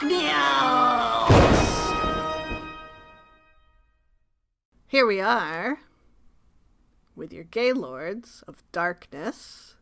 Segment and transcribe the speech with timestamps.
[0.00, 0.08] Here
[5.06, 5.78] we are
[7.14, 9.74] with your gay lords of Darkness.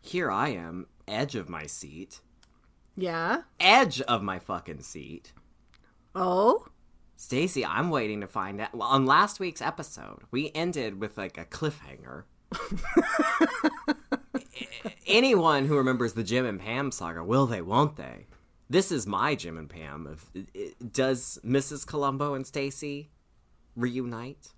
[0.00, 2.22] Here I am, edge of my seat.
[2.96, 3.42] Yeah?
[3.60, 5.34] Edge of my fucking seat.
[6.14, 6.68] Oh?
[7.18, 8.74] Stacie, I'm waiting to find out.
[8.74, 12.22] Well, on last week's episode, we ended with like a cliffhanger.
[15.06, 18.28] Anyone who remembers the Jim and Pam saga, will they, won't they?
[18.72, 20.08] This is my Jim and Pam.
[20.34, 21.86] If, does Mrs.
[21.86, 23.10] Columbo and Stacy
[23.76, 24.54] reunite?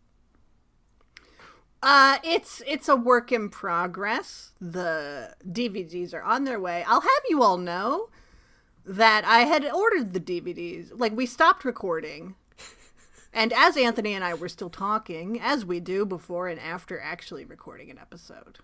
[1.83, 4.53] Uh, it's it's a work in progress.
[4.61, 6.85] The DVDs are on their way.
[6.87, 8.09] I'll have you all know
[8.87, 10.93] that I had ordered the DVDs.
[10.95, 12.37] Like we stopped recording.
[13.37, 17.45] And as Anthony and I were still talking, as we do before and after actually
[17.45, 18.61] recording an episode.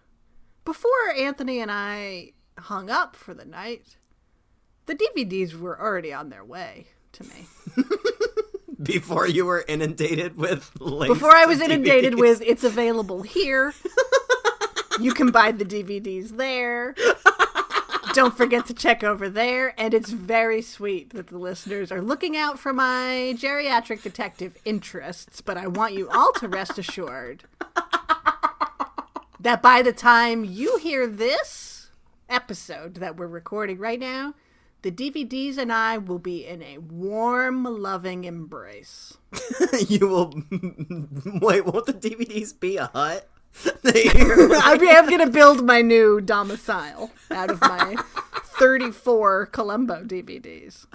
[0.65, 3.97] Before Anthony and I hung up for the night,
[4.91, 7.47] the DVDs were already on their way to me.
[8.83, 12.19] Before you were inundated with links Before I was inundated DVDs.
[12.19, 13.73] with it's available here.
[15.01, 16.97] you can buy the DVDs there.
[18.15, 19.75] Don't forget to check over there.
[19.79, 25.41] And it's very sweet that the listeners are looking out for my geriatric detective interests,
[25.41, 27.45] but I want you all to rest assured
[29.39, 31.91] that by the time you hear this
[32.29, 34.35] episode that we're recording right now,
[34.83, 39.19] the DVDs and I will be in a warm, loving embrace.
[39.89, 40.43] you will
[41.41, 41.65] wait.
[41.65, 43.29] Won't the DVDs be a hut?
[43.85, 47.97] I'm, I'm going to build my new domicile out of my
[48.59, 50.87] 34 Columbo DVDs.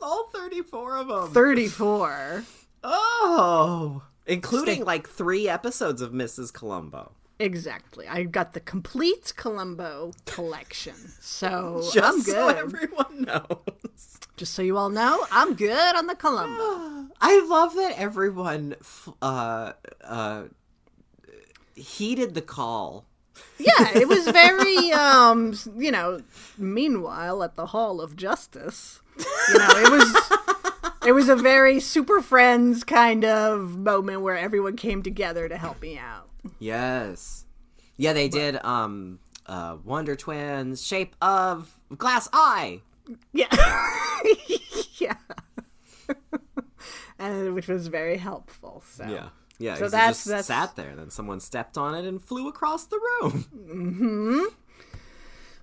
[0.00, 1.30] All thirty-four of them.
[1.32, 2.44] 34.
[2.84, 6.52] Oh, including like three episodes of Mrs.
[6.52, 7.12] Columbo.
[7.42, 8.06] Exactly.
[8.06, 10.94] I got the complete Columbo collection.
[11.20, 14.18] So Just I'm so everyone knows.
[14.36, 17.10] Just so you all know, I'm good on the Columbo.
[17.20, 18.76] I love that everyone
[19.20, 19.72] uh
[20.04, 20.44] uh
[21.74, 23.06] heeded the call.
[23.58, 26.22] yeah, it was very um, you know,
[26.56, 32.22] meanwhile at the Hall of Justice, you know, it was it was a very super
[32.22, 36.28] friends kind of moment where everyone came together to help me out.
[36.58, 37.44] Yes.
[37.96, 42.80] Yeah, they did um uh Wonder Twins, Shape of Glass Eye.
[43.32, 43.46] Yeah.
[44.98, 45.16] yeah.
[47.18, 48.82] and which was very helpful.
[48.88, 49.28] So Yeah.
[49.58, 52.84] Yeah, So that's- just that's- sat there, then someone stepped on it and flew across
[52.86, 53.44] the room.
[53.54, 54.40] Mm-hmm.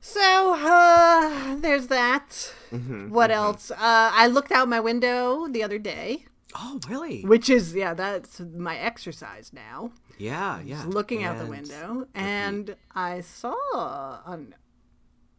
[0.01, 2.53] So uh there's that.
[2.71, 3.71] Mm-hmm, what else?
[3.71, 3.75] Uh
[4.13, 7.21] I looked out my window the other day, Oh, really?
[7.23, 9.91] which is yeah, that's my exercise now.
[10.17, 10.83] Yeah, yeah.
[10.87, 14.55] looking out the And- window and I saw on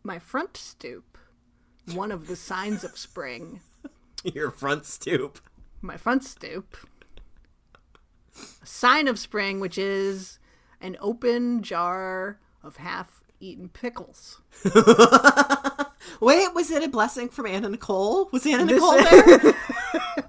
[0.03, 1.19] my front stoop
[1.93, 3.61] one of the signs of spring.
[4.25, 5.41] Your front stoop.
[5.83, 6.77] My front stoop.
[8.63, 10.39] A sign of spring, which is
[10.81, 14.41] an open jar of half eaten pickles.
[16.21, 18.29] Wait, was it a blessing from Anna Nicole?
[18.33, 19.55] Was Anna This- Nicole there?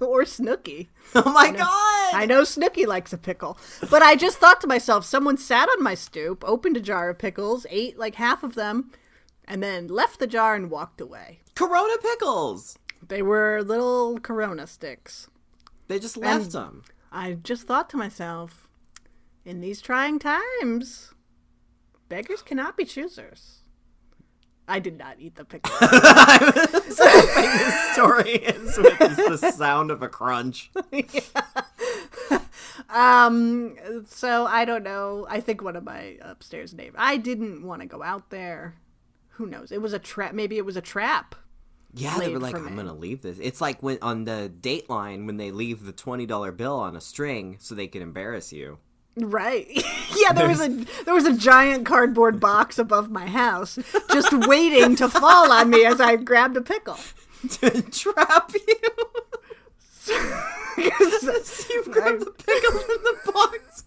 [0.00, 0.88] or Snooki.
[1.14, 2.14] oh my god!
[2.14, 3.58] I know Snooki likes a pickle.
[3.90, 7.18] But I just thought to myself, someone sat on my stoop, opened a jar of
[7.18, 8.90] pickles, ate like half of them,
[9.46, 11.40] and then left the jar and walked away.
[11.54, 12.78] Corona pickles.
[13.06, 15.28] They were little Corona sticks.
[15.88, 16.82] They just left And- them.
[17.10, 18.68] I just thought to myself,
[19.44, 21.12] in these trying times,
[22.08, 23.61] beggars cannot be choosers.
[24.68, 25.74] I did not eat the pickle.
[25.80, 26.96] this
[27.92, 30.70] story ends with just the sound of a crunch.
[32.90, 33.76] um,
[34.06, 35.26] so I don't know.
[35.28, 36.96] I think one of my upstairs neighbors.
[36.98, 38.76] I didn't want to go out there.
[39.36, 39.72] Who knows?
[39.72, 40.34] It was a trap.
[40.34, 41.34] Maybe it was a trap.
[41.94, 43.38] Yeah, they were like, I'm gonna leave this.
[43.38, 47.02] It's like when on the Dateline when they leave the twenty dollar bill on a
[47.02, 48.78] string so they can embarrass you.
[49.16, 49.66] Right.
[50.16, 50.68] yeah, there was a
[51.04, 53.78] there was a giant cardboard box above my house,
[54.10, 56.98] just waiting to fall on me as I grabbed a pickle.
[57.48, 58.76] to trap you.
[60.76, 63.84] Because you've grabbed the pickle in the box.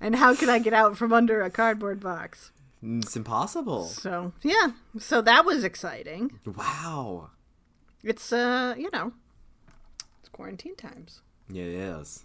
[0.00, 2.50] And how can I get out from under a cardboard box?
[2.82, 3.84] It's impossible.
[3.84, 6.40] So yeah, so that was exciting.
[6.44, 7.30] Wow.
[8.02, 9.12] It's uh, you know,
[10.20, 11.20] it's quarantine times.
[11.48, 12.24] Yeah, it is.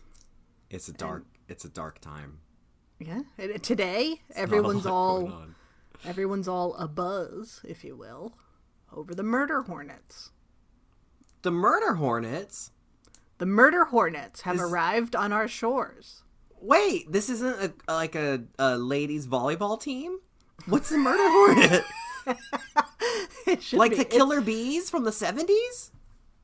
[0.71, 1.23] It's a dark.
[1.47, 2.39] It's a dark time.
[2.99, 3.21] Yeah.
[3.61, 5.31] Today, a everyone's all
[6.05, 8.33] everyone's all a buzz, if you will,
[8.91, 10.31] over the murder hornets.
[11.43, 12.71] the murder hornets.
[13.37, 16.23] The murder hornets have Is- arrived on our shores.
[16.59, 20.17] Wait, this isn't a, like a, a ladies volleyball team.
[20.65, 21.83] What's the murder hornet?
[23.71, 25.91] Like be- the killer bees from the seventies?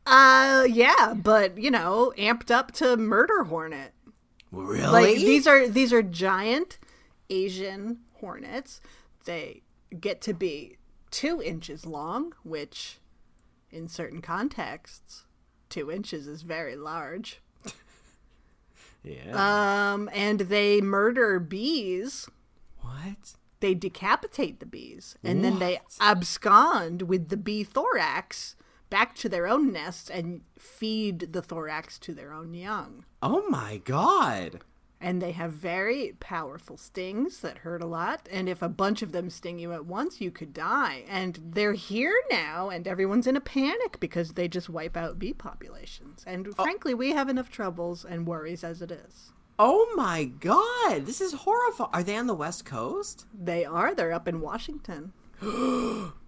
[0.06, 3.94] Uh, yeah, but you know, amped up to murder hornet.
[4.54, 4.84] Really?
[4.84, 6.78] Like these are these are giant
[7.30, 8.82] Asian hornets.
[9.26, 9.64] They
[10.00, 10.78] get to be
[11.10, 13.00] two inches long, which,
[13.72, 15.26] in certain contexts,
[15.70, 17.42] two inches is very large.
[19.04, 19.94] yeah.
[19.94, 22.30] Um, and they murder bees.
[22.80, 23.34] what?
[23.60, 28.58] They decapitate the bees, and then they abscond with the bee thorax
[28.94, 33.04] back to their own nests and feed the thorax to their own young.
[33.24, 34.60] Oh my god!
[35.02, 38.30] And they have very powerful stings that hurt a lot.
[38.32, 41.06] And if a bunch of them sting you at once, you could die.
[41.10, 45.34] And they're here now, and everyone's in a panic because they just wipe out bee
[45.34, 46.24] populations.
[46.28, 46.64] And oh.
[46.64, 49.32] frankly, we have enough troubles and worries as it is.
[49.58, 51.08] Oh my god!
[51.08, 51.90] This is horrifying.
[51.94, 53.26] Are they on the west coast?
[53.34, 53.96] They are.
[53.96, 55.14] They're up in Washington.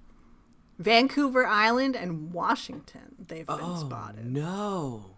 [0.79, 3.15] Vancouver Island and Washington.
[3.27, 4.25] They've been Oh spotted.
[4.25, 5.11] no!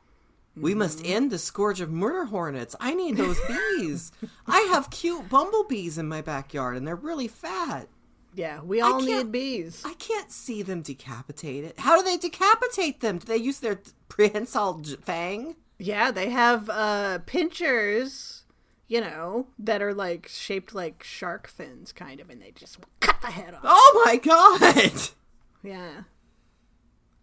[0.55, 2.75] We must end the scourge of murder hornets.
[2.79, 4.11] I need those bees.
[4.47, 7.87] I have cute bumblebees in my backyard, and they're really fat.
[8.33, 9.83] Yeah, we all need bees.
[9.85, 11.73] I can't see them decapitated.
[11.77, 13.17] How do they decapitate them?
[13.19, 15.55] Do they use their prehensile fang?
[15.79, 18.43] Yeah, they have uh pinchers,
[18.87, 23.21] you know, that are like shaped like shark fins kind of and they just cut
[23.21, 23.61] the head off.
[23.63, 24.91] Oh my god!
[25.67, 26.03] Yeah.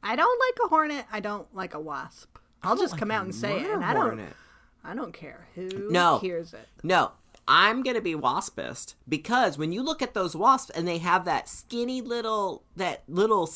[0.02, 1.06] I don't like a hornet.
[1.10, 2.36] I don't like a wasp.
[2.62, 3.70] I'll just come out and say it.
[3.70, 4.32] And I don't hornet.
[4.84, 6.18] I don't care who No.
[6.18, 6.68] hears it.
[6.82, 7.12] No,
[7.48, 11.48] I'm gonna be waspist because when you look at those wasps and they have that
[11.48, 13.50] skinny little, that little,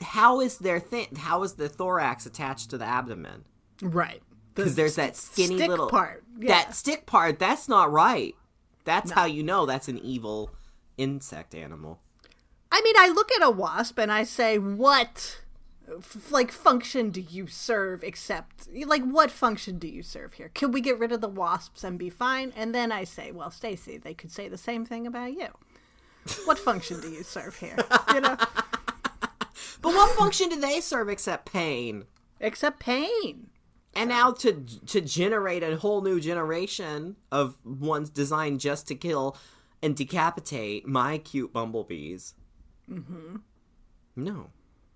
[0.00, 1.16] how is their thing?
[1.16, 3.44] How is the thorax attached to the abdomen?
[3.82, 4.22] Right.
[4.54, 6.24] The Because there's that skinny stick little part.
[6.38, 6.48] Yeah.
[6.64, 7.38] That stick part.
[7.38, 8.34] That's not right.
[8.84, 10.50] That's how you know that's an evil
[10.96, 12.00] insect animal.
[12.72, 15.40] I mean, I look at a wasp and I say, what,
[15.88, 20.50] f- like, function do you serve except, like, what function do you serve here?
[20.54, 22.52] Can we get rid of the wasps and be fine?
[22.56, 25.48] And then I say, well, Stacie, they could say the same thing about you.
[26.44, 27.76] What function do you serve here?
[28.14, 28.36] You know,
[29.82, 32.04] But what function do they serve except pain?
[32.38, 33.48] except pain.
[33.94, 34.52] And now to
[34.86, 39.36] to generate a whole new generation of ones designed just to kill
[39.82, 42.34] and decapitate my cute bumblebees.
[42.90, 43.36] Mm-hmm.
[44.16, 44.50] No,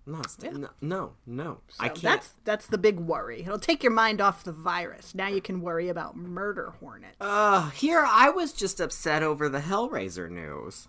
[0.07, 1.61] not st- no, no, no.
[1.79, 2.03] I can't.
[2.03, 3.41] That's that's the big worry.
[3.41, 5.15] It'll take your mind off the virus.
[5.15, 7.15] Now you can worry about murder hornet.
[7.21, 10.89] Uh, here I was just upset over the Hellraiser news.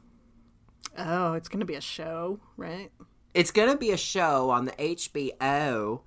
[0.98, 2.92] Oh, it's gonna be a show, right?
[3.34, 6.01] It's gonna be a show on the HBO.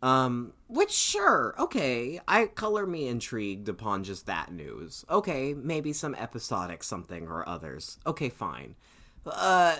[0.00, 5.04] Um, which sure, okay, I color me intrigued upon just that news.
[5.10, 7.98] Okay, maybe some episodic something or others.
[8.06, 8.76] Okay, fine.
[9.26, 9.76] Uh,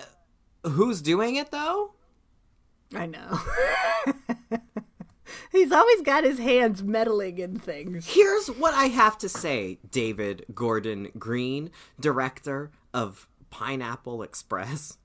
[0.63, 1.93] who's doing it though?
[2.93, 3.39] I know.
[5.51, 8.07] He's always got his hands meddling in things.
[8.07, 14.97] Here's what I have to say, David Gordon Green, director of Pineapple Express.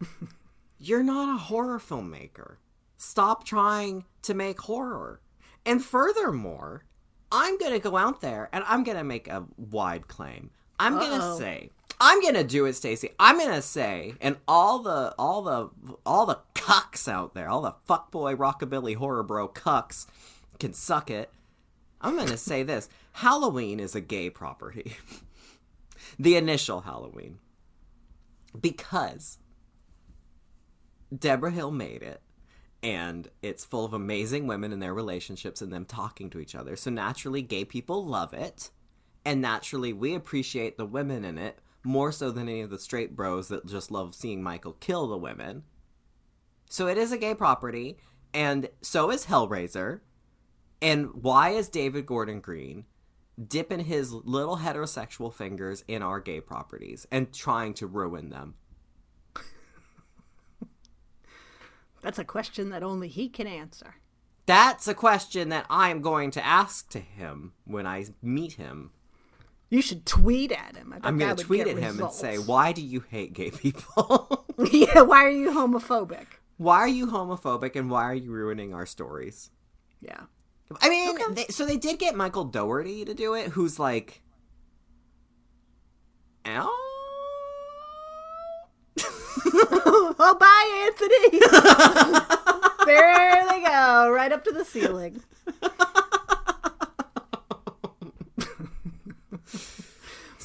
[0.78, 2.56] You're not a horror filmmaker.
[2.96, 5.20] Stop trying to make horror.
[5.64, 6.84] And furthermore,
[7.30, 10.50] I'm going to go out there and I'm going to make a wide claim.
[10.78, 11.70] I'm going to say
[12.04, 13.12] I'm to do it, Stacie.
[13.20, 15.70] I'm to say and all the all the
[16.04, 20.06] all the cucks out there, all the fuckboy rockabilly horror bro cucks
[20.58, 21.30] can suck it.
[22.00, 24.96] I'm to say this Halloween is a gay property.
[26.18, 27.38] the initial Halloween.
[28.60, 29.38] Because
[31.16, 32.20] Debra Hill made it,
[32.82, 36.74] and it's full of amazing women and their relationships and them talking to each other.
[36.74, 38.70] So naturally, gay people love it,
[39.24, 43.16] and naturally, we appreciate the women in it more so than any of the straight
[43.16, 45.64] bros that just love seeing Michael kill the women.
[46.68, 47.98] So it is a gay property,
[48.32, 50.00] and so is Hellraiser.
[50.80, 52.86] And why is David Gordon Green
[53.48, 58.54] dipping his little heterosexual fingers in our gay properties and trying to ruin them?
[62.00, 63.96] That's a question that only he can answer.
[64.44, 68.90] That's a question that I'm going to ask to him when I meet him.
[69.72, 70.92] You should tweet at him.
[70.92, 72.22] I I'm going to tweet at him results.
[72.22, 74.44] and say, Why do you hate gay people?
[74.70, 76.26] yeah, why are you homophobic?
[76.58, 79.48] Why are you homophobic and why are you ruining our stories?
[80.02, 80.20] Yeah.
[80.82, 84.20] I mean, they, so they did get Michael Dougherty to do it, who's like,
[86.44, 86.68] ow.
[89.06, 91.40] oh, bye, Anthony.
[92.84, 95.22] there they go, right up to the ceiling.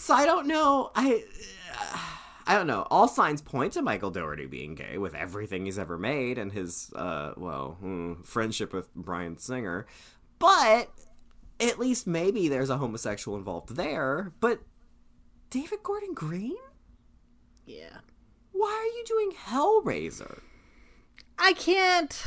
[0.08, 0.90] So I don't know.
[0.96, 1.22] I
[2.48, 2.88] I don't know.
[2.90, 6.90] All signs point to Michael Dougherty being gay with everything he's ever made and his
[6.96, 9.86] uh well hmm, friendship with Bryan Singer,
[10.40, 10.90] but
[11.60, 14.32] at least maybe there's a homosexual involved there.
[14.40, 14.62] But
[15.50, 16.56] David Gordon Green,
[17.66, 17.98] Yeah.
[18.54, 20.40] why are you doing Hellraiser?
[21.38, 22.24] I can't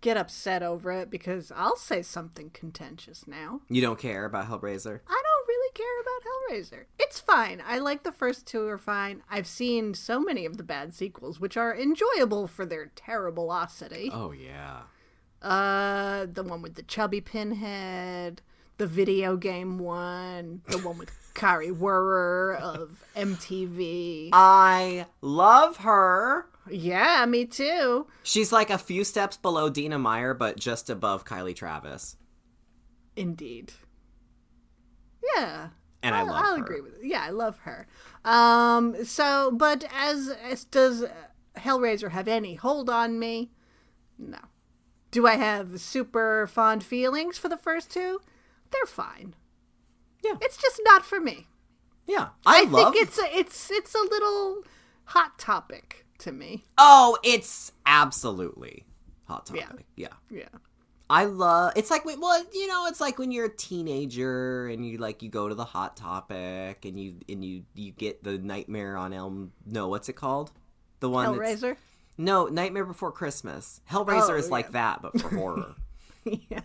[0.00, 3.62] get upset over it because I'll say something contentious now.
[3.68, 5.00] You don't care about Hellraiser?
[5.08, 5.33] I don't
[5.74, 6.84] care about Hellraiser.
[6.98, 7.62] It's fine.
[7.66, 9.22] I like the first two are fine.
[9.30, 14.10] I've seen so many of the bad sequels, which are enjoyable for their terribilosity.
[14.12, 14.82] Oh yeah.
[15.42, 18.40] Uh, the one with the chubby pinhead,
[18.78, 24.30] the video game one, the one with Kari Wuhrer of MTV.
[24.32, 26.46] I love her.
[26.70, 28.06] Yeah, me too.
[28.22, 32.16] She's like a few steps below Dina Meyer, but just above Kylie Travis.
[33.16, 33.72] Indeed.
[35.36, 35.68] Yeah.
[36.02, 36.62] And I I'll- love I'll her.
[36.62, 37.04] agree with it.
[37.04, 37.86] Yeah, I love her.
[38.24, 39.04] Um.
[39.04, 41.04] So, but as, as does
[41.56, 43.50] Hellraiser have any hold on me?
[44.18, 44.38] No.
[45.10, 48.20] Do I have super fond feelings for the first two?
[48.72, 49.34] They're fine.
[50.24, 50.34] Yeah.
[50.40, 51.46] It's just not for me.
[52.06, 52.92] Yeah, I, I, love.
[52.92, 54.62] think it's a, it's it's a little
[55.04, 56.64] hot topic to me.
[56.76, 58.84] Oh, it's absolutely
[59.26, 59.66] hot Yeah.
[59.66, 59.86] topic.
[59.96, 60.08] Yeah.
[60.30, 60.48] Yeah.
[61.10, 61.72] I love.
[61.76, 65.28] It's like well, you know, it's like when you're a teenager and you like you
[65.28, 69.52] go to the hot topic and you and you you get the Nightmare on Elm.
[69.66, 70.50] No, what's it called?
[71.00, 71.36] The one.
[71.36, 71.76] that's- Hellraiser.
[72.16, 73.80] No, Nightmare Before Christmas.
[73.90, 75.74] Hellraiser Oh, is like that, but for horror.
[76.24, 76.60] yeah.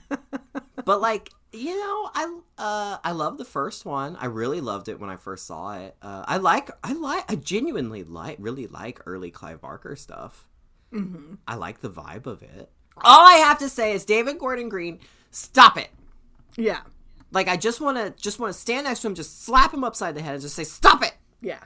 [0.85, 4.99] but like you know i uh i love the first one i really loved it
[4.99, 9.01] when i first saw it uh i like i like i genuinely like really like
[9.05, 10.47] early clive barker stuff
[10.93, 11.33] mm-hmm.
[11.47, 12.69] i like the vibe of it
[13.03, 14.99] all i have to say is david gordon green
[15.31, 15.89] stop it
[16.57, 16.81] Yeah.
[17.31, 19.83] like i just want to just want to stand next to him just slap him
[19.83, 21.59] upside the head and just say stop it Yeah.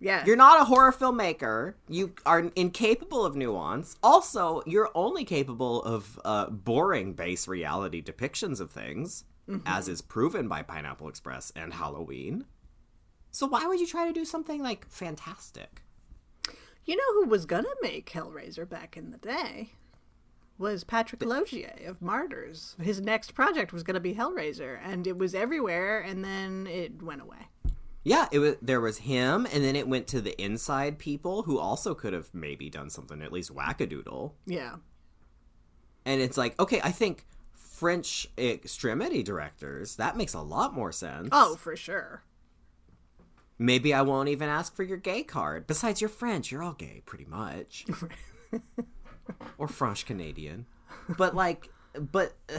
[0.00, 0.24] Yeah.
[0.24, 1.74] You're not a horror filmmaker.
[1.88, 3.96] You are incapable of nuance.
[4.00, 9.24] Also, you're only capable of uh, boring base reality depictions of things,
[9.66, 12.44] as is proven by Pineapple Express and Halloween.
[13.32, 15.82] So why would you try to do something like fantastic?
[16.84, 19.70] You know who was gonna make Hellraiser back in the day?
[20.58, 22.74] Was Patrick Laugier of Martyrs.
[22.80, 27.22] His next project was gonna be Hellraiser, and it was everywhere, and then it went
[27.22, 27.48] away.
[28.02, 28.56] Yeah, it was.
[28.60, 32.32] There was him, and then it went to the Inside people, who also could have
[32.32, 34.32] maybe done something at least wackadoodle.
[34.46, 34.76] Yeah.
[36.04, 41.28] And it's like, okay, I think French extremity directors that makes a lot more sense.
[41.30, 42.22] Oh, for sure.
[43.58, 45.66] Maybe I won't even ask for your gay card.
[45.66, 46.50] Besides, you're French.
[46.50, 47.84] You're all gay, pretty much.
[49.58, 50.66] or French Canadian.
[51.16, 52.58] But, like, but, uh,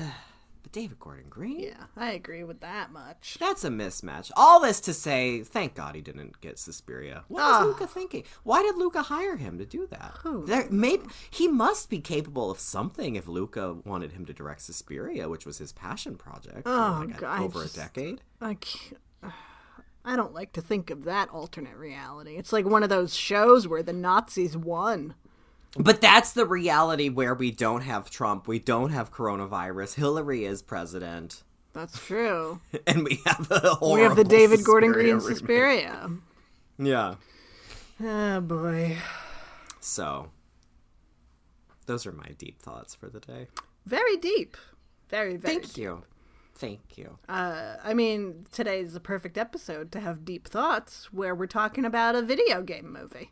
[0.61, 1.59] but David Gordon Green?
[1.61, 3.37] Yeah, I agree with that much.
[3.39, 4.31] That's a mismatch.
[4.35, 7.23] All this to say, thank God he didn't get Suspiria.
[7.27, 7.65] What was Ah.
[7.65, 8.23] Luca thinking?
[8.43, 10.15] Why did Luca hire him to do that?
[10.23, 14.61] Who There, maybe he must be capable of something if Luca wanted him to direct
[14.61, 18.21] Suspiria, which was his passion project for Oh, like God, over just- a decade.
[18.41, 19.01] I can't.
[20.05, 22.37] I don't like to think of that alternate reality.
[22.37, 25.13] It's like one of those shows where the Nazis won.
[25.77, 29.95] But that's the reality where we don't have Trump, we don't have coronavirus.
[29.95, 32.59] Hillary is president, That's true.
[32.87, 35.37] and we have a we have the David Gordon Suspiria Green remake.
[35.37, 36.09] Suspiria.
[36.79, 37.15] Yeah.
[38.01, 38.97] Oh boy.
[39.79, 40.31] So,
[41.85, 43.47] those are my deep thoughts for the day.
[43.85, 44.57] Very deep.
[45.09, 46.03] Very, very Thank you.
[46.55, 47.17] Thank you.
[47.27, 51.85] Uh, I mean, today is the perfect episode to have deep thoughts where we're talking
[51.85, 53.31] about a video game movie.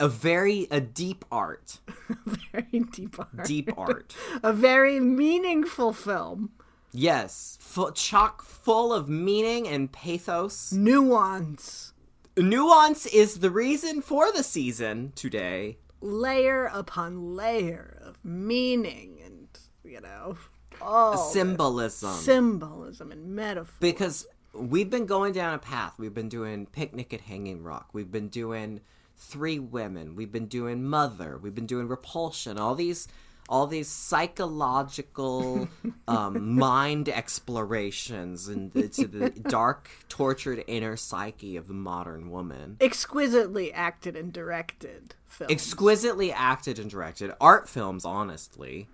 [0.00, 1.78] A very a deep art,
[2.52, 3.44] Very deep art.
[3.44, 4.14] deep art.
[4.44, 6.50] A very meaningful film.
[6.92, 10.72] Yes, full, chock full of meaning and pathos.
[10.72, 11.92] Nuance.
[12.36, 15.78] Nuance is the reason for the season today.
[16.00, 19.48] Layer upon layer of meaning and,
[19.84, 20.36] you know,
[20.80, 22.14] all Symbolism.
[22.14, 23.74] symbolism and metaphor.
[23.80, 25.94] because we've been going down a path.
[25.98, 27.88] We've been doing Picnic at Hanging Rock.
[27.92, 28.80] We've been doing
[29.18, 30.14] Three Women.
[30.14, 31.38] We've been doing Mother.
[31.38, 32.58] We've been doing Repulsion.
[32.58, 33.08] All these
[33.48, 35.68] all these psychological
[36.08, 42.76] um, mind explorations into the dark, tortured inner psyche of the modern woman.
[42.80, 45.50] Exquisitely acted and directed film.
[45.50, 48.88] Exquisitely acted and directed art films, honestly.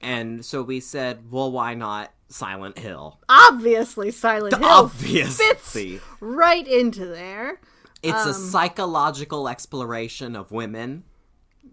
[0.00, 3.20] And so we said, well, why not Silent Hill?
[3.28, 5.46] Obviously, Silent Hill Obviously.
[5.54, 7.60] fits right into there.
[8.02, 11.04] It's Um, a psychological exploration of women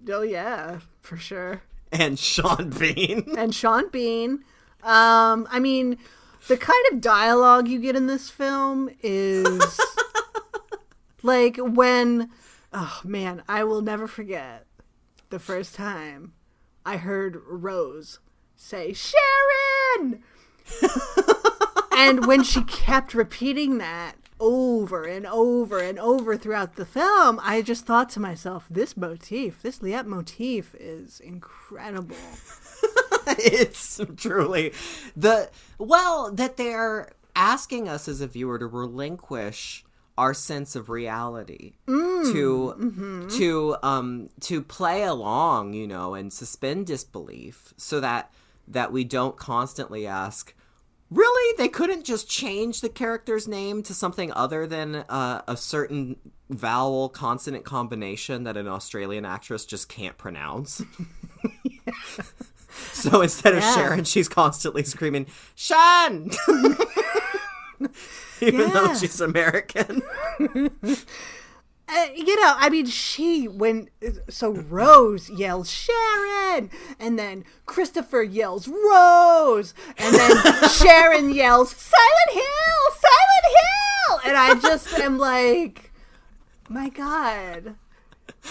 [0.09, 1.61] Oh yeah, for sure.
[1.91, 3.33] and Sean Bean.
[3.37, 4.43] and Sean Bean.
[4.83, 5.97] Um, I mean,
[6.47, 9.79] the kind of dialogue you get in this film is
[11.23, 12.29] like when,
[12.71, 14.65] oh man, I will never forget
[15.31, 16.33] the first time
[16.85, 18.19] I heard Rose
[18.55, 20.23] say Sharon,
[21.91, 27.61] and when she kept repeating that over and over and over throughout the film, I
[27.61, 32.15] just thought to myself, this motif, this leitmotif is incredible.
[33.37, 34.73] it's truly
[35.15, 39.85] the well that they're asking us as a viewer to relinquish
[40.17, 47.73] our sense of reality to to um to play along you know and suspend disbelief
[47.77, 48.33] so that
[48.67, 50.53] that we don't constantly ask
[51.09, 56.15] really they couldn't just change the character's name to something other than uh, a certain
[56.49, 60.81] vowel consonant combination that an australian actress just can't pronounce
[62.93, 63.75] So instead of Yeah.
[63.75, 65.25] Sharon, she's constantly screaming,
[65.55, 66.29] Shan!
[68.41, 70.01] Even though she's American.
[71.91, 73.89] Uh, you know, I mean, she when
[74.29, 76.69] so Rose yells Sharon,
[76.99, 84.59] and then Christopher yells Rose, and then Sharon yells Silent Hill, Silent Hill, and I
[84.61, 85.91] just am like,
[86.69, 87.75] my God,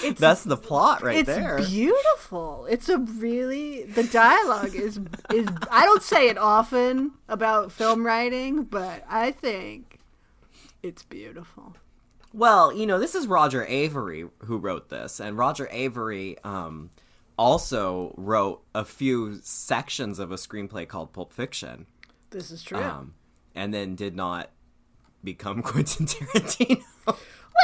[0.02, 1.59] it's That's the plot right it's there.
[1.59, 2.66] beautiful.
[2.68, 5.00] It's a really the dialogue is
[5.33, 9.99] is I don't say it often about film writing, but I think
[10.83, 11.76] it's beautiful.
[12.32, 16.90] Well, you know, this is Roger Avary who wrote this, and Roger Avary um,
[17.38, 21.87] also wrote a few sections of a screenplay called Pulp Fiction,
[22.31, 22.79] This is true.
[22.79, 23.14] um,
[23.55, 24.50] and then did not
[25.24, 26.83] become Quentin Tarantino.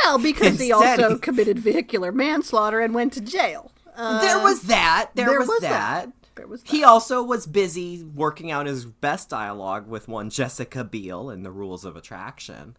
[0.05, 3.71] Well, because he also committed vehicular manslaughter and went to jail.
[3.95, 5.11] Uh, there was that.
[5.15, 6.07] There, there was, was that.
[6.07, 6.13] that.
[6.35, 11.31] There was He also was busy working out his best dialogue with one Jessica Biel
[11.31, 12.77] in The Rules of Attraction.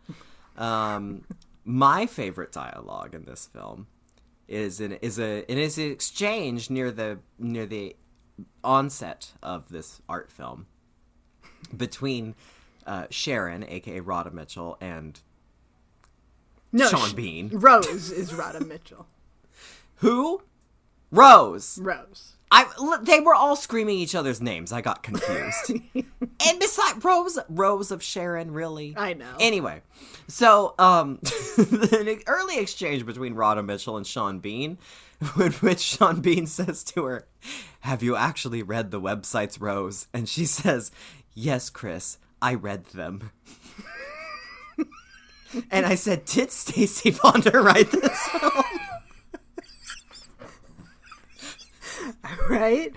[0.57, 1.23] Um,
[1.65, 3.88] my favorite dialogue in this film
[4.47, 7.95] is an is a it is an exchange near the near the
[8.63, 10.67] onset of this art film
[11.75, 12.36] between
[12.86, 15.19] uh, Sharon, aka Radha Mitchell, and
[16.71, 17.49] no, Sean Bean.
[17.51, 19.08] Rose is Radha Mitchell.
[19.95, 20.43] who
[21.12, 21.80] Rose.
[21.82, 22.35] Rose.
[22.51, 22.67] I
[23.03, 24.71] they were all screaming each other's names.
[24.71, 25.71] I got confused.
[25.95, 28.93] and besides Rose Rose of Sharon, really?
[28.95, 29.36] I know.
[29.39, 29.81] Anyway,
[30.27, 31.19] so um
[31.58, 34.77] an early exchange between Radha Mitchell and Sean Bean,
[35.39, 37.27] in which Sean Bean says to her,
[37.81, 40.08] Have you actually read the websites, Rose?
[40.13, 40.91] And she says,
[41.34, 43.31] Yes, Chris, I read them.
[45.71, 48.63] and I said, Did Stacie Ponder write this film?
[52.49, 52.93] Right?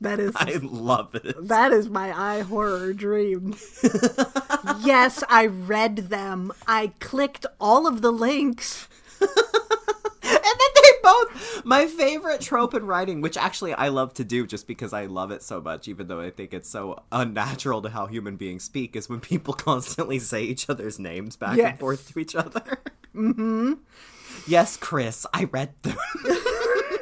[0.00, 1.48] that is I love it.
[1.48, 3.54] that is my eye horror dream.
[4.82, 6.52] yes, I read them.
[6.66, 8.88] I clicked all of the links.
[9.20, 14.46] And then they both my favorite trope in writing, which actually I love to do
[14.46, 17.88] just because I love it so much, even though I think it's so unnatural to
[17.90, 21.70] how human beings speak, is when people constantly say each other's names back Yes.
[21.70, 22.78] and forth to each other.
[23.14, 23.74] Mm-hmm.
[24.46, 25.96] Yes, Chris, I read them.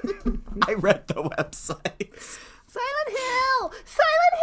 [0.68, 2.38] I read the websites.
[2.66, 3.72] Silent Hill!
[3.84, 4.34] Silent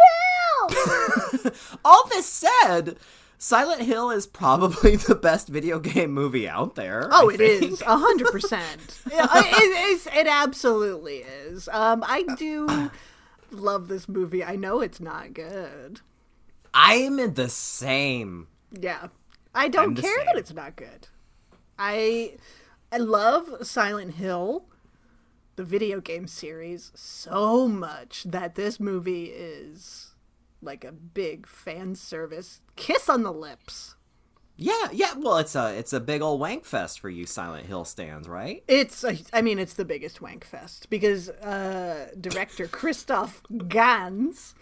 [1.42, 1.52] Hill!
[1.84, 2.96] All this said,
[3.38, 7.08] Silent Hill is probably the best video game movie out there.
[7.12, 7.72] Oh, I it think.
[7.72, 9.00] is a hundred percent.
[9.10, 10.06] Yeah, It is.
[10.14, 11.68] It absolutely is.
[11.72, 12.90] Um, I do
[13.50, 14.44] love this movie.
[14.44, 16.00] I know it's not good.
[16.72, 19.08] I'm in the same Yeah,
[19.54, 20.26] I don't care same.
[20.26, 21.08] that it's not good.
[21.78, 22.34] I
[22.92, 24.64] I love Silent Hill,
[25.56, 30.14] the video game series, so much that this movie is
[30.62, 33.94] like a big fan service kiss on the lips.
[34.56, 35.14] Yeah, yeah.
[35.16, 38.62] Well, it's a it's a big old wank fest for you Silent Hill stans, right?
[38.68, 44.54] It's, a, I mean, it's the biggest wank fest because uh, director Christoph Gans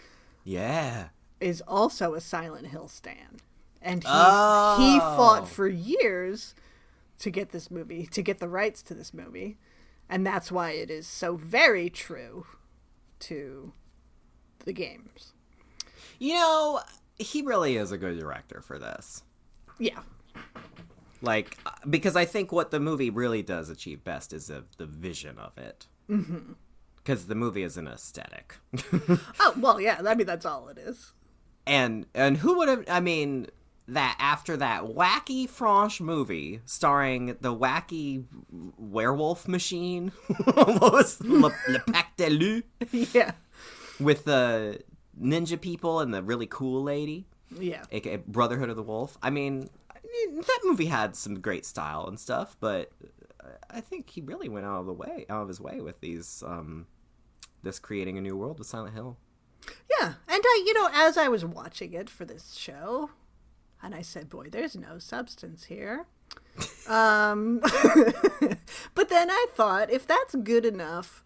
[0.45, 1.09] Yeah.
[1.41, 3.41] is also a Silent Hill stan,
[3.81, 4.75] and he Oh.
[4.77, 6.55] he fought for years
[7.19, 9.57] to get this movie, to get the rights to this movie,
[10.09, 12.45] And that's why it is so very true
[13.19, 13.73] to
[14.65, 15.33] the games.
[16.17, 16.81] You know,
[17.17, 19.23] he really is a good director for this.
[19.77, 19.99] Yeah.
[21.21, 24.85] Like, uh, because I think what the movie really does achieve best is the, the
[24.85, 25.87] vision of it.
[26.97, 28.55] Because the movie is an aesthetic.
[29.39, 31.13] Oh, well, yeah, I mean, that's all it is.
[31.67, 33.45] and and who would have i mean
[33.93, 38.25] that after that wacky French movie starring the wacky
[38.77, 40.11] werewolf machine
[40.43, 42.65] what was Le, Le Pack de Loup
[43.13, 43.31] Yeah.
[43.99, 44.81] with the
[45.19, 47.25] ninja people and the really cool lady
[47.57, 47.83] Yeah.
[47.91, 52.55] aka Brotherhood of the Wolf I mean that movie had some great style and stuff
[52.59, 52.91] but
[53.69, 56.43] I think he really went out of the way out of his way with these
[56.45, 56.87] um
[57.63, 59.17] this creating a new world with Silent Hill
[59.99, 60.13] Yeah.
[60.27, 63.09] And I, you know, as I was watching it for this show,
[63.81, 66.05] and I said, boy, there's no substance here.
[66.87, 67.59] um,
[68.95, 71.23] but then I thought, if that's good enough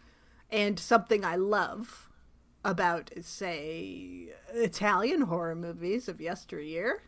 [0.50, 2.10] and something I love
[2.64, 7.04] about, say, Italian horror movies of yesteryear,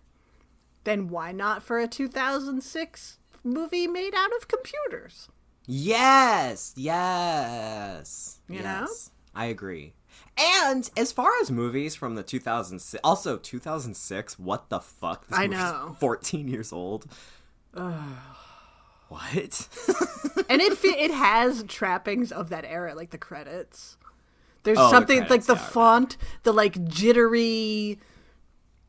[0.84, 5.29] then why not for a 2006 movie made out of computers?
[5.67, 8.39] Yes, yes.
[8.47, 9.12] You yes.
[9.34, 9.93] I agree.
[10.38, 15.28] And as far as movies from the 2006, also 2006, what the fuck?
[15.28, 15.95] This I know.
[16.01, 17.06] 14 years old.
[17.73, 19.69] what?
[20.49, 23.97] and it fe- it has trappings of that era, like the credits.
[24.63, 25.71] There's Oh, the something credits, like the yeah, right.
[25.73, 27.99] font, the like jittery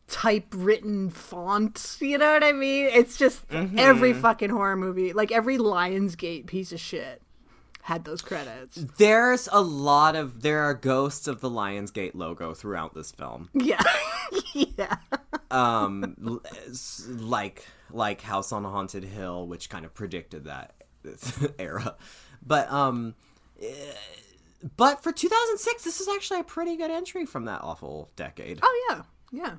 [0.09, 1.97] typewritten font.
[2.01, 2.87] You know what I mean?
[2.87, 4.21] It's just every Mm-hmm.
[4.23, 7.23] fucking horror movie, like every Lionsgate piece of shit,
[7.87, 8.75] had those credits.
[8.99, 13.49] There's a lot of there are ghosts of the Lionsgate logo throughout this film.
[13.55, 13.81] Yeah,
[14.55, 14.97] yeah,
[15.53, 16.41] Um
[17.09, 20.75] like like House on a Haunted Hill, which kind of predicted that
[21.61, 21.95] era.
[22.45, 23.15] But um
[23.63, 23.67] eh,
[24.77, 28.59] but for 2006, this is actually a pretty good entry from that awful decade.
[28.65, 29.55] oh yeah, yeah.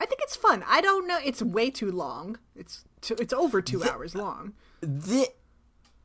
[0.00, 0.64] I think it's fun.
[0.66, 1.18] I don't know.
[1.22, 2.38] It's way too long.
[2.54, 4.54] It's two, it's over two hours long.
[4.80, 5.28] The,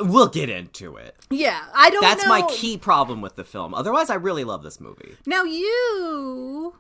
[0.02, 1.16] we'll get into it.
[1.30, 2.02] Yeah, I don't.
[2.02, 3.74] That's my key problem with the film.
[3.74, 5.16] Otherwise, I really love this movie.
[5.26, 6.76] Now you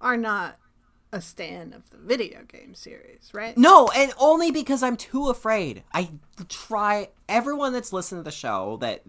[0.00, 0.58] are not
[1.12, 3.56] a stan of the video game series, right?
[3.56, 5.82] No, and only because I'm too afraid.
[5.92, 6.10] I
[6.48, 9.02] try everyone that's listened to the show that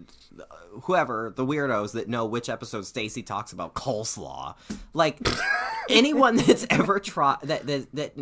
[0.82, 4.54] whoever the weirdos that know which episode Stacie talks about coleslaw,
[4.94, 5.18] like
[5.90, 8.14] anyone that's ever tried that that that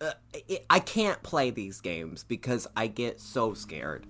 [0.00, 0.12] uh,
[0.70, 4.06] I can't play these games because I get so scared.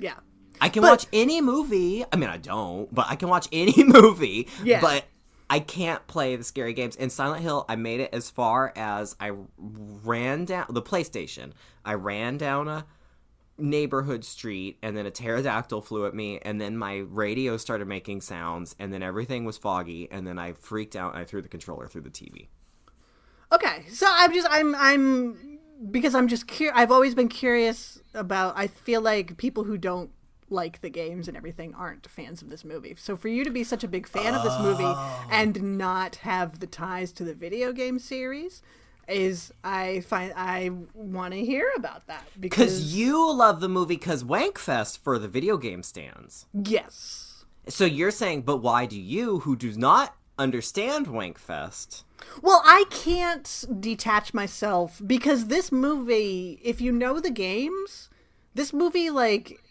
[0.00, 0.14] Yeah.
[0.60, 2.04] I can But- watch any movie.
[2.12, 4.48] I mean, I don't, but I can watch any movie.
[4.64, 4.80] Yeah.
[4.80, 5.04] But
[5.48, 6.96] I can't play the scary games.
[6.96, 11.52] In Silent Hill, I made it as far as I ran down the PlayStation.
[11.84, 12.84] I ran down a
[13.58, 18.20] neighborhood street, and then a pterodactyl flew at me, and then my radio started making
[18.20, 21.48] sounds, and then everything was foggy, and then I freaked out and I threw the
[21.48, 22.48] controller through the TV.
[23.52, 25.55] Okay, so I'm just I'm I'm
[25.90, 28.54] because I'm just cur- I've always been curious about.
[28.56, 30.10] I feel like people who don't
[30.48, 32.94] like the games and everything aren't fans of this movie.
[32.96, 35.28] So for you to be such a big fan of this movie Oh.
[35.30, 38.62] and not have the ties to the video game series
[39.08, 44.22] is I find I want to hear about that because you love the movie because
[44.24, 46.46] Wankfest for the video game stans.
[46.52, 47.44] yes.
[47.68, 52.04] So you're saying, but why do you, who does not understand Wankfest,
[52.42, 58.10] Well, I can't detach myself because this movie, if you know the games,
[58.54, 59.62] this movie like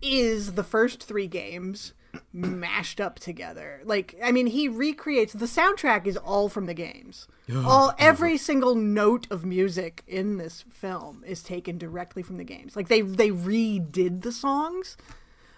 [0.00, 1.92] is the first 3 games
[2.32, 3.80] mashed up together.
[3.84, 7.28] Like I mean, he recreates the soundtrack is all from the games.
[7.64, 12.76] all every single note of music in this film is taken directly from the games.
[12.76, 14.96] Like they they redid the songs,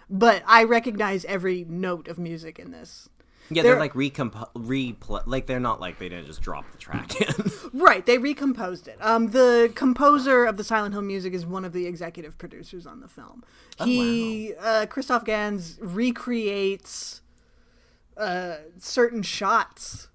[0.09, 3.09] but I recognize every note of music in this.
[3.51, 5.23] Yeah, they're, They're- like recomp replay.
[5.25, 7.51] Like they're not like they didn't just drop the track in.
[7.73, 8.97] Right, they recomposed it.
[8.99, 12.99] Um, the composer of the Silent Hill music is one of the executive producers on
[12.99, 13.43] the film.
[13.83, 17.21] he, uh, Christoph Gans, recreates
[18.17, 20.09] uh, certain shots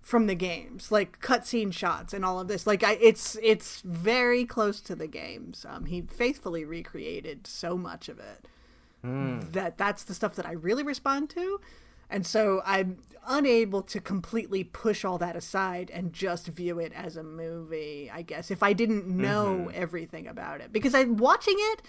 [0.00, 2.66] from the games, like cutscene shots and all of this.
[2.66, 5.64] Like, I, it's it's very close to the games.
[5.68, 8.46] Um, he faithfully recreated so much of it
[9.04, 11.60] that that's the stuff that I really respond to.
[12.10, 17.16] And so I'm unable to completely push all that aside and just view it as
[17.16, 19.80] a movie, I guess, if I didn't know mm-hmm.
[19.80, 20.72] everything about it.
[20.72, 21.82] Because I'm watching it,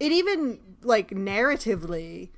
[0.00, 2.30] it even, like, narratively,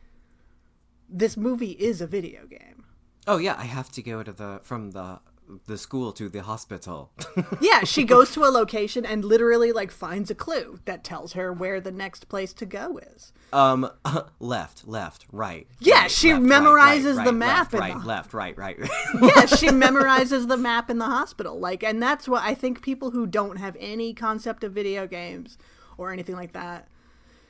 [1.08, 2.84] this movie is a video game.
[3.26, 5.20] oh yeah, I have to go to the from the
[5.66, 7.10] the school to the hospital.
[7.60, 11.52] yeah, she goes to a location and literally like finds a clue that tells her
[11.52, 13.32] where the next place to go is.
[13.52, 13.90] um,
[14.40, 15.66] left, left, right.
[15.78, 18.78] Yeah, right, she left, right, memorizes right, the map Left, right, the- left, right, right.
[19.22, 21.58] yeah, she memorizes the map in the hospital.
[21.58, 25.58] Like, and that's what I think people who don't have any concept of video games
[25.98, 26.88] or anything like that.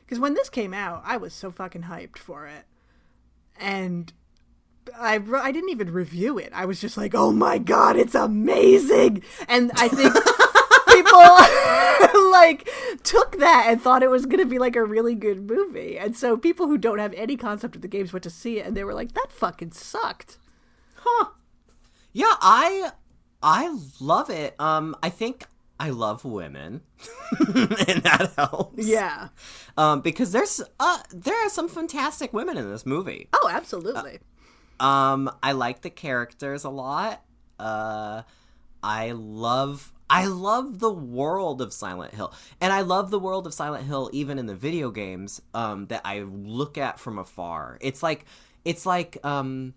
[0.05, 2.65] Because when this came out, I was so fucking hyped for it,
[3.59, 4.13] and
[4.99, 6.51] I I didn't even review it.
[6.55, 10.14] I was just like, oh my god, it's amazing, and I think.
[10.90, 11.21] people
[12.33, 12.69] like
[13.05, 16.16] took that and thought it was going to be like a really good movie and
[16.16, 18.77] so people who don't have any concept of the games went to see it and
[18.77, 20.37] they were like that fucking sucked
[20.97, 21.27] Huh.
[22.12, 22.90] yeah, I
[23.43, 24.55] I love it.
[24.61, 25.45] Um, I think
[25.79, 26.83] I love women,
[27.38, 28.85] and that helps.
[28.87, 29.29] yeah
[29.79, 33.29] Um, because there's uh there are some fantastic women in this movie.
[33.33, 34.19] Oh, absolutely.
[34.81, 37.23] Um, I like the characters a lot.
[37.59, 38.23] Uh,
[38.83, 43.55] I love I love the world of Silent Hill, and I love the world of
[43.55, 45.40] Silent Hill even in the video games.
[45.55, 47.79] Um, that I look at from afar.
[47.81, 48.25] It's like
[48.64, 49.75] it's like um.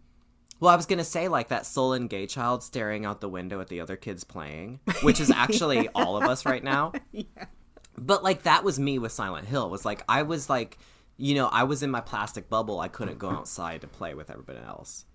[0.60, 3.68] Well, I was gonna say like that sullen gay child staring out the window at
[3.68, 6.94] the other kids playing, which is actually all of us right now.
[7.12, 7.26] Yeah.
[7.98, 9.70] But like that was me with Silent Hill.
[9.70, 10.78] Was like I was like,
[11.18, 12.80] you know, I was in my plastic bubble.
[12.80, 15.06] I couldn't go outside to play with everybody else.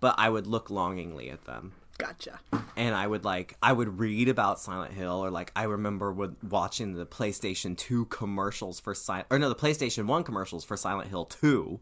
[0.00, 1.72] But I would look longingly at them.
[1.98, 2.40] Gotcha.
[2.76, 6.36] And I would like I would read about Silent Hill or like I remember with
[6.42, 11.10] watching the PlayStation 2 commercials for Silent or no, the PlayStation 1 commercials for Silent
[11.10, 11.78] Hill 2.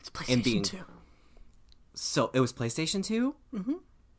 [0.00, 0.78] It's PlayStation being- 2.
[1.94, 3.34] So it was PlayStation 2?
[3.54, 3.72] Mm-hmm.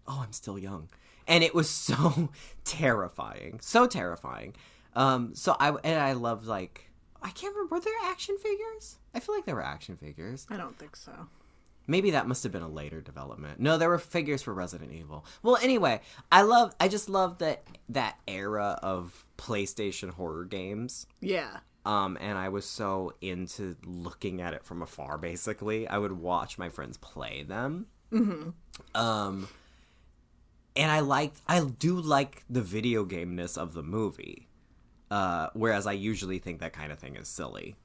[0.07, 0.89] Oh, I'm still young.
[1.27, 2.29] And it was so
[2.65, 3.59] terrifying.
[3.61, 4.55] So terrifying.
[4.95, 6.88] Um, so I and I loved like
[7.21, 8.97] I can't remember were there action figures?
[9.13, 10.47] I feel like there were action figures.
[10.49, 11.27] I don't think so.
[11.87, 13.59] Maybe that must have been a later development.
[13.59, 15.25] No, there were figures for Resident Evil.
[15.41, 16.01] Well, anyway,
[16.31, 21.07] I love I just love that that era of PlayStation horror games.
[21.19, 21.57] Yeah.
[21.85, 25.17] Um, and I was so into looking at it from afar.
[25.17, 27.87] Basically, I would watch my friends play them.
[28.11, 28.49] Mm-hmm.
[28.93, 29.47] Um,
[30.75, 34.48] and I liked, I do like the video game-ness of the movie.
[35.11, 37.75] Uh, whereas I usually think that kind of thing is silly.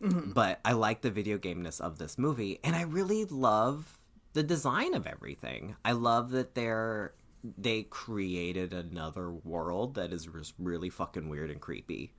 [0.00, 3.98] But I like the video game-ness of this movie, and I really love
[4.34, 5.76] the design of everything.
[5.82, 7.14] I love that they're
[7.56, 12.12] they created another world that is just really fucking weird and creepy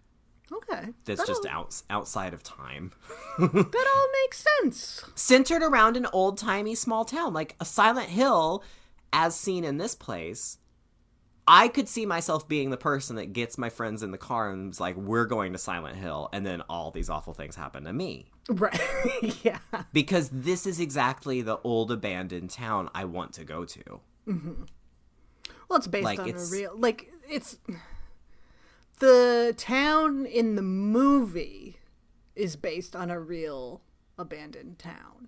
[0.52, 0.90] Okay.
[1.04, 2.92] that's That just out, outside of time.
[3.40, 5.04] That all makes sense.
[5.16, 8.64] Centered around an old timey small town, like a Silent Hill,
[9.12, 10.58] as seen in this place.
[11.48, 14.72] I could see myself being the person that gets my friends in the car and
[14.72, 17.94] is like, "We're going to Silent Hill," and then all these awful things happen to
[17.94, 18.80] me Right.
[19.44, 19.60] yeah.
[19.94, 23.84] because this is exactly the old abandoned town I want to go to.
[24.28, 24.64] Mm-hmm.
[25.70, 27.58] Well, it's based Like, on it's- a real like it's
[29.00, 31.78] the town in the movie
[32.36, 33.82] is based on a real
[34.18, 35.28] abandoned town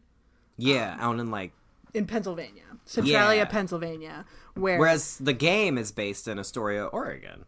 [0.58, 1.52] Yeah, um, out in like,
[1.94, 3.46] in Pennsylvania, Centralia, Yeah.
[3.46, 7.46] Pennsylvania, where whereas the game is based in Astoria, Oregon,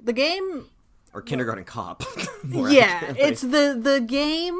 [0.00, 0.66] the game
[1.12, 2.02] or Kindergarten Cop.
[2.48, 4.58] yeah, it's the the game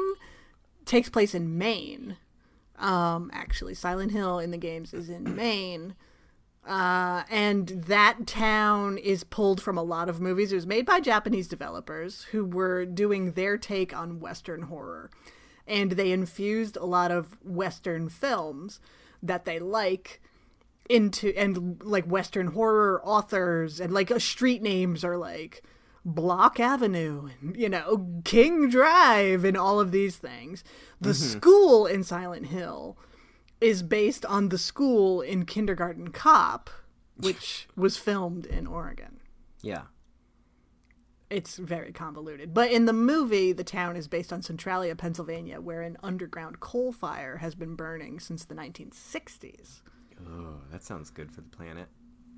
[0.85, 2.17] takes place in Maine.
[2.77, 5.95] Um, actually, Silent Hill in the games is in Maine.
[6.65, 10.51] Uh, and that town is pulled from a lot of movies.
[10.53, 15.09] It was made by Japanese developers who were doing their take on Western horror.
[15.67, 18.79] And they infused a lot of Western films
[19.21, 20.21] that they like
[20.89, 25.63] into, and like Western horror authors, and like uh, street names are like
[26.03, 30.63] Bloch Avenue, and, you know, King Drive, and all of these things.
[30.99, 32.97] The school in Silent Hill
[33.61, 36.69] is based on the school in Kindergarten Cop,
[37.15, 39.21] which was filmed in Oregon.
[39.61, 39.83] yeah.
[41.33, 42.53] It's very convoluted.
[42.53, 46.91] But in the movie, the town is based on Centralia, Pennsylvania, where an underground coal
[46.91, 49.81] fire has been burning since the 1960s.
[50.29, 51.87] Oh, that sounds good for the planet.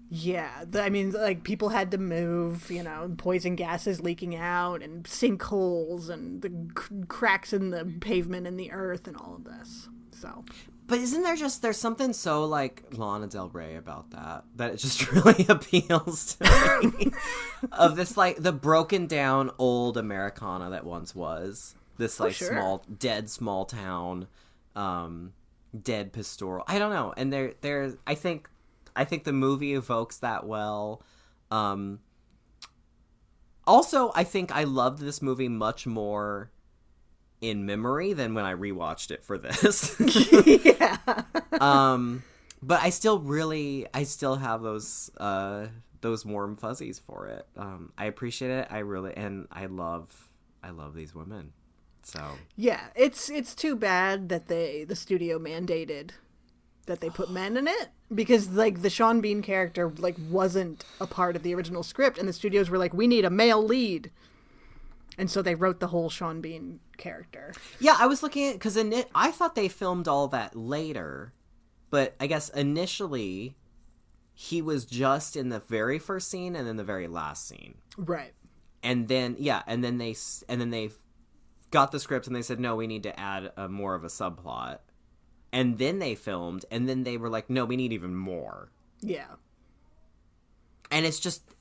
[0.09, 4.81] Yeah, the, I mean, like people had to move, you know, poison gases leaking out,
[4.81, 9.43] and sinkholes, and the c- cracks in the pavement and the earth, and all of
[9.43, 9.89] this.
[10.11, 10.45] So,
[10.87, 14.77] But isn't there just there's something so like Lana Del Rey about that that it
[14.77, 17.11] just really appeals to me
[17.71, 22.49] of this like the broken down old Americana that once was this like sure.
[22.49, 24.27] small dead small town,
[24.75, 25.33] um,
[25.81, 26.63] dead pastoral.
[26.67, 28.49] I don't know, and there there I think
[28.95, 31.01] I think the movie evokes that well.
[31.51, 31.99] Um,
[33.67, 36.51] also, I think I loved this movie much more
[37.41, 39.95] in memory than when I rewatched it for this.
[40.65, 40.97] yeah.
[41.59, 42.23] um
[42.61, 45.67] but I still really, I still have those uh
[46.01, 47.47] those warm fuzzies for it.
[47.57, 48.67] Um, I appreciate it.
[48.69, 50.29] I really, and I love,
[50.63, 51.53] I love these women.
[52.03, 52.21] So
[52.55, 56.11] Yeah, it's it's too bad that they the studio mandated
[56.85, 61.07] that they put men in it because like the Sean Bean character like wasn't a
[61.07, 64.11] part of the original script and the studios were like we need a male lead.
[65.17, 67.53] And so they wrote the whole Sean Bean character.
[67.79, 68.77] yeah, I was looking at because
[69.13, 71.33] I thought they filmed all that later,
[71.89, 73.55] but I guess initially
[74.33, 77.75] he was just in the very first scene and then the very last scene.
[77.97, 78.33] Right.
[78.83, 80.15] and then yeah and then they
[80.49, 80.89] and then they
[81.71, 84.07] got the script and they said no we need to add a, more of a
[84.07, 84.79] subplot
[85.53, 88.69] and then they filmed and then they were like no we need even more
[89.01, 89.35] Yeah.
[90.91, 91.54] and it's just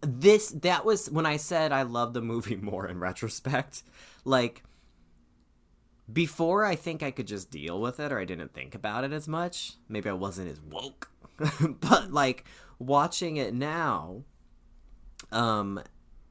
[0.00, 3.82] this that was when i said i love the movie more in retrospect
[4.24, 4.62] like
[6.12, 9.12] before i think i could just deal with it or i didn't think about it
[9.12, 11.10] as much maybe i wasn't as woke
[11.80, 12.44] but like
[12.78, 14.22] watching it now
[15.32, 15.80] um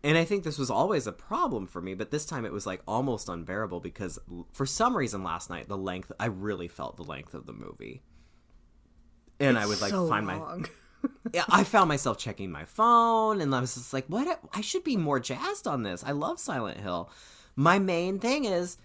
[0.04, 2.66] and i think this was always a problem for me but this time it was
[2.66, 6.98] like almost unbearable because l- for some reason last night the length i really felt
[6.98, 8.02] the length of the movie
[9.40, 10.62] and i would like so find my long.
[10.62, 10.68] yeah,
[11.50, 14.40] I found myself checking my phone, and I was just like, "What?
[14.54, 16.04] I should be more jazzed on this.
[16.04, 17.10] I love Silent Hill."
[17.56, 18.78] My main thing is,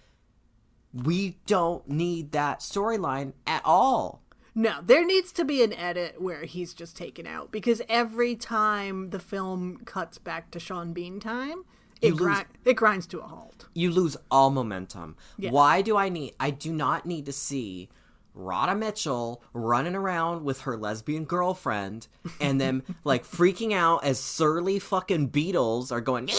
[0.93, 4.23] we don't need that storyline at all.
[4.55, 9.11] No, there needs to be an edit where he's just taken out because every time
[9.11, 11.65] the film cuts back to Sean Bean time,
[12.03, 13.69] it, lose- it grinds to a halt.
[13.75, 15.17] You lose all momentum.
[15.53, 16.35] Why do I need?
[16.39, 17.89] I do not need to see
[18.35, 22.09] Radha Mitchell running around with her lesbian girlfriend,
[22.41, 26.31] and them like freaking out as surly fucking beetles are going.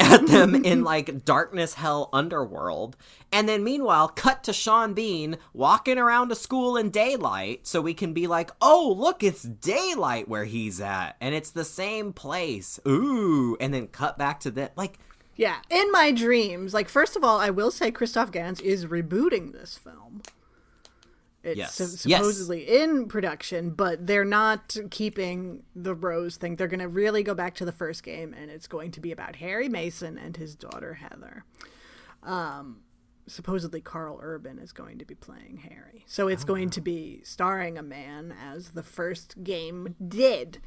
[0.00, 2.96] at them in like darkness hell underworld
[3.30, 7.94] and then meanwhile cut to sean bean walking around a school in daylight so we
[7.94, 12.80] can be like oh look it's daylight where he's at and it's the same place
[12.88, 14.98] ooh and then cut back to that like
[15.36, 19.52] Yeah, in my dreams, like first of all, I will say Christoph Gans is rebooting
[19.52, 20.22] this film.
[21.44, 21.74] It's Yes.
[21.74, 22.20] su- Yes.
[22.20, 26.56] supposedly in production, but they're not keeping the Rose thing.
[26.56, 29.12] They're going to really go back to the first game, and it's going to be
[29.12, 31.44] about Harry Mason and his daughter Heather.
[32.22, 32.80] Um,
[33.26, 37.76] supposedly Karl Urban is going to be playing Harry, so it's going to be starring
[37.78, 40.60] a man as the first game did.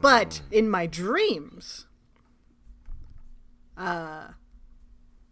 [0.00, 1.86] But in my dreams,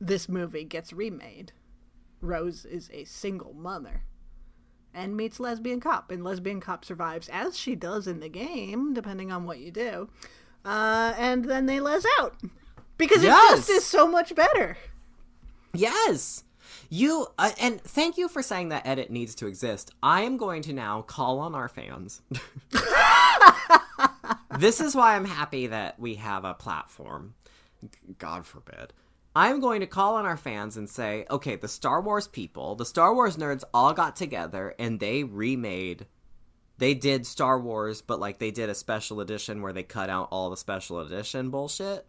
[0.00, 1.52] this movie gets remade.
[2.20, 4.02] Rose is a single mother
[4.94, 9.30] and meets lesbian cop, and lesbian cop survives as she does in the game, depending
[9.30, 10.08] on what you do.
[10.64, 12.34] Uh, and then they les out
[12.96, 14.76] because it just is so much better.
[15.72, 16.44] Yes.
[16.90, 19.92] You uh, and thank you for saying that edit needs to exist.
[20.02, 22.22] I am going to now call on our fans.
[24.58, 27.34] this is why I'm happy that we have a platform.
[28.18, 28.92] God forbid.
[29.38, 32.84] I'm going to call on our fans and say, okay, the Star Wars people, the
[32.84, 36.06] Star Wars nerds all got together and they remade
[36.78, 40.28] they did Star Wars, but like they did a special edition where they cut out
[40.30, 42.06] all the special edition bullshit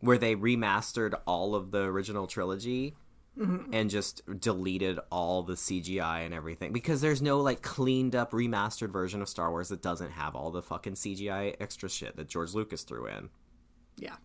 [0.00, 2.94] where they remastered all of the original trilogy
[3.38, 3.72] mm-hmm.
[3.72, 8.90] and just deleted all the CGI and everything because there's no like cleaned up remastered
[8.90, 12.54] version of Star Wars that doesn't have all the fucking CGI extra shit that George
[12.54, 13.28] Lucas threw in.
[13.98, 14.16] Yeah.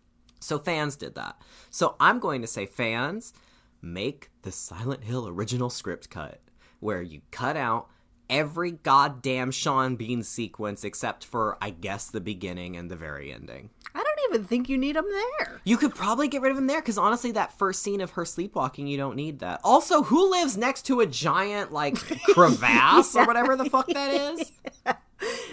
[0.42, 1.40] So fans did that.
[1.70, 3.32] So I'm going to say fans
[3.80, 6.40] make the Silent Hill original script cut
[6.80, 7.88] where you cut out
[8.28, 13.70] every goddamn Sean Bean sequence except for I guess the beginning and the very ending.
[13.94, 15.06] I don't even think you need them
[15.38, 15.60] there.
[15.64, 18.24] You could probably get rid of him there because honestly, that first scene of her
[18.24, 19.60] sleepwalking, you don't need that.
[19.62, 21.94] Also, who lives next to a giant like
[22.32, 24.50] crevasse or whatever the fuck that is?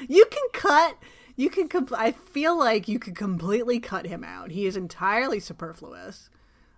[0.07, 0.97] You can cut.
[1.39, 1.69] You can.
[1.69, 4.51] Com- I feel like you could completely cut him out.
[4.51, 6.29] He is entirely superfluous.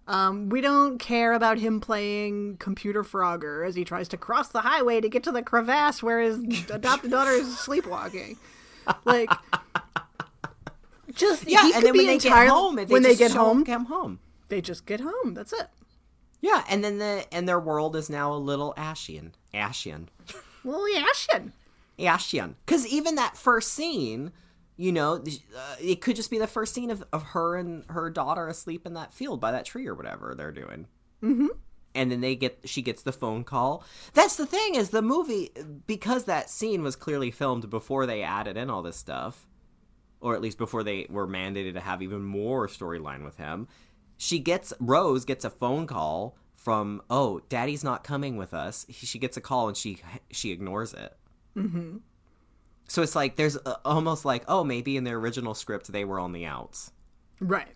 [0.08, 4.62] Um, we don't care about him playing computer Frogger as he tries to cross the
[4.62, 6.38] highway to get to the crevasse where his
[6.70, 8.38] adopted daughter is sleepwalking.
[9.04, 9.32] Like,
[11.16, 13.86] just Yeah, and then when they get home, they when they just get home, come
[13.86, 14.20] home.
[14.50, 15.34] they just get home.
[15.34, 15.70] That's it.
[16.40, 20.06] Yeah, and then the and their world is now a little Ashian, Ashian,
[20.64, 21.46] Well, yeah, shit.
[21.98, 22.54] Ashian.
[22.64, 24.32] Because even that first scene,
[24.82, 28.10] you know, uh, it could just be the first scene of, of her and her
[28.10, 30.88] daughter asleep in that field by that tree or whatever they're doing.
[31.22, 31.48] Mm-hmm.
[31.94, 33.84] And then they get she gets the phone call.
[34.14, 35.52] That's the thing is the movie
[35.86, 39.46] because that scene was clearly filmed before they added in all this stuff,
[40.20, 43.68] or at least before they were mandated to have even more storyline with him.
[44.18, 48.88] She gets Rose gets a phone call from oh daddy's not coming with us.
[48.90, 49.98] She gets a call and she
[50.32, 51.16] she ignores it
[51.56, 51.98] Mm-hmm.
[52.92, 56.20] So it's like there's uh, almost like oh maybe in their original script they were
[56.20, 56.92] on the outs.
[57.40, 57.70] Right.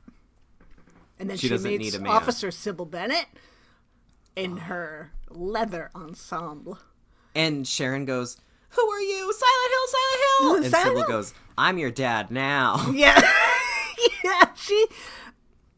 [1.18, 2.12] And then She she, doesn't meets need a man.
[2.12, 3.28] Officer Sybil Bennett
[4.36, 6.80] in her leather ensemble.
[7.34, 8.36] And Sharon goes,
[8.72, 9.32] "Who are you?
[9.32, 11.08] Silent Hill, Silent Hill." And Silent Sybil Hill?
[11.08, 13.18] goes, "I'm your dad now." Yeah.
[14.26, 14.86] yeah, she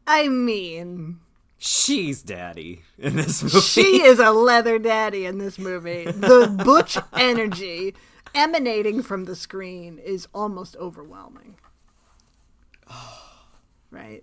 [0.04, 1.20] I mean,
[1.58, 3.60] She's daddy in this movie.
[3.60, 6.06] she is a leather daddy in this movie.
[6.06, 7.94] The butch energy
[8.34, 11.56] emanating from the screen is almost overwhelming.
[13.90, 14.22] Right?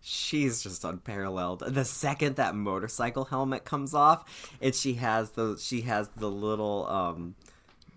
[0.00, 1.62] She's just unparalleled.
[1.68, 6.86] The second that motorcycle helmet comes off, and she has the she has the little
[6.88, 7.36] um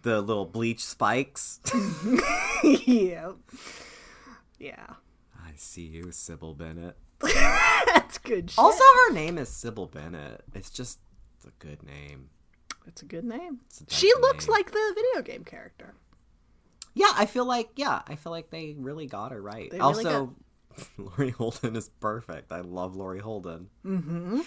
[0.03, 1.59] the little bleach spikes.
[2.63, 3.31] yeah.
[4.59, 4.93] Yeah.
[5.35, 6.95] I see you, Sybil Bennett.
[7.19, 8.59] That's good shit.
[8.59, 10.43] Also, her name is Sybil Bennett.
[10.53, 10.99] It's just
[11.45, 12.29] a good name.
[12.87, 13.59] It's a good name.
[13.87, 14.53] a She looks name.
[14.53, 15.93] like the video game character.
[16.93, 19.69] Yeah, I feel like yeah, I feel like they really got her right.
[19.69, 20.35] They really also,
[20.97, 22.51] Laurie Holden is perfect.
[22.51, 23.69] I love Laurie Holden.
[23.85, 24.39] Mm-hmm.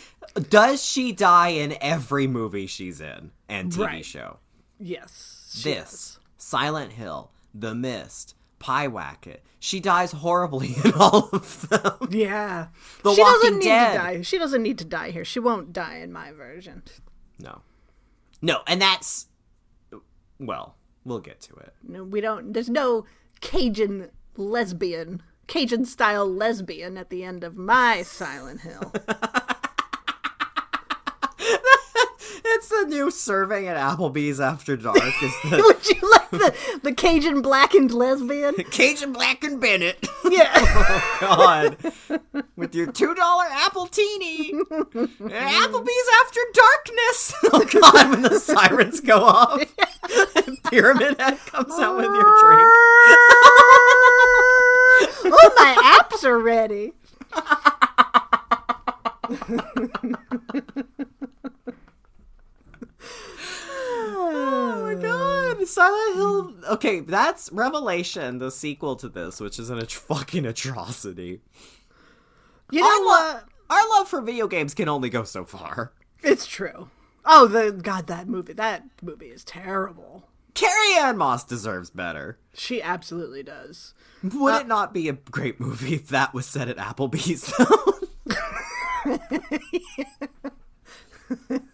[0.49, 4.05] Does she die in every movie she's in and TV Right.
[4.05, 4.38] show?
[4.78, 5.61] Yes.
[5.62, 6.18] this, does.
[6.38, 9.38] Silent Hill, The Mist, Pyewacket.
[9.61, 12.09] She dies horribly in all of them.
[12.11, 12.68] Yeah.
[13.05, 13.93] The she Walking doesn't need Dead.
[13.93, 14.22] to die.
[14.22, 15.24] She doesn't need to die here.
[15.24, 16.82] She won't die in my version.
[17.38, 17.61] No.
[18.43, 19.26] No, and that's
[20.41, 21.74] well, we'll get to it.
[21.86, 22.53] No, we don't.
[22.53, 23.05] There's no
[23.41, 28.93] Cajun lesbian, Cajun style lesbian at the end of my Silent Hill.
[32.61, 36.92] It's the new serving at Applebee's after dark is the Would you like the the
[36.92, 38.54] Cajun blackened lesbian?
[38.70, 40.06] Cajun blackened Bennett.
[40.30, 40.50] Yeah.
[40.54, 41.76] Oh, God.
[42.54, 44.52] With your $2 appletini.
[44.52, 47.34] Applebee's after darkness.
[47.52, 49.64] Oh God, when the sirens go off.
[50.70, 52.70] Pyramid Head comes out with your drink.
[55.24, 56.92] oh, my apps are ready.
[64.43, 66.55] Oh my god, Silent Hill.
[66.72, 71.41] Okay, that's Revelation, the sequel to this, which is an at- fucking atrocity.
[72.70, 73.45] You know Our, lo- what?
[73.70, 75.93] our love for video games can only go so far.
[76.22, 76.88] It's true.
[77.24, 78.53] Oh, the God, that movie.
[78.55, 80.28] That movie is terrible.
[80.55, 82.38] Carrie-Anne Moss deserves better.
[82.55, 83.95] She absolutely does.
[84.22, 89.18] Would uh, it not be a great movie if that was set at Applebee's, though?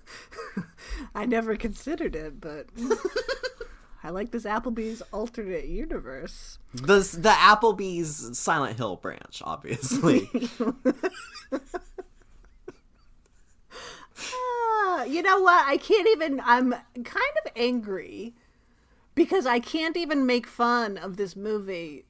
[1.17, 2.67] I never considered it, but
[4.05, 6.59] I like this Applebee's alternate universe.
[6.75, 10.29] the, the Applebee's Silent Hill branch, obviously.
[14.19, 15.67] Ah, you know what?
[15.67, 16.41] I can't even.
[16.43, 18.35] I'm kind of angry
[19.15, 22.07] because I can't even make fun of this movie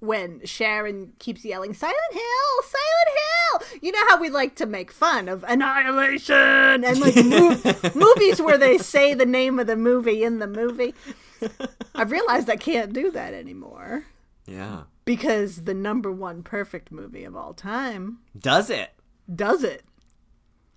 [0.00, 4.90] when Sharon keeps yelling "Silent Hill, Silent Hill." You know how we like to make
[4.92, 10.22] fun of Annihilation and like mo- movies where they say the name of the movie
[10.22, 10.94] in the movie.
[11.94, 14.04] I've realized I can't do that anymore
[14.46, 14.82] yeah.
[15.04, 18.90] because the number one perfect movie of all time Does it?
[19.32, 19.84] does it.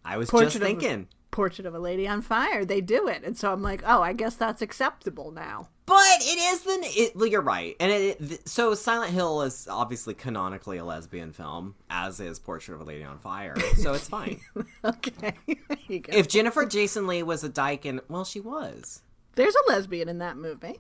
[0.06, 1.08] I was Portrait just of- thinking.
[1.32, 2.66] Portrait of a Lady on Fire.
[2.66, 3.24] They do it.
[3.24, 5.70] And so I'm like, oh, I guess that's acceptable now.
[5.92, 9.68] But it is the it, well, you're right, and it, it so Silent Hill is
[9.70, 14.08] obviously canonically a lesbian film, as is Portrait of a Lady on Fire, so it's
[14.08, 14.40] fine.
[14.86, 15.34] Okay.
[15.46, 16.16] there you go.
[16.16, 19.02] if Jennifer Jason Leigh was a dyke, and well, she was.
[19.36, 20.80] There's a lesbian in that movie.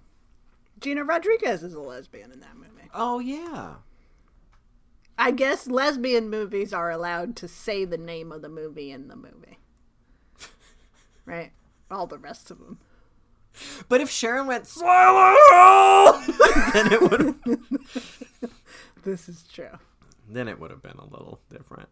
[0.80, 2.90] Gina Rodriguez is a lesbian in that movie.
[2.94, 3.74] Oh yeah,
[5.18, 9.18] I guess lesbian movies are allowed to say the name of the movie in the
[9.18, 9.58] movie.
[11.26, 11.52] Right?
[11.92, 12.80] All the rest of them.
[13.90, 14.66] But if Sharon went
[16.74, 17.36] then it would
[19.04, 19.78] This is true.
[20.30, 21.90] then it would have been a little different.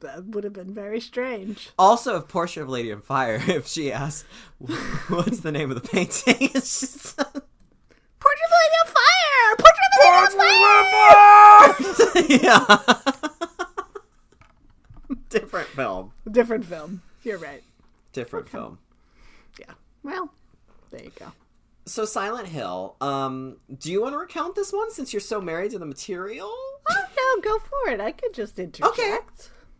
[0.00, 1.70] That would have been very strange.
[1.78, 4.24] Also, if Portrait of Lady on Fire, if she asked,
[5.08, 7.16] "What's the name of the painting?" it's just.
[7.16, 9.56] Portrait of Lady on Fire!
[9.58, 10.84] Portrait of Lady on
[12.40, 12.84] Fire!
[15.18, 15.26] yeah.
[15.28, 16.12] Different film.
[16.30, 17.02] Different film.
[17.22, 17.62] You're right.
[18.12, 18.78] Different film.
[19.58, 19.72] Yeah.
[20.02, 20.32] Well,
[20.94, 21.32] there you go.
[21.86, 22.96] So Silent Hill.
[23.00, 26.48] Um, do you want to recount this one since you're so married to the material?
[26.48, 28.00] Oh, no, go for it.
[28.00, 28.98] I could just interject.
[28.98, 29.18] Okay.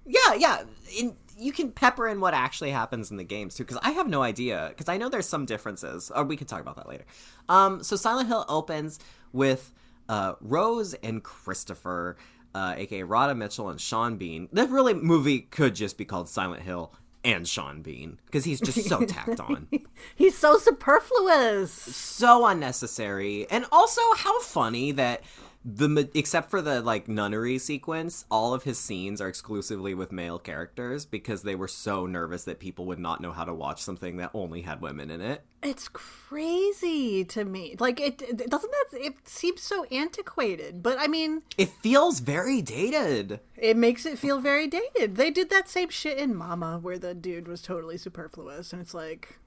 [0.07, 0.62] Yeah, yeah.
[0.99, 4.07] In, you can pepper in what actually happens in the games too, because I have
[4.07, 4.67] no idea.
[4.69, 6.11] Because I know there's some differences.
[6.15, 7.05] Or we can talk about that later.
[7.49, 8.99] Um, so Silent Hill opens
[9.33, 9.73] with
[10.09, 12.17] uh, Rose and Christopher,
[12.55, 14.49] uh, aka Radha Mitchell and Sean Bean.
[14.53, 16.93] The really movie could just be called Silent Hill
[17.25, 19.68] and Sean Bean because he's just so tacked on,
[20.16, 21.72] He's so superfluous.
[21.72, 25.22] so unnecessary, and also how funny that
[25.65, 30.39] the except for the like nunnery sequence, all of his scenes are exclusively with male
[30.39, 34.19] characters because they were so nervous that people would not know how to watch something
[34.19, 35.43] that only had women in it.
[35.62, 37.77] It's crazy to me.
[37.79, 42.61] Like it, it doesn't that it seems so antiquated, but I mean, It feels very
[42.61, 43.41] dated.
[43.57, 45.17] it makes it feel very dated.
[45.17, 48.93] They did that same shit in Mama where the dude was totally superfluous and it's
[48.95, 49.39] like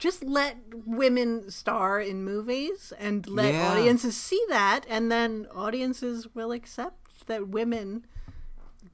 [0.00, 3.70] just let women star in movies and let Yeah.
[3.70, 8.06] audiences see that and then audiences will accept that women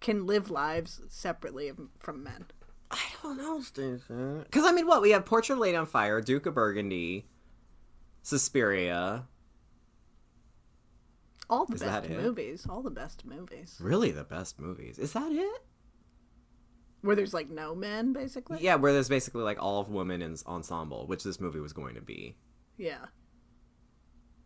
[0.01, 2.47] can live lives separately from men.
[2.91, 4.45] I don't know, Stacie.
[4.45, 7.27] Because I mean, what we have: Portrait of Lady on Fire, Duke of Burgundy,
[8.23, 9.27] Suspiria.
[11.49, 13.77] All the Is best movies, all the best movies.
[13.81, 14.99] Really, the best movies.
[14.99, 15.63] Is that it?
[17.03, 18.59] Where there's like no men basically.
[18.61, 21.95] Yeah, where there's basically like all of women in ensemble, which this movie was going
[21.95, 22.37] to be.
[22.77, 23.07] Yeah.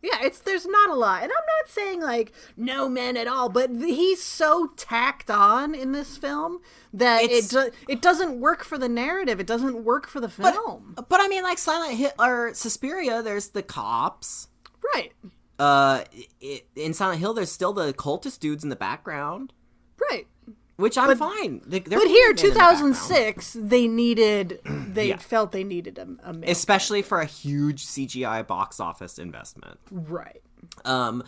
[0.03, 1.22] Yeah, it's there's not a lot.
[1.22, 5.74] And I'm not saying like no men at all, but th- he's so tacked on
[5.74, 6.61] in this film
[6.94, 9.40] that It's- it do- it doesn't work for the narrative.
[9.40, 10.94] It doesn't work for the film.
[10.96, 14.48] but I mean, like Silent Hill or Suspiria, there's the cops.
[14.94, 15.12] right.
[15.59, 16.05] Uh,
[16.42, 19.53] i in Silent Hill, there's still the cultist dudes in the background,
[20.11, 20.26] Right.
[20.81, 21.62] Which I'm fine.
[21.66, 25.18] They, But here keeping in the 2006 they needed they Yeah.
[25.18, 29.78] felt they needed a, a especially for a huge CGI box office investment.
[29.91, 30.43] right.
[30.85, 31.22] Um,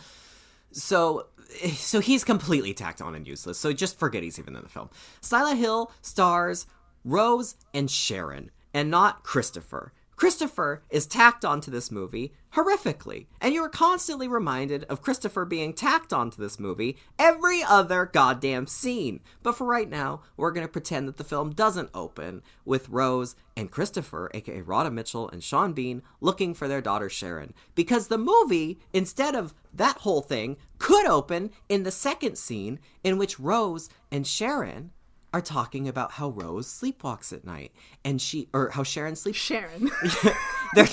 [0.71, 1.27] so
[1.75, 3.59] so he's completely tacked on and useless.
[3.59, 4.89] So just forget he's even in the film.
[5.21, 6.65] Silent Hill stars
[7.05, 9.91] Rose and Sharon, and not Christopher.
[10.15, 15.73] Christopher is tacked onto this movie horrifically, and you are constantly reminded of Christopher being
[15.73, 19.19] tacked onto this movie every other goddamn scene.
[19.41, 23.35] But for right now, we're going to pretend that the film doesn't open with Rose
[23.57, 27.53] and Christopher, aka Radha Mitchell and Sean Bean, looking for their daughter Sharon.
[27.73, 33.17] Because the movie, instead of that whole thing, could open in the second scene in
[33.17, 34.91] which Rose and Sharon
[35.33, 37.71] are talking about how Rose sleepwalks at night
[38.05, 39.89] and she or how Sharon sleeps Sharon.
[40.75, 40.87] they're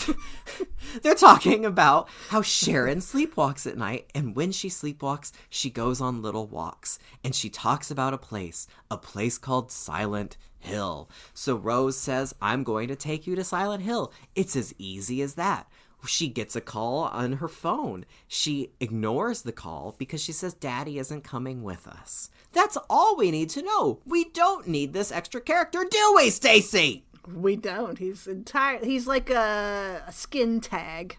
[1.03, 6.23] they're talking about how Sharon sleepwalks at night, and when she sleepwalks, she goes on
[6.23, 11.11] little walks, and she talks about a place, a place called Silent Hill.
[11.35, 15.35] So Rose says, "I'm going to take you to Silent Hill." It's as easy as
[15.35, 15.69] that.
[16.07, 18.07] She gets a call on her phone.
[18.27, 22.31] She ignores the call because she says Daddy isn't coming with us.
[22.53, 24.01] That's all we need to know.
[24.07, 27.03] We don't need this extra character, do we, Stacie?
[27.35, 27.99] we don't.
[27.99, 31.17] He's entire he's like a, a skin tag.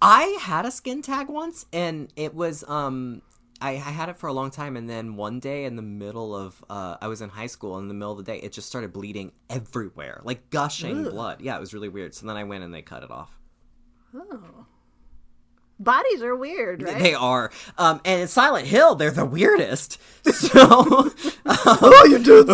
[0.00, 3.22] I had a skin tag once, and it was um.
[3.60, 6.32] I, I had it for a long time, and then one day in the middle
[6.32, 7.76] of, uh, I was in high school.
[7.80, 11.40] In the middle of the day, it just started bleeding everywhere, like gushing blood.
[11.40, 12.14] Yeah, it was really weird.
[12.14, 13.36] So then I went and they cut it off.
[15.80, 16.98] Bodies are weird, right?
[16.98, 20.00] They are, um, and in Silent Hill, they're the weirdest.
[20.28, 21.10] So,
[21.46, 22.44] oh, you do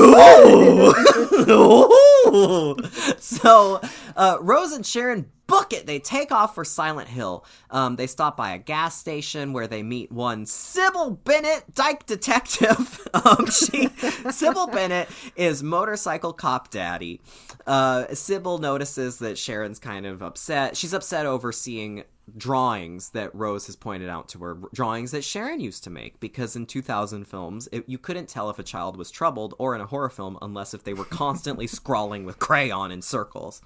[3.18, 3.80] so
[4.16, 5.86] uh, Rose and Sharon book it.
[5.86, 7.44] They take off for Silent Hill.
[7.70, 13.06] Um, they stop by a gas station where they meet one Sybil Bennett, Dyke Detective.
[13.14, 13.88] um, she,
[14.30, 17.20] Sybil Bennett is motorcycle cop daddy.
[17.66, 20.76] Uh, Sybil notices that Sharon's kind of upset.
[20.76, 22.04] She's upset over seeing
[22.36, 26.56] drawings that Rose has pointed out to her, drawings that Sharon used to make, because
[26.56, 29.86] in 2000 films, it, you couldn't tell if a child was troubled or in a
[29.86, 33.60] horror film unless if they were constantly scrawling with crayon in circles.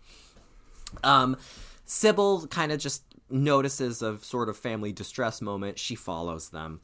[1.05, 1.37] Um,
[1.89, 5.79] Sybil kind of just notices a sort of family distress moment.
[5.79, 6.81] She follows them.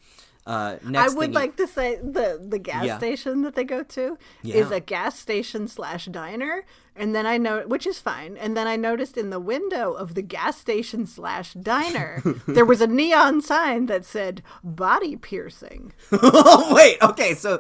[0.47, 2.99] Uh, I would thing you- like to say the the gas Yeah.
[2.99, 4.57] station that they go to Yeah.
[4.57, 8.37] is a gas station slash diner, and then I know which is fine.
[8.37, 12.83] And then I noticed in the window of the gas station slash diner there was
[12.83, 17.59] a neon sign that said "body piercing." oh wait, okay, so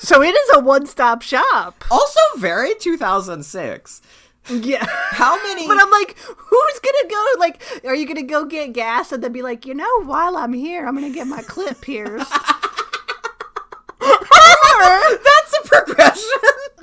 [0.00, 1.84] So it is a one stop shop.
[1.90, 4.00] also very 2006.
[4.50, 4.86] Yeah.
[5.10, 5.66] How many?
[5.66, 7.26] But I'm like, who's gonna go?
[7.38, 10.52] Like, are you gonna go get gas and then be like, you know, while I'm
[10.52, 12.32] here, I'm gonna get my clip pierced?
[14.00, 16.24] or, That's a progression.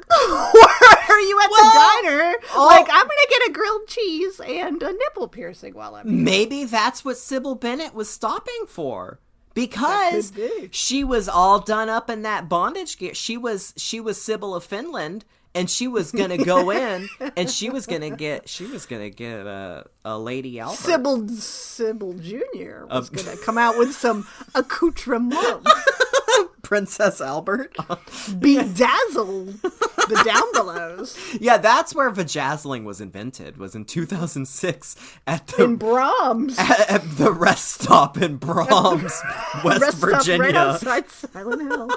[0.11, 0.69] or
[1.09, 2.35] are you at Well, the diner?
[2.53, 2.67] oh.
[2.67, 6.23] Like, I'm gonna get a grilled cheese and a nipple piercing while I'm here.
[6.23, 9.19] Maybe that's what Sybil Bennett was stopping for.
[9.53, 10.67] Because be.
[10.71, 13.13] she was all done up in that bondage gear.
[13.13, 15.23] She was she was Sybil of Finland
[15.55, 19.45] and she was gonna go in and she was gonna get she was gonna get
[19.47, 20.77] a, a lady Albert.
[20.77, 22.85] Sybil Sybil Jr.
[22.89, 25.65] was Um, gonna come out with some accoutrement,
[26.61, 27.75] Princess Albert.
[28.39, 29.53] bedazzled.
[29.61, 33.57] the down belows Yeah, that's where vajazzling was invented.
[33.57, 34.95] Was in 2006
[35.27, 36.57] at the in Brahms.
[36.59, 39.21] at, at the rest stop in Brahms,
[39.63, 40.41] West Rest stop Virginia.
[40.41, 41.89] right outside Silent Hill.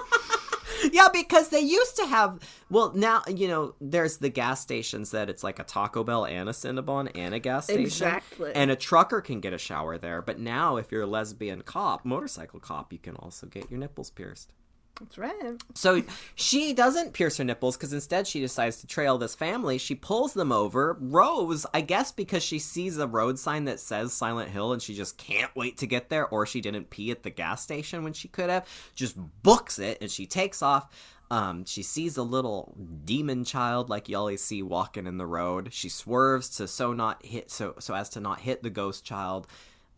[0.92, 2.38] Yeah, because they used to have.
[2.70, 6.48] Well, now you know there's the gas stations that it's like a Taco Bell and
[6.48, 8.52] a Cinnabon and a gas station, Exactly.
[8.54, 10.22] and a trucker can get a shower there.
[10.22, 14.10] But now, if you're a lesbian cop, motorcycle cop, you can also get your nipples
[14.10, 14.52] pierced.
[15.00, 15.56] That's right.
[15.74, 16.02] So
[16.34, 19.78] she doesn't pierce her nipples because instead she decides to trail this family.
[19.78, 20.96] She pulls them over.
[21.00, 24.94] Rose, I guess because she sees a road sign that says Silent Hill and she
[24.94, 28.12] just can't wait to get there, or she didn't pee at the gas station when
[28.12, 30.88] she could have, just books it and she takes off.
[31.30, 32.74] Um, she sees a little
[33.04, 35.72] demon child like you always see walking in the road.
[35.72, 39.46] She swerves to so not hit so so as to not hit the ghost child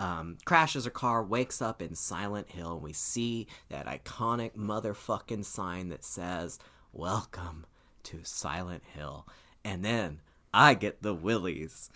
[0.01, 5.45] um, crashes her car, wakes up in Silent Hill, and we see that iconic motherfucking
[5.45, 6.59] sign that says,
[6.93, 7.67] Welcome
[8.05, 9.29] to Silent Hill.
[9.63, 10.21] And then
[10.55, 11.91] I get the willies.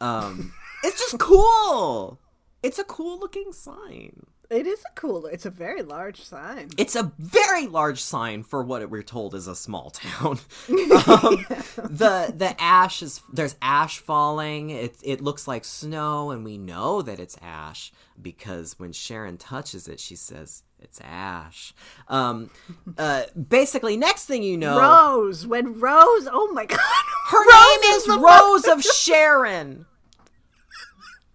[0.00, 0.54] Um,
[0.84, 2.20] it's just cool.
[2.62, 4.26] It's a cool looking sign.
[4.50, 5.26] It is a cool.
[5.26, 6.70] It's a very large sign.
[6.78, 10.38] It's a very large sign for what we're told is a small town.
[10.68, 11.44] um,
[11.76, 14.70] the the ash is there's ash falling.
[14.70, 19.86] It it looks like snow, and we know that it's ash because when Sharon touches
[19.86, 21.74] it, she says it's ash.
[22.08, 22.48] Um,
[22.96, 25.46] uh, basically, next thing you know, Rose.
[25.46, 26.26] When Rose.
[26.32, 26.80] Oh my God.
[27.26, 29.84] her Rose name is the Rose of Sharon.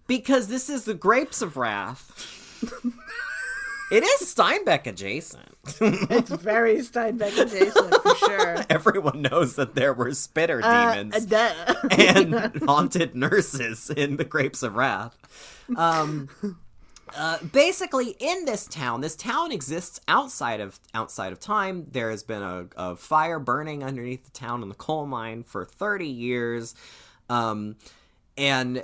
[0.08, 2.30] Because this is the grapes of wrath.
[3.90, 5.56] It is Steinbeck adjacent.
[5.80, 8.56] It's very Steinbeck adjacent for sure.
[8.70, 11.26] Everyone knows that there were spitter Uh, demons
[11.90, 15.16] and haunted nurses in the Grapes of Wrath.
[15.76, 16.28] Um,
[17.16, 21.86] uh, basically, in this town, this town exists outside of outside of time.
[21.92, 25.64] There has been a, a fire burning underneath the town in the coal mine for
[25.64, 26.74] thirty years,
[27.28, 27.76] um,
[28.36, 28.82] and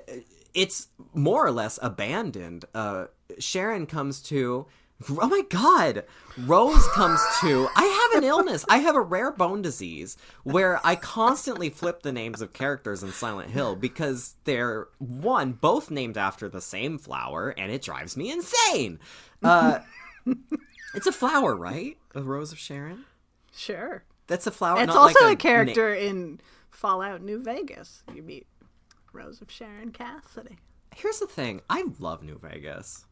[0.54, 2.66] it's more or less abandoned.
[2.74, 3.06] Uh,
[3.38, 4.66] Sharon comes to.
[5.08, 6.04] Oh my god!
[6.36, 7.68] Rose comes to.
[7.74, 8.64] I have an illness.
[8.68, 13.12] I have a rare bone disease where I constantly flip the names of characters in
[13.12, 18.30] Silent Hill because they're, one, both named after the same flower, and it drives me
[18.30, 18.98] insane.
[19.42, 19.78] Uh,
[20.94, 21.96] it's a flower, right?
[22.14, 23.04] A Rose of Sharon?
[23.54, 24.04] Sure.
[24.26, 24.82] That's a flower.
[24.82, 28.02] It's also like a character in Fallout New Vegas.
[28.14, 28.46] You meet
[29.12, 30.58] Rose of Sharon Cassidy.
[30.94, 33.06] Here's the thing I love New Vegas.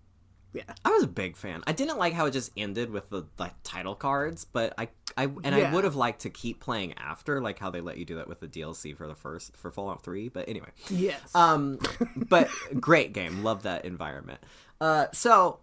[0.54, 0.62] Yeah.
[0.84, 1.62] I was a big fan.
[1.66, 5.24] I didn't like how it just ended with the like title cards, but I, I
[5.44, 8.16] and I would have liked to keep playing after, like how they let you do
[8.16, 10.28] that with the DLC for the first for Fallout Three.
[10.30, 11.20] But anyway, Yes.
[11.34, 11.78] um,
[12.16, 12.48] but
[12.80, 13.44] great game.
[13.44, 14.40] Love that environment.
[14.80, 15.60] Uh, so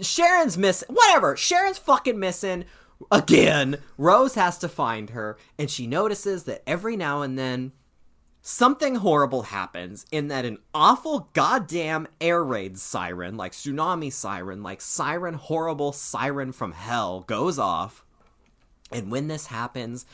[0.00, 0.88] Sharon's missing.
[0.94, 1.36] Whatever.
[1.36, 2.64] Sharon's fucking missing
[3.10, 3.78] again.
[3.98, 7.72] Rose has to find her, and she notices that every now and then
[8.42, 14.80] something horrible happens in that an awful goddamn air raid siren, like tsunami siren, like
[14.80, 18.04] siren, horrible siren from hell, goes off.
[18.92, 20.06] And when this happens,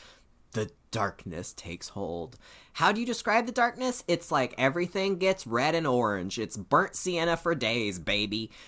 [0.51, 2.37] the darkness takes hold.
[2.73, 4.03] How do you describe the darkness?
[4.07, 6.39] It's like everything gets red and orange.
[6.39, 8.51] It's burnt sienna for days, baby.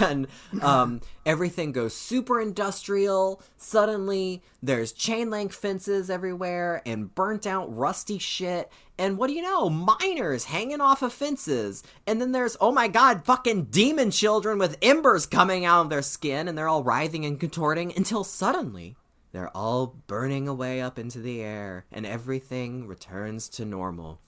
[0.00, 0.28] And
[0.62, 3.42] um, everything goes super industrial.
[3.56, 8.70] Suddenly, there's chain link fences everywhere and burnt out rusty shit.
[8.98, 9.68] And what do you know?
[9.68, 11.82] Miners hanging off of fences.
[12.06, 16.02] And then there's, oh my god, fucking demon children with embers coming out of their
[16.02, 18.96] skin and they're all writhing and contorting until suddenly
[19.36, 24.18] they're all burning away up into the air, and everything returns to normal.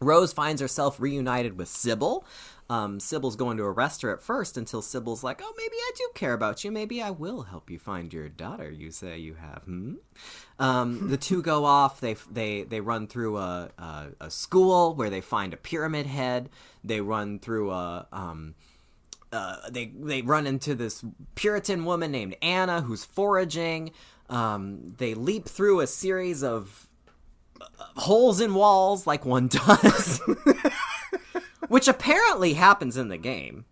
[0.00, 2.24] Rose finds herself reunited with Sybil.
[2.68, 6.08] Um, Sybil's going to arrest her at first until Sybil's like, "Oh, maybe I do
[6.14, 6.72] care about you.
[6.72, 8.70] Maybe I will help you find your daughter.
[8.70, 9.94] You say you have." Hmm.
[10.58, 12.00] Um, the two go off.
[12.00, 16.50] They they they run through a, a a school where they find a pyramid head.
[16.82, 18.56] They run through a um,
[19.32, 23.92] uh, they they run into this Puritan woman named Anna who's foraging.
[24.28, 26.88] Um, they leap through a series of
[27.96, 30.20] holes in walls like one does,
[31.68, 33.64] which apparently happens in the game.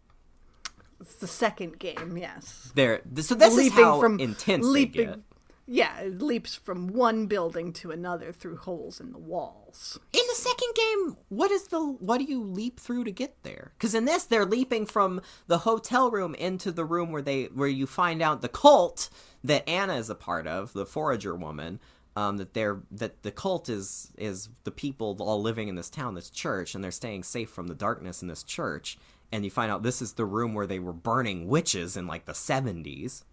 [1.01, 2.71] it's the second game, yes.
[2.75, 5.21] There, so this is Leaping how from- intense leaping- they get.
[5.67, 9.99] Yeah, it leaps from one building to another through holes in the walls.
[10.13, 13.73] In the second game, what is the what do you leap through to get there?
[13.79, 17.67] Because in this, they're leaping from the hotel room into the room where they where
[17.67, 19.09] you find out the cult
[19.43, 21.81] that Anna is a part of, the forager woman.
[22.17, 26.15] Um, that they're that the cult is is the people all living in this town,
[26.15, 28.97] this church, and they're staying safe from the darkness in this church.
[29.33, 32.27] And you find out this is the room where they were burning witches in like
[32.27, 33.25] the seventies.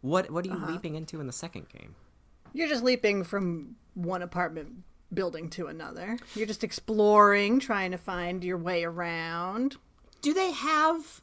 [0.00, 1.96] What what are you leaping into in the second game?
[2.52, 6.18] You're just leaping from one apartment building to another.
[6.34, 9.76] You're just exploring, trying to find your way around.
[10.22, 11.20] Do they have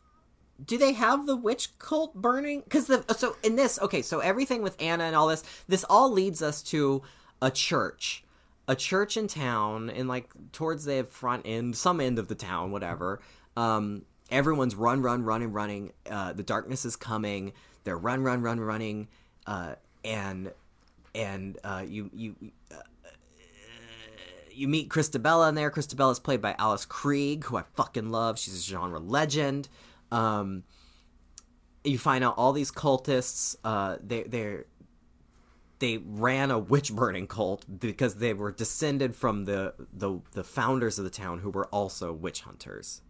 [0.63, 4.61] do they have the witch cult burning because the so in this okay so everything
[4.61, 7.01] with anna and all this this all leads us to
[7.41, 8.23] a church
[8.67, 12.71] a church in town in like towards the front end some end of the town
[12.71, 13.19] whatever
[13.57, 17.51] um everyone's run run running running uh the darkness is coming
[17.83, 19.07] they're run run run running
[19.47, 19.73] uh
[20.05, 20.51] and
[21.15, 22.35] and uh you you
[22.71, 22.75] uh,
[24.55, 25.71] you meet Christabella in there.
[25.71, 28.37] Christabella's played by Alice Krige, who I fucking love.
[28.37, 29.67] She's a genre legend.
[30.13, 30.63] Um,
[31.83, 33.55] you find out all these cultists.
[33.63, 34.59] Uh, they they
[35.79, 40.97] they ran a witch burning cult because they were descended from the the the founders
[40.97, 43.01] of the town who were also witch hunters.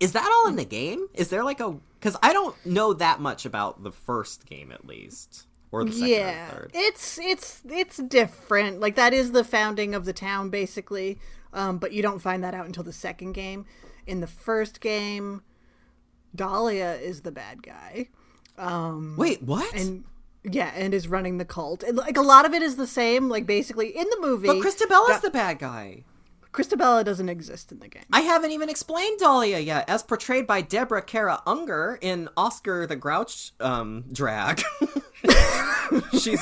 [0.00, 1.08] Is that all in the game?
[1.14, 4.86] Is there like a because I don't know that much about the first game at
[4.86, 6.70] least or the second yeah, or third.
[6.74, 8.80] it's it's it's different.
[8.80, 11.18] Like that is the founding of the town, basically.
[11.52, 13.66] Um, but you don't find that out until the second game.
[14.06, 15.42] In the first game,
[16.34, 18.08] Dahlia is the bad guy.
[19.16, 19.74] Wait, what?
[19.74, 20.04] and
[20.44, 21.82] yeah, and is running the cult.
[21.82, 23.28] And, like a lot of it is the same.
[23.28, 26.04] Like basically in the movie, but Christabella's Da- the bad guy.
[26.52, 28.04] Christabella doesn't exist in the game.
[28.12, 32.94] I haven't even explained Dahlia yet, as portrayed by Deborah Kara Unger in Oscar the
[32.94, 34.62] Grouch um, drag.
[36.20, 36.40] She's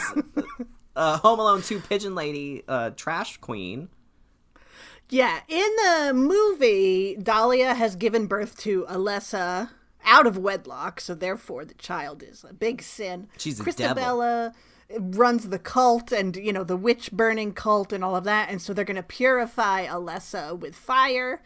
[0.94, 3.88] uh, Home Alone 2 Pigeon Lady uh, trash queen.
[5.08, 9.70] Yeah, in the movie, Dahlia has given birth to Alessa
[10.04, 13.28] out of wedlock, so therefore the child is a big sin.
[13.38, 14.54] She's a Christabella
[14.98, 18.60] runs the cult and you know the witch burning cult and all of that, and
[18.60, 21.42] so they're going to purify Alessa with fire.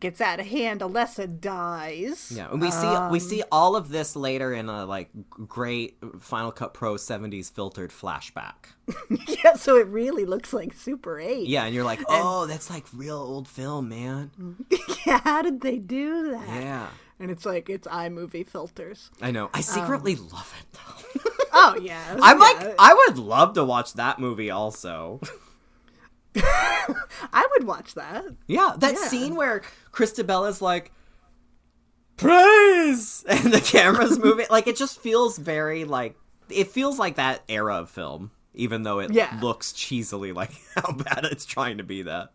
[0.00, 0.80] Gets out of hand.
[0.80, 2.32] Alessa dies.
[2.34, 5.98] Yeah, and we see we um, see all of this later in a like great
[6.18, 8.74] Final Cut Pro 70s filtered flashback.
[9.44, 11.46] yeah, so it really looks like Super Eight.
[11.46, 14.32] Yeah, and you're like, "Oh, that's like real old film, man."
[15.06, 15.20] yeah.
[15.22, 16.48] How did they do that?
[16.48, 16.88] Yeah.
[17.20, 19.10] And it's like it's iMovie filters.
[19.22, 19.50] I know.
[19.54, 21.30] I secretly um, love it though.
[21.56, 22.44] Oh yeah, I'm yeah.
[22.44, 25.20] like I would love to watch that movie also.
[26.36, 28.24] I would watch that.
[28.48, 29.06] Yeah, that Yeah.
[29.06, 29.62] scene where
[29.92, 30.90] Christabella's like,
[32.16, 33.24] praise!
[33.28, 34.46] And the camera's moving.
[34.50, 36.16] Like, it just feels very, like,
[36.50, 39.38] it feels like that era of film, even though it Yeah.
[39.40, 42.30] looks cheesily like how bad it's trying to be that.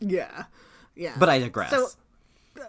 [0.00, 0.44] Yeah,
[0.94, 1.14] yeah.
[1.18, 1.70] But I digress.
[1.70, 1.88] So-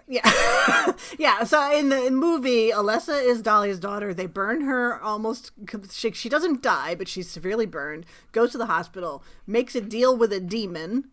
[0.07, 1.43] yeah, yeah.
[1.43, 4.13] So in the movie, Alessa is Dahlia's daughter.
[4.13, 5.51] They burn her almost.
[5.91, 8.05] She, she doesn't die, but she's severely burned.
[8.31, 11.09] Goes to the hospital, makes a deal with a demon,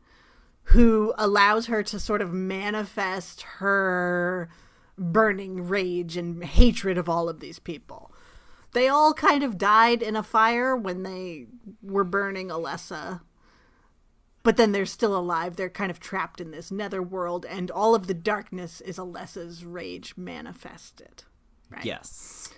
[0.70, 4.48] who allows her to sort of manifest her
[4.98, 8.10] burning rage and hatred of all of these people.
[8.72, 11.46] They all kind of died in a fire when they
[11.82, 13.20] were burning Alessa
[14.46, 15.56] but then they're still alive.
[15.56, 19.64] They're kind of trapped in this nether world, and all of the darkness is Alessa's
[19.64, 21.24] rage manifested.
[21.68, 21.84] Right?
[21.84, 22.50] yes.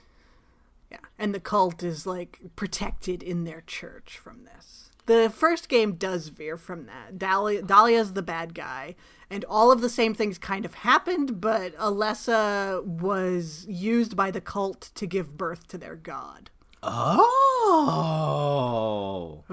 [0.90, 0.98] Yeah.
[1.18, 4.90] And the cult is like protected in their church from this.
[5.06, 7.18] The first game does veer from that.
[7.18, 8.94] Dahlia, Dahlia's the bad guy,
[9.30, 14.42] and all of the same things kind of happened, but Alessa was used by the
[14.42, 16.50] cult to give birth to their god.
[16.82, 18.18] Oh.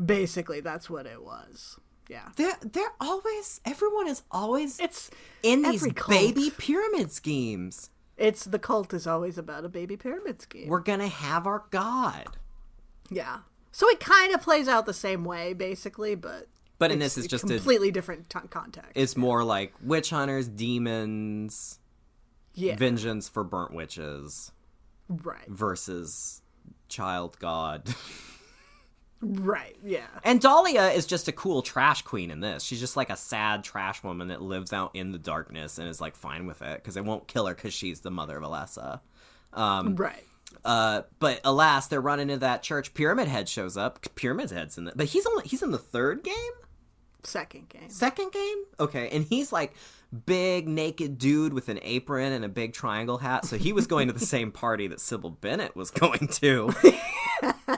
[0.06, 1.80] Basically, that's what it was.
[2.08, 2.30] Yeah.
[2.36, 5.10] They're, they're always, everyone is always It's
[5.44, 6.10] in these cult.
[6.10, 7.90] baby pyramid schemes.
[8.18, 10.68] It's the cult is always about a baby pyramid scheme.
[10.70, 12.28] We're gonna have our god.
[13.10, 13.40] Yeah.
[13.72, 16.48] So it kind of plays out the same way, basically, but
[16.80, 18.92] But in this, it's a just a completely different t- context.
[18.96, 21.80] It's more like witch hunters, demons,
[22.54, 24.54] yeah, vengeance for burnt witches
[25.10, 26.42] right, versus
[26.88, 27.94] child god.
[29.22, 32.64] right, yeah, and Dahlia is just a cool trash queen in this.
[32.64, 36.02] She's just like a sad trash woman that lives out in the darkness and is
[36.02, 39.00] like fine with it because it won't kill her because she's the mother of Alessa.
[39.54, 40.24] Um, right.
[40.66, 42.94] uh, but alas, they're running into that church.
[42.94, 44.06] Pyramid Head shows up.
[44.16, 46.34] Pyramid Head's in the, but he's only he's in the third game.
[47.24, 47.90] Second game.
[47.90, 48.58] Second game?
[48.80, 49.74] Okay, and he's like
[50.26, 53.46] big naked dude with an apron and a big triangle hat.
[53.46, 56.74] So he was going to the same party that Sybil Bennett was going to.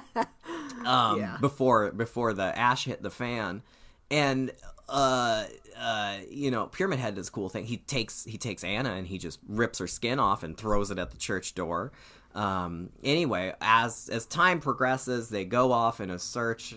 [0.87, 1.37] um Yeah.
[1.41, 3.61] before before the ash hit the fan.
[4.09, 4.51] And
[4.89, 5.45] uh
[5.77, 7.65] uh you know, Pyramid Head does a cool thing.
[7.65, 10.97] He takes he takes Anna and he just rips her skin off and throws it
[10.97, 11.91] at the church door.
[12.33, 16.75] Um anyway, as as time progresses, they go off in a search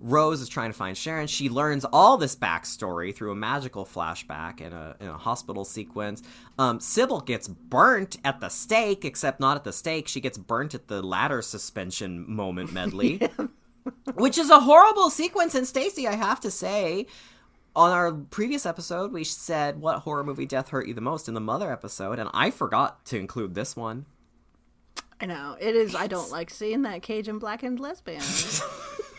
[0.00, 1.26] Rose is trying to find Sharon.
[1.26, 6.22] She learns all this backstory through a magical flashback and a, in a hospital sequence.
[6.58, 10.08] Um, Sybil gets burnt at the stake, except not at the stake.
[10.08, 13.20] She gets burnt at the ladder suspension moment medley,
[14.14, 15.54] which is a horrible sequence.
[15.54, 17.06] And Stacie, I have to say,
[17.76, 21.34] on our previous episode, we said what horror movie death hurt you the most in
[21.34, 24.06] the Mother episode, and I forgot to include this one.
[25.20, 25.94] I know it is.
[25.94, 28.22] I don't like seeing that Cajun blackened lesbian.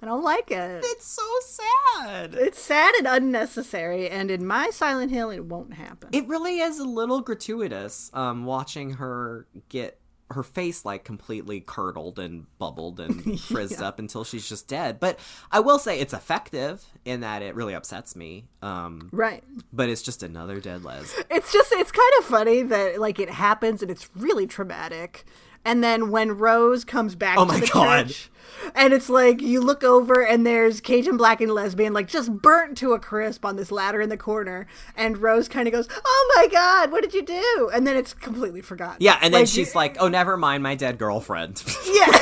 [0.00, 0.84] I don't like it.
[0.84, 2.34] It's so sad.
[2.34, 6.10] It's sad and unnecessary, and in my Silent Hill, it won't happen.
[6.12, 9.98] It really is a little gratuitous um, watching her get
[10.30, 15.00] her face like completely curdled and bubbled and frizzed up until she's just dead.
[15.00, 15.18] But
[15.50, 18.46] I will say it's effective in that it really upsets me.
[18.62, 19.42] Um, right.
[19.72, 21.14] But it's just another dead Les.
[21.30, 25.24] It's just it's kind of funny that like it happens and it's really traumatic.
[25.64, 28.06] And then when Rose comes back Oh to my the God.
[28.08, 28.30] church,
[28.74, 32.78] and it's like you look over and there's Cajun black and lesbian like just burnt
[32.78, 36.32] to a crisp on this ladder in the corner, and Rose kind of goes, "Oh
[36.36, 38.96] my God, what did you do?" And then it's completely forgotten.
[39.00, 42.18] Yeah, and then Like, she's like, "Oh, never mind, my dead girlfriend," "Yeah,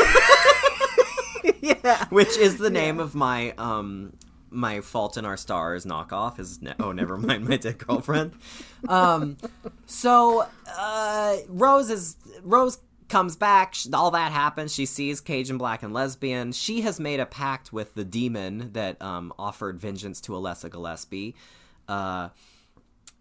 [1.60, 4.12] yeah." which is the name of my um
[4.50, 6.38] my Fault in Our Stars knockoff.
[6.40, 8.32] Is ne- oh, never mind, my dead girlfriend.
[8.88, 9.36] Um,
[9.86, 10.46] so
[10.78, 12.78] uh, Rose is Rose
[13.08, 13.74] comes back.
[13.92, 14.74] All that happens.
[14.74, 16.52] She sees Cajun Black and lesbian.
[16.52, 21.34] She has made a pact with the demon that um offered vengeance to Alessa Gillespie.
[21.88, 22.28] Uh,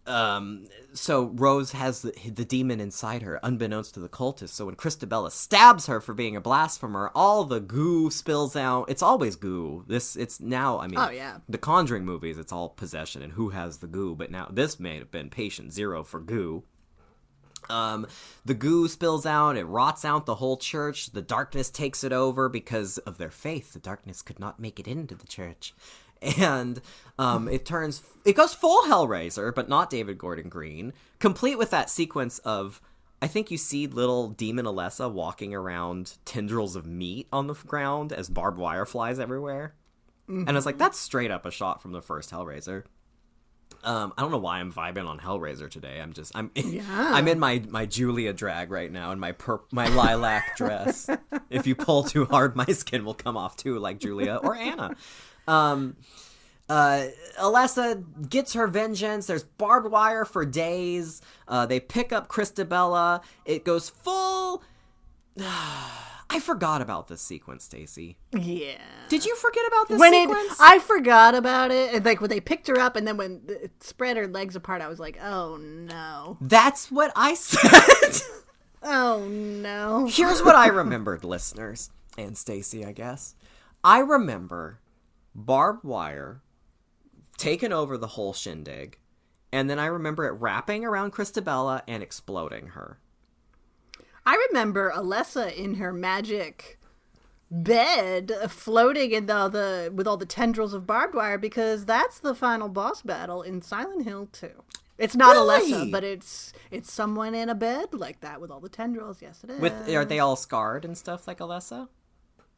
[0.07, 4.49] um, so Rose has the, the demon inside her, unbeknownst to the cultists.
[4.49, 8.86] So when Christabella stabs her for being a blasphemer, all the goo spills out.
[8.88, 9.83] It's always goo.
[9.88, 10.79] This, it's now.
[10.79, 11.38] I mean, Oh, yeah.
[11.49, 14.13] the Conjuring movies, it's all possession and who has the goo.
[14.15, 16.63] But now this may have been patient zero for goo.
[17.70, 18.07] Um,
[18.43, 21.11] the goo spills out, it rots out the whole church.
[21.11, 23.74] The darkness takes it over because of their faith.
[23.74, 25.74] The darkness could not make it into the church.
[26.39, 26.82] And
[27.20, 31.89] um, it turns, it goes full Hellraiser, but not David Gordon Green, complete with that
[31.89, 32.82] sequence of.
[33.22, 38.11] I think you see little demon Alessa walking around tendrils of meat on the ground
[38.13, 39.76] as barbed wire flies everywhere.
[40.28, 42.86] And I was like, that's straight up a shot from the first Hellraiser.
[43.86, 46.01] Um, I don't know why I'm vibing on Hellraiser today.
[46.01, 49.88] I'm just I'm I'm in my my Julia drag right now in my pur- my
[49.88, 51.09] lilac dress.
[51.49, 54.95] if you pull too hard, my skin will come off too, like Julia or Anna.
[55.47, 55.95] Um,
[56.67, 57.05] uh,
[57.39, 59.27] Alessa gets her vengeance.
[59.27, 61.21] There's barbed wire for days.
[61.47, 63.21] Uh, they pick up Christabella.
[63.45, 64.63] It goes full.
[66.30, 68.15] I forgot about this sequence, Stacie.
[68.34, 68.78] Yeah.
[69.09, 70.57] Did you forget about this when it, sequence?
[70.59, 72.03] I forgot about it.
[72.03, 74.88] Like when they picked her up, and then when it spread her legs apart, I
[74.88, 78.21] was like, "Oh no, That's what I said.
[78.84, 83.36] oh no." Here's what I remembered, listeners and Stacie, I guess.
[83.84, 84.80] I remember
[85.36, 86.41] barbed wire
[87.38, 88.97] taking over the whole shindig,
[89.51, 92.99] and then I remember it wrapping around Christabella and exploding her.
[94.26, 96.80] I remember Alessa in her magic
[97.51, 102.19] bed uh, floating in the, the with all the tendrils of barbed wire because that's
[102.19, 104.49] the final boss battle in Silent Hill 2.
[104.97, 105.71] It's not Really?
[105.73, 109.21] Alessa, but it's it's someone in a bed like that with all the tendrils.
[109.21, 109.59] Yes, it is.
[109.59, 111.89] With are they all scarred and stuff like Alessa?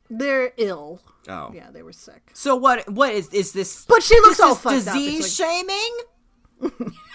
[0.09, 1.01] They're ill.
[1.27, 1.51] Oh.
[1.53, 2.29] Yeah, they were sick.
[2.33, 2.87] So what?
[2.89, 3.85] What is is this?
[3.85, 4.93] But she looks all fucked up.
[4.93, 6.91] Disease like- shaming.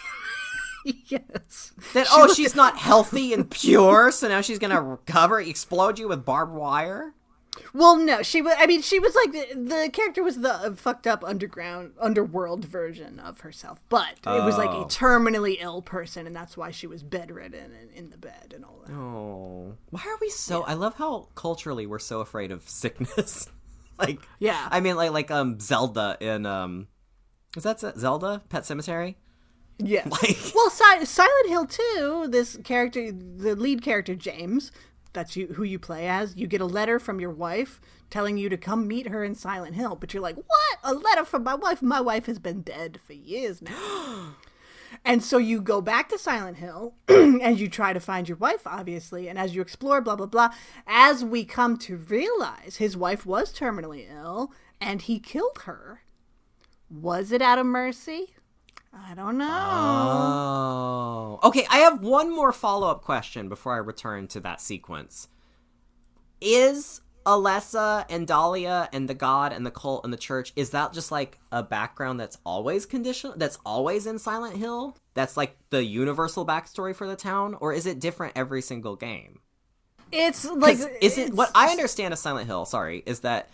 [1.06, 1.72] yes.
[1.94, 5.98] That She oh, looked- she's not healthy and pure, so now she's gonna recover, explode
[5.98, 7.14] you with barbed wire.
[7.74, 8.54] Well, no, she was.
[8.58, 12.64] I mean, she was like the, the character was the uh, fucked up underground underworld
[12.64, 14.84] version of herself, but it was like a Oh.
[14.86, 18.82] terminally ill person, and that's why she was bedridden and in the bed and all
[18.86, 18.92] that.
[18.94, 20.62] Oh, why are we so?
[20.62, 23.50] I love how culturally we're so afraid of sickness.
[23.98, 24.68] like, Yeah.
[24.70, 26.88] I mean, like like um Zelda in um,
[27.54, 29.16] is that Zelda Pet Sematary?
[29.86, 30.06] Yes.
[30.10, 34.72] Like- well, si- Silent Hill 2, this character, the lead character James,
[35.12, 36.36] that's you who you play as.
[36.36, 37.80] You get a letter from your wife
[38.10, 40.78] telling you to come meet her in Silent Hill, but you're like, "What?
[40.82, 41.82] A letter from my wife?
[41.82, 44.36] My wife has been dead for years now."
[45.04, 48.66] and so you go back to Silent Hill and you try to find your wife,
[48.66, 49.28] obviously.
[49.28, 50.50] And as you explore, blah blah blah,
[50.86, 56.02] as we come to realize his wife was terminally ill and he killed her.
[56.88, 58.34] Was it out of mercy?
[58.92, 59.48] I don't know.
[59.50, 61.66] Oh, okay.
[61.70, 65.28] I have one more follow up question before I return to that sequence.
[66.40, 70.92] Is Alessa and Dahlia and the god and the cult and the church is that
[70.92, 74.96] just like a background that's always conditional that's always in Silent Hill?
[75.14, 79.40] That's like the universal backstory for the town, or is it different every single game?
[80.10, 80.78] It's like.
[81.00, 82.66] is it what I understand of Silent Hill?
[82.66, 83.48] Sorry, is that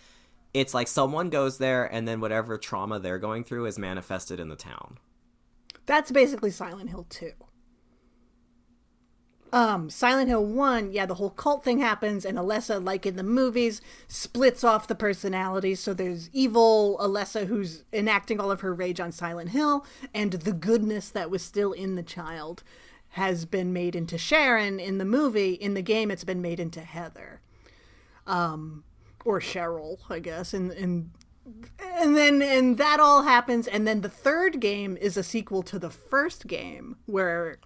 [0.53, 4.49] it's like someone goes there and then whatever trauma they're going through is manifested in
[4.49, 4.97] the town.
[5.89, 7.31] That's basically Silent Hill 2.
[9.51, 13.23] Um, Silent Hill 1, yeah, the whole cult thing happens, and Alessa, like in the
[13.23, 15.79] movies, splits off the personalities.
[15.79, 19.83] So there's evil Alessa who's enacting all of her rage on Silent Hill,
[20.13, 22.61] and the goodness that was still in the child
[23.13, 25.53] has been made into Sharon in the movie.
[25.53, 27.41] In the game, it's been made into Heather.
[28.27, 28.83] Um,
[29.25, 30.53] or Cheryl, I guess.
[30.53, 31.09] And, and
[31.79, 35.79] and then and that all happens and then the third game is a sequel to
[35.79, 37.57] the first game where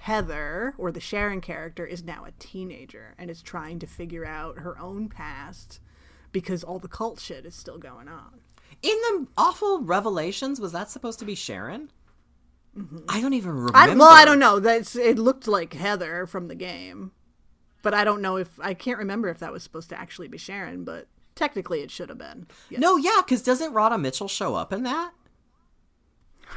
[0.00, 4.58] heather or the sharon character is now a teenager and is trying to figure out
[4.60, 5.80] her own past
[6.32, 8.40] because all the cult shit is still going on
[8.82, 11.90] In the awful revelations, was that supposed to be Sharon?
[12.76, 12.98] Mm-hmm.
[13.08, 13.74] I don't even remember.
[13.74, 17.12] I, well i don't know that's it looked like heather from the game
[17.82, 20.36] but i don't know if i can't remember if that was supposed to actually be
[20.36, 21.06] sharon but
[21.36, 22.80] technically it should have been Yes.
[22.80, 25.12] No, yeah, because doesn't Radha Mitchell show up in that?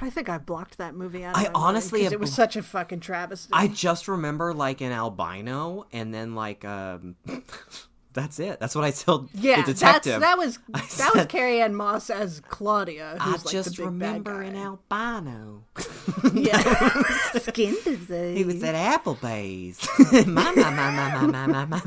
[0.01, 2.55] i think i've blocked that movie out of I mind honestly have- it was such
[2.55, 7.15] a fucking travesty I just remember like an albino, and then like um,
[8.13, 8.59] that's it.
[8.59, 10.21] That's what I told Yeah, the detective.
[10.21, 13.17] That was I that was Carrie-Anne Moss as Claudia.
[13.19, 15.63] I Who's like just the big remember bad an albino.
[16.33, 16.59] Yeah,
[17.39, 18.37] skin disease.
[18.37, 19.87] He was at Applebee's.
[20.27, 21.81] my, my, my, my, my, my, my, my.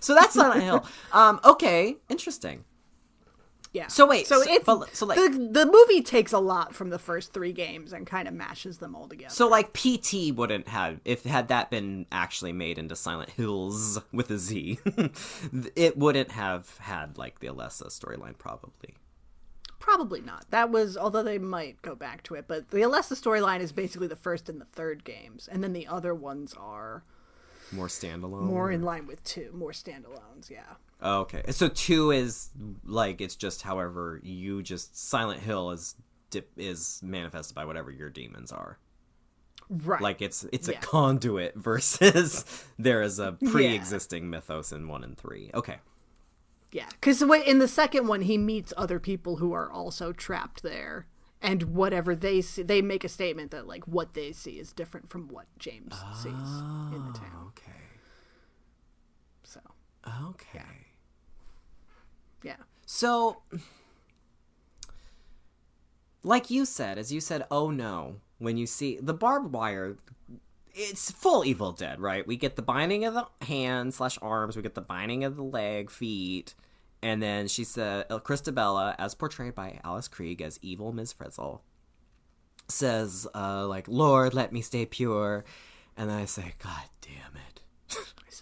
[0.00, 0.84] So that's Silent Hill.
[1.12, 2.64] Um, okay, interesting.
[3.72, 3.86] Yeah.
[3.88, 6.90] So wait, so so- it's but- so like- the the movie takes a lot from
[6.90, 9.32] the first three games and kind of mashes them all together.
[9.32, 14.30] So like PT wouldn't have if had that been actually made into Silent Hills with
[14.30, 14.78] a Z,
[15.76, 18.94] it wouldn't have had like the Alessa storyline probably.
[19.78, 20.44] Probably not.
[20.50, 24.06] That was although they might go back to it, but the Alessa storyline is basically
[24.06, 27.02] the first and the third games, and then the other ones are
[27.72, 28.42] More standalone.
[28.42, 30.50] more in line with two, more standalones.
[30.50, 30.62] Yeah.
[31.00, 31.42] Oh, okay.
[31.50, 32.50] So two is
[32.84, 35.94] like it's just however you just Silent Hill is
[36.30, 38.78] dip, is manifested by whatever your demons are.
[39.70, 40.00] Right.
[40.02, 40.78] Like it's it's Yeah.
[40.78, 42.44] a conduit versus
[42.78, 45.50] there is a pre-existing mythos in one and three.
[45.54, 45.78] Okay.
[46.72, 51.06] Yeah, because in the second one, he meets other people who are also trapped there,
[51.42, 55.10] and whatever they see, they make a statement that like what they see is different
[55.10, 57.30] from what James sees in the town.
[57.34, 57.72] Ah, okay.
[59.44, 59.60] So
[60.30, 60.86] Okay.
[62.42, 63.42] yeah, So,
[66.22, 69.96] like you said, as you said, oh no, when you see the barbed wire,
[70.74, 72.26] it's full Evil Dead, right?
[72.26, 75.42] We get the binding of the hand slash arms, we get the binding of the
[75.42, 76.54] leg, feet,
[77.02, 81.12] and then she said, uh, Christabella, as portrayed by Alice Krige as evil Ms.
[81.12, 81.62] Frizzle,
[82.68, 85.44] says, uh, like, Lord, let me stay pure.
[85.96, 87.51] And then I say, God damn it.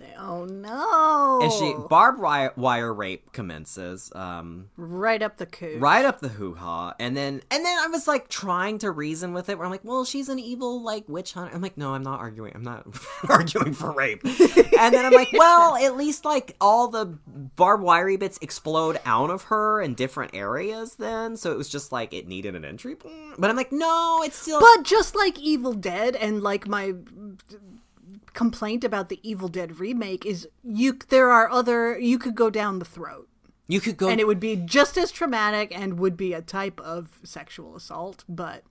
[0.01, 4.11] Say, oh no, And she, barbed wire, wire rape commences.
[4.14, 5.76] Um, right up the coo.
[5.78, 9.34] right up the hoo ha, and then and then I was like trying to reason
[9.34, 9.59] with it.
[9.59, 11.55] Where I'm like, well, she's an evil like witch hunter.
[11.55, 12.53] I'm like, no, I'm not arguing.
[12.55, 12.86] I'm not
[13.28, 14.24] arguing for rape.
[14.24, 17.18] and then I'm like, well, at least like all the
[17.57, 20.94] barbed wiry bits explode out of her in different areas.
[20.94, 23.14] Then, so it was just like it needed an entry point.
[23.38, 24.61] But I'm like, no, it's still.
[24.61, 26.94] But just like Evil Dead, and like my
[28.35, 32.78] complaint about the Evil Dead remake is, you there are other you could go down
[32.78, 33.28] the throat.
[33.68, 34.09] you could go.
[34.09, 38.24] and it would be just as traumatic and would be a type of sexual assault
[38.28, 38.62] but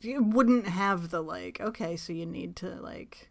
[0.00, 3.30] you wouldn't have the like okay so you need to like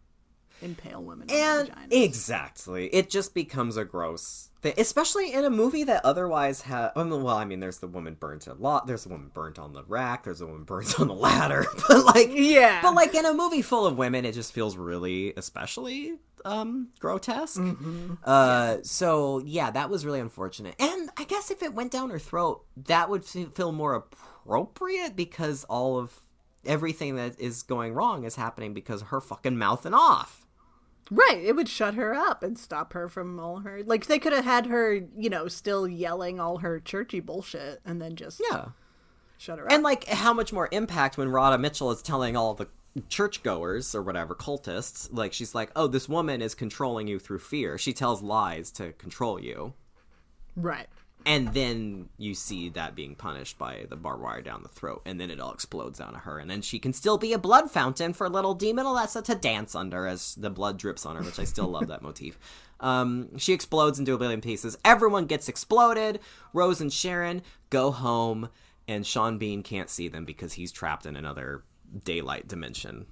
[0.61, 2.87] impale women on and exactly.
[2.87, 7.43] It just becomes a gross thing especially in a movie that otherwise had well i
[7.45, 10.37] mean there's the woman burnt a lot there's the woman burnt on the rack there's
[10.37, 12.79] the woman burnt on the ladder but like Yeah.
[12.83, 16.13] but like in a movie full of women it just feels really especially
[16.45, 17.59] um grotesque.
[17.59, 18.13] Mm-hmm.
[18.23, 20.75] uh so yeah that was really unfortunate.
[20.79, 25.15] And i guess if it went down her throat that would fe- feel more appropriate
[25.15, 26.19] because all of
[26.65, 30.40] everything that is going wrong is happening because of her fucking mouthing off
[31.11, 34.33] right it would shut her up and stop her from all her like they could
[34.33, 38.69] have had her you know still yelling all her churchy bullshit and then just yeah
[39.37, 42.53] shut her up And like how much more impact when Radha Mitchell is telling all
[42.53, 42.67] the
[43.09, 47.77] churchgoers or whatever cultists, like she's like, "Oh, this woman is controlling you through fear.
[47.77, 49.73] She tells lies to control you."
[50.55, 50.87] right
[51.25, 55.19] And then you see that being punished by the barbed wire down the throat, and
[55.19, 57.69] then it all explodes out of her, and then she can still be a blood
[57.69, 61.39] fountain for little demon Alessa to dance under as the blood drips on her, which
[61.39, 62.39] I still love that motif.
[62.79, 64.77] Um, she explodes into a billion pieces.
[64.83, 66.19] Everyone gets exploded.
[66.53, 68.49] Rose and Sharon go home,
[68.87, 71.63] and Sean Bean can't see them because he's trapped in another
[72.03, 73.05] daylight dimension,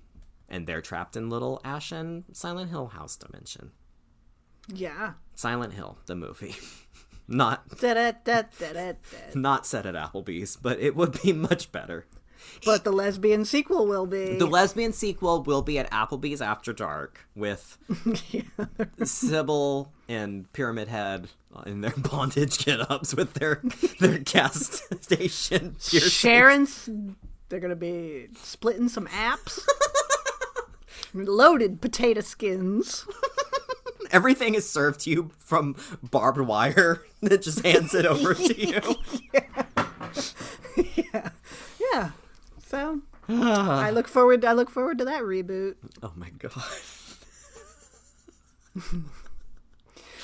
[0.47, 3.71] and they're trapped in little Ashen Silent Hill house dimension.
[4.73, 6.55] yeah Silent Hill, the movie.
[7.29, 7.63] Not
[9.35, 12.05] not set at Applebee's, but it would be much better.
[12.65, 14.37] But the lesbian sequel will be.
[14.37, 17.77] The lesbian sequel will be at Applebee's After Dark with
[19.03, 21.29] Sybil and Pyramid Head
[21.65, 23.61] in their bondage get-ups with their
[23.99, 26.11] their gas station piercings.
[26.11, 26.89] Sharon's.
[27.49, 29.59] They're gonna be splitting some apps.
[31.13, 33.05] Loaded potato skins.
[34.11, 38.81] Everything is served to you from barbed wire that just hands it over to you.
[41.13, 41.29] Yeah.
[41.93, 42.11] Yeah.
[42.67, 44.45] So I look forward.
[44.45, 45.75] I look forward to that reboot.
[46.01, 46.53] Oh my god.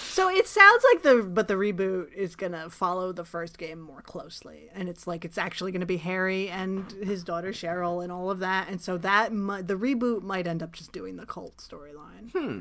[0.10, 4.02] So it sounds like the but the reboot is gonna follow the first game more
[4.02, 8.32] closely, and it's like it's actually gonna be Harry and his daughter Cheryl and all
[8.32, 12.32] of that, and so that the reboot might end up just doing the cult storyline.
[12.32, 12.60] Hmm.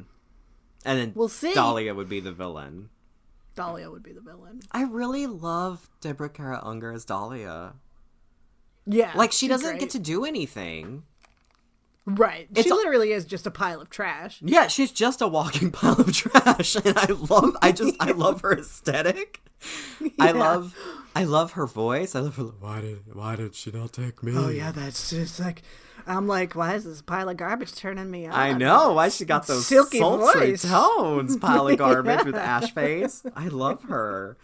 [0.85, 1.55] And then We'll see.
[1.55, 2.91] Dahlia would be the villain.
[3.55, 4.61] Dahlia would be the villain.
[4.72, 7.74] I really love Deborah Kara Unger as Dahlia.
[8.87, 9.80] Yeah, Like she doesn't great.
[9.80, 11.05] get to do anything.
[12.05, 12.49] right.
[12.55, 14.39] It's she literally is just a pile of trash.
[14.43, 17.57] Yeah, she's just a walking pile of trash, and I love.
[17.62, 19.41] I just I love her aesthetic.
[20.18, 20.76] I love.
[21.16, 22.14] I love her voice.
[22.14, 22.43] I love her.
[22.45, 24.32] Why did Why did she not take me?
[24.37, 25.62] Oh yeah, that's just like
[26.07, 28.33] I'm like, why is this pile of garbage turning me on?
[28.35, 30.63] I know why she got those Silky sultry voice.
[30.63, 31.37] tones.
[31.37, 33.23] Pile of garbage with ash face.
[33.35, 34.37] I love her.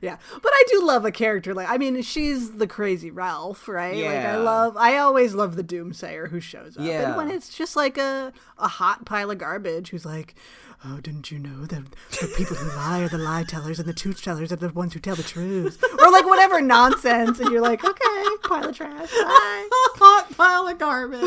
[0.00, 3.96] Yeah, but I do love a character like I mean, she's the crazy Ralph, right?
[3.96, 7.08] Like I love, I always love the Doomsayer who shows up, Yeah.
[7.08, 10.36] and when it's just like a a hot pile of garbage who's like,
[10.84, 11.82] "Oh, didn't you know that
[12.20, 14.94] the people who lie are the lie tellers and the truth tellers are the ones
[14.94, 19.10] who tell the truth," or like whatever nonsense, and you're like, "Okay, pile of trash,
[19.10, 19.68] bye."
[20.00, 21.20] hot pile of garbage.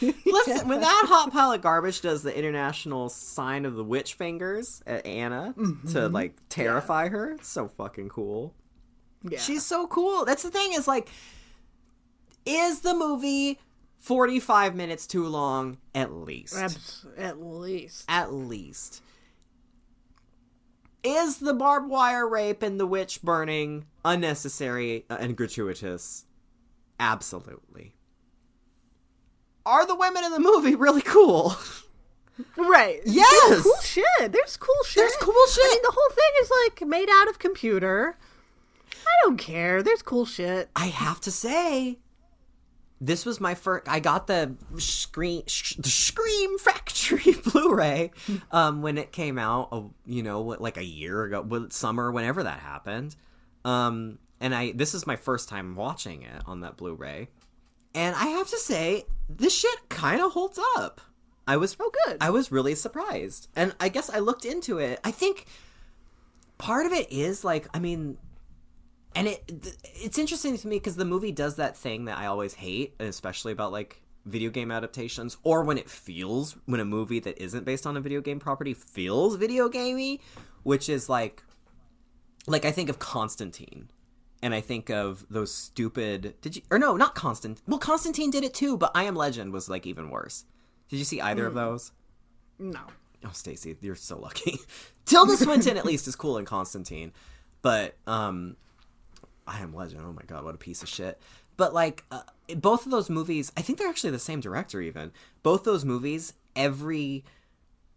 [0.24, 4.82] Listen, when that hot pile of garbage does the international sign of the witch fingers
[4.86, 5.88] at Anna Mm-hmm.
[5.92, 8.54] to like terrify her, it's so fucking cool.
[9.28, 10.24] Yeah, She's so cool.
[10.24, 11.08] That's the thing is like,
[12.44, 13.58] is the movie
[13.98, 15.78] 45 minutes too long?
[15.94, 16.56] At least.
[17.16, 18.04] At least.
[18.08, 19.02] At least.
[21.02, 26.24] Is the barbed wire rape and the witch burning unnecessary and gratuitous?
[26.98, 27.94] Absolutely.
[29.64, 31.56] Are the women in the movie really cool?
[32.56, 33.00] Right.
[33.04, 33.48] Yes!
[33.48, 34.32] There's cool shit.
[34.32, 34.96] There's cool shit.
[34.96, 35.64] There's cool shit.
[35.64, 38.18] I mean, the whole thing is like made out of computer.
[38.92, 39.82] I don't care.
[39.82, 40.68] There's cool shit.
[40.76, 41.98] I have to say,
[43.00, 43.88] this was my first.
[43.88, 48.10] I got the Scream sh- the Scream Factory Blu-ray
[48.50, 49.90] um, when it came out.
[50.06, 53.16] You know, like a year ago, summer, whenever that happened.
[53.64, 57.28] Um, and I this is my first time watching it on that Blu-ray,
[57.94, 61.00] and I have to say, this shit kind of holds up.
[61.48, 62.16] I was Oh, good.
[62.20, 65.00] I was really surprised, and I guess I looked into it.
[65.04, 65.46] I think
[66.58, 68.18] part of it is like, I mean,
[69.16, 72.26] and it th- it's interesting to me because the movie does that thing that I
[72.26, 77.20] always hate, especially about like video game adaptations, or when it feels when a movie
[77.20, 80.20] that isn't based on a video game property feels video gamey,
[80.62, 81.42] which is like,
[82.46, 83.88] like I think of Constantine,
[84.42, 86.34] and I think of those stupid.
[86.42, 86.96] Did you or no?
[86.96, 87.64] Not Constantine.
[87.66, 90.44] Well, Constantine did it too, but I Am Legend was like even worse.
[90.88, 91.92] Did you see either of those?
[92.58, 92.80] No.
[93.24, 94.60] Oh, Stacie, you're so lucky.
[95.04, 97.12] Tilda Swinton at least is cool in Constantine,
[97.62, 98.56] but um,
[99.46, 100.02] I Am Legend.
[100.04, 101.20] Oh my god, what a piece of shit.
[101.56, 102.22] But like uh,
[102.56, 104.80] both of those movies, I think they're actually the same director.
[104.80, 107.24] Even both those movies, every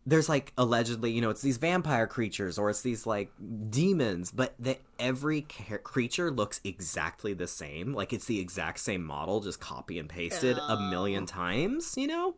[0.05, 3.31] there's like allegedly, you know, it's these vampire creatures or it's these like
[3.69, 7.93] demons, but that every ca- creature looks exactly the same.
[7.93, 11.95] Like it's the exact same model, just copy and pasted a million times.
[11.97, 12.35] You know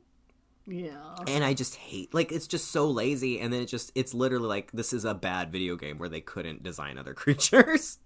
[0.68, 1.16] Yeah.
[1.28, 4.48] and I just hate like it's just so lazy and then it just it's literally
[4.48, 8.00] like this is a bad video game where they couldn't design other creatures.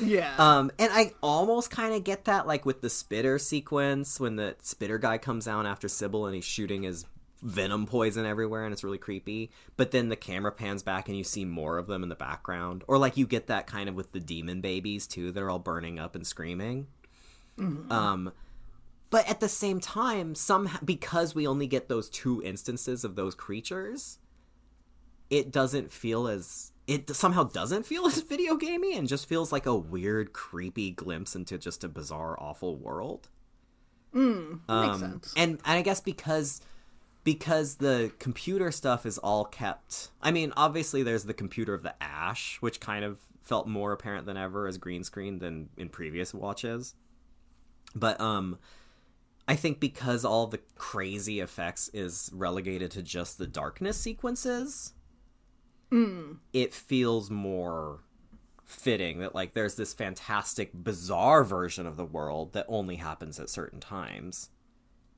[0.00, 0.34] Yeah.
[0.38, 4.56] Um and I almost kind of get that like with the spitter sequence when the
[4.60, 7.04] spitter guy comes out after Sybil and he's shooting his
[7.42, 9.50] venom poison everywhere and it's really creepy.
[9.76, 12.84] But then the camera pans back and you see more of them in the background
[12.88, 15.58] or like you get that kind of with the demon babies too that are all
[15.58, 16.86] burning up and screaming.
[17.90, 18.32] Um
[19.10, 23.34] but at the same time somehow because we only get those two instances of those
[23.34, 24.18] creatures
[25.30, 29.66] it doesn't feel as it somehow doesn't feel as video gamey and just feels like
[29.66, 33.28] a weird creepy glimpse into just a bizarre awful world
[34.68, 35.34] Makes um, sense.
[35.36, 36.60] and, and i guess because
[37.24, 42.00] because the computer stuff is all kept i mean obviously there's the computer of the
[42.02, 46.32] ash which kind of felt more apparent than ever as green screen than in previous
[46.32, 46.94] watches
[47.94, 48.56] but um
[49.48, 54.92] i think because all the crazy effects is relegated to just the darkness sequences
[56.52, 58.00] it feels more
[58.64, 63.48] fitting that like there's this fantastic bizarre version of the world that only happens at
[63.50, 64.48] certain times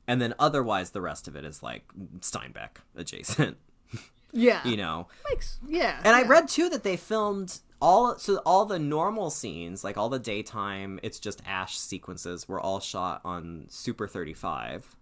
[0.09, 1.85] and then otherwise the rest of it is like
[2.21, 3.57] steinbeck adjacent
[4.33, 4.67] Yeah.
[4.67, 6.01] you know Makes, yeah.
[6.05, 10.09] and I read too that they filmed all so all the normal scenes, like all
[10.09, 14.97] the daytime, it's just Ash sequences were all shot on Super 35.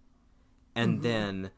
[0.75, 1.51] And then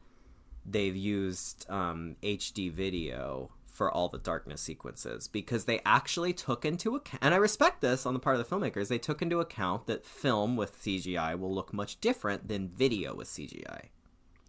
[0.64, 6.96] they've used um, HD video for all the darkness sequences because they actually took into
[6.96, 9.86] account and I respect this on the part of the filmmakers, they took into account
[9.86, 13.82] that film with CGI will look much different than video with CGI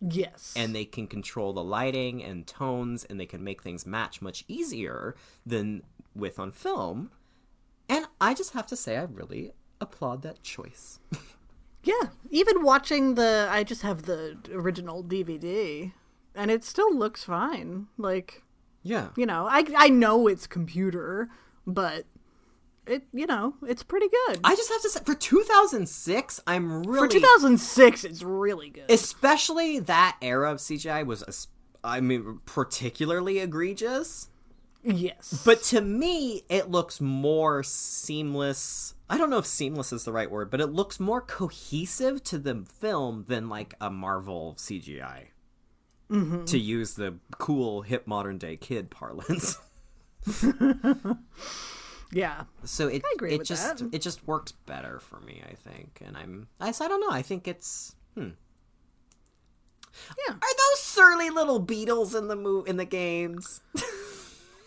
[0.01, 0.53] Yes.
[0.57, 4.43] and they can control the lighting and tones and they can make things match much
[4.47, 5.15] easier
[5.45, 5.83] than
[6.15, 7.11] with on film
[7.87, 10.99] and i just have to say i really applaud that choice
[11.83, 15.93] Yeah, even watching the, I just have the original DVD,
[16.35, 17.87] and it still looks fine.
[17.97, 18.43] Like,
[18.89, 21.29] yeah you know, I I know it's computer,
[21.67, 22.05] but
[22.87, 24.39] it, you know, it's pretty good.
[24.43, 28.89] i just have to say for 2006 i'm really For 2006, it's really good.
[28.89, 31.47] especially that era of cgi was
[31.83, 34.29] i mean particularly egregious
[34.83, 38.95] yes, But to me, it looks more seamless.
[39.09, 42.37] I don't know if seamless is the right word, but it looks more cohesive to
[42.37, 45.27] the film than like a Marvel CGI.
[46.11, 46.45] Mm-hmm.
[46.45, 49.57] To use the cool hip modern day kid parlance.
[52.11, 53.89] yeah, So it it just that.
[53.93, 56.01] it just works better for me, I think.
[56.05, 57.11] And I'm I, I don't know.
[57.11, 58.29] I think it's hmm.
[60.27, 60.33] yeah.
[60.33, 63.61] Are those surly little beetles in the mo- in the games?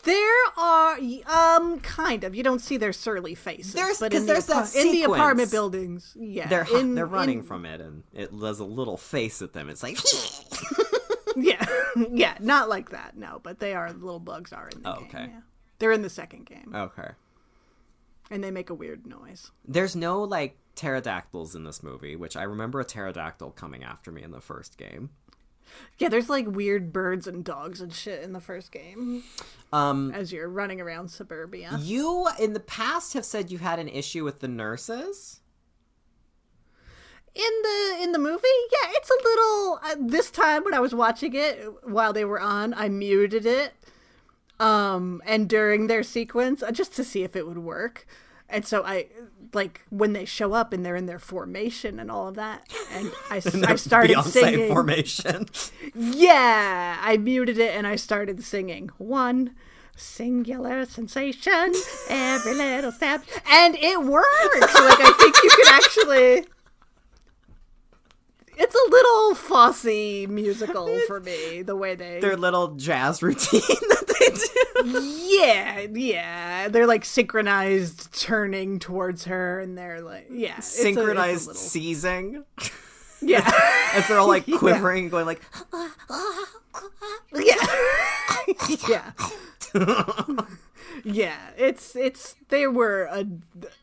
[0.05, 0.98] There are
[1.28, 4.74] um kind of you don't see their surly faces, There's- but in the, there's that
[4.74, 8.59] in the apartment buildings, yeah, They're in- they're running in- from it and it does
[8.59, 9.69] a little face at them.
[9.69, 9.98] It's like
[11.37, 11.65] yeah,
[12.11, 15.05] yeah, not like that, no, but they are little bugs are in the Oh, game.
[15.09, 15.27] okay.
[15.31, 15.41] yeah.
[15.79, 17.11] They're in the second game, Okay.
[18.31, 19.51] and they make a weird noise.
[19.67, 24.23] There's no like pterodactyls in this movie, which I remember a pterodactyl coming after me
[24.23, 25.11] in the first game.
[25.99, 29.23] Yeah, there's like weird birds and dogs and shit in the first game
[29.73, 31.77] Um, as you're running around suburbia.
[31.81, 35.41] you in the past have said you had an issue with the nurses.
[37.35, 38.43] In the in the movie,
[38.73, 39.81] yeah, it's a little.
[39.83, 43.73] Uh, this time when I was watching it while they were on, I muted it,
[44.61, 48.07] um, and during their sequence, uh, just to see if it would work.
[48.51, 49.07] And so I
[49.55, 53.11] like when they show up and they're in their formation and all of that, and
[53.31, 53.37] I,
[53.67, 54.69] I started Beyonce singing.
[54.69, 55.47] formation.
[55.95, 59.55] Yeah, I muted it and I started singing one
[59.97, 61.73] singular sensation,
[62.11, 64.61] every little step, and it works.
[64.61, 66.47] like I think you can actually.
[68.65, 72.21] It's a little fussy musical for me, the way they.
[72.21, 75.01] Their little jazz routine that they do.
[75.37, 80.79] yeah, yeah, they're like synchronized, turning towards her, and they're like, yeah, it's a- it's
[80.79, 82.45] a Synchronized seizing
[83.21, 83.49] yeah,
[83.95, 85.43] as they're all like quivering, going like.
[87.35, 87.55] yeah,
[88.89, 89.13] yeah.
[91.05, 93.27] Yeah, it's it's they were a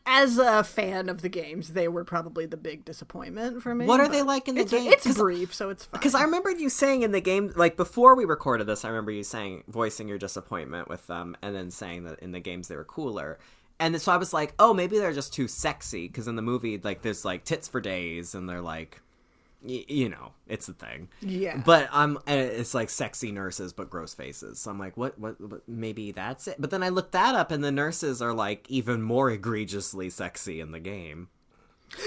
[0.06, 3.86] as a fan of the games, they were probably the big disappointment for me.
[3.86, 4.90] What are they like in the it's, game?
[4.90, 5.98] It's brief, so it's fine.
[5.98, 9.12] Because I remember you saying in the game, like before we recorded this, I remember
[9.12, 12.76] you saying, voicing your disappointment with them, and then saying that in the games they
[12.76, 13.38] were cooler.
[13.78, 16.06] And so I was like, oh, maybe they're just too sexy.
[16.06, 19.00] Because in the movie, like, there's like tits for days, and they're like,
[19.62, 21.08] y- you know, it's a thing.
[21.20, 21.62] Yeah.
[21.64, 24.58] But I'm, um, it's like sexy nurses, but gross faces.
[24.60, 25.68] So I'm like, what, what, what?
[25.68, 26.56] Maybe that's it.
[26.58, 30.60] But then I looked that up, and the nurses are like even more egregiously sexy
[30.60, 31.28] in the game.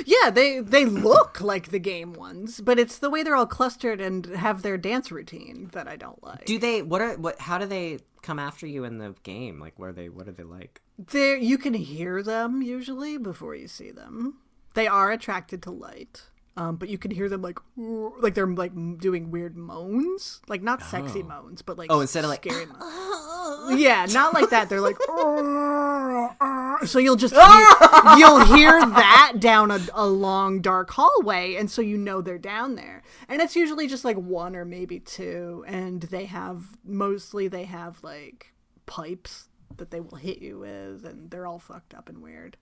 [0.05, 3.99] yeah, they they look like the game ones, but it's the way they're all clustered
[3.99, 6.45] and have their dance routine that I don't like.
[6.45, 6.81] Do they?
[6.81, 7.17] What are?
[7.17, 7.39] What?
[7.41, 9.59] How do they come after you in the game?
[9.59, 10.07] Like, what are they?
[10.07, 10.79] What are they like?
[10.97, 14.37] There, you can hear them usually before you see them.
[14.73, 16.23] They are attracted to light,
[16.55, 20.81] um, but you can hear them like like they're like doing weird moans, like not
[20.83, 23.81] sexy moans, but like Oh, instead of, like, scary moans.
[23.81, 24.69] yeah, not like that.
[24.69, 24.97] They're like
[26.85, 31.81] so you'll just hear, you'll hear that down a, a long dark hallway, and so
[31.81, 33.01] you know they're down there.
[33.27, 38.03] And it's usually just like one or maybe two, and they have mostly they have
[38.03, 38.53] like
[38.85, 39.47] pipes
[39.77, 42.57] that they will hit you with, and they're all fucked up and weird.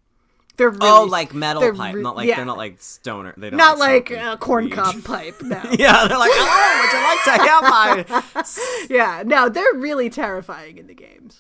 [0.58, 2.36] They're really, oh, like metal pipe, re- not like yeah.
[2.36, 3.34] they're not like stoner.
[3.38, 5.36] They don't not like smoke a corn cob pipe.
[5.42, 5.62] No.
[5.78, 8.86] yeah, they're like, oh, would you like to have my?
[8.90, 11.40] yeah, no, they're really terrifying in the games.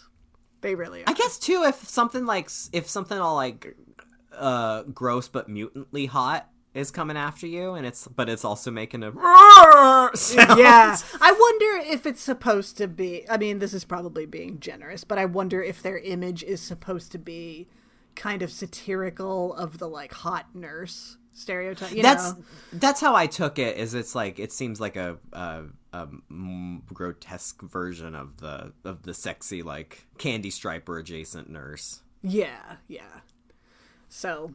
[0.61, 1.09] They really are.
[1.09, 3.75] I guess too, if something like if something all like
[4.37, 9.03] uh gross but mutantly hot is coming after you, and it's but it's also making
[9.03, 9.11] a
[10.15, 10.59] sound.
[10.59, 10.97] Yeah.
[11.19, 13.25] I wonder if it's supposed to be.
[13.29, 17.11] I mean, this is probably being generous, but I wonder if their image is supposed
[17.11, 17.67] to be
[18.15, 21.91] kind of satirical of the like hot nurse stereotype.
[21.91, 22.43] You that's know?
[22.73, 23.77] that's how I took it.
[23.77, 25.63] Is it's like it seems like a, a,
[25.93, 26.07] a
[26.93, 32.01] grotesque version of the of the sexy like candy striper adjacent nurse.
[32.23, 33.21] Yeah, yeah.
[34.09, 34.53] So,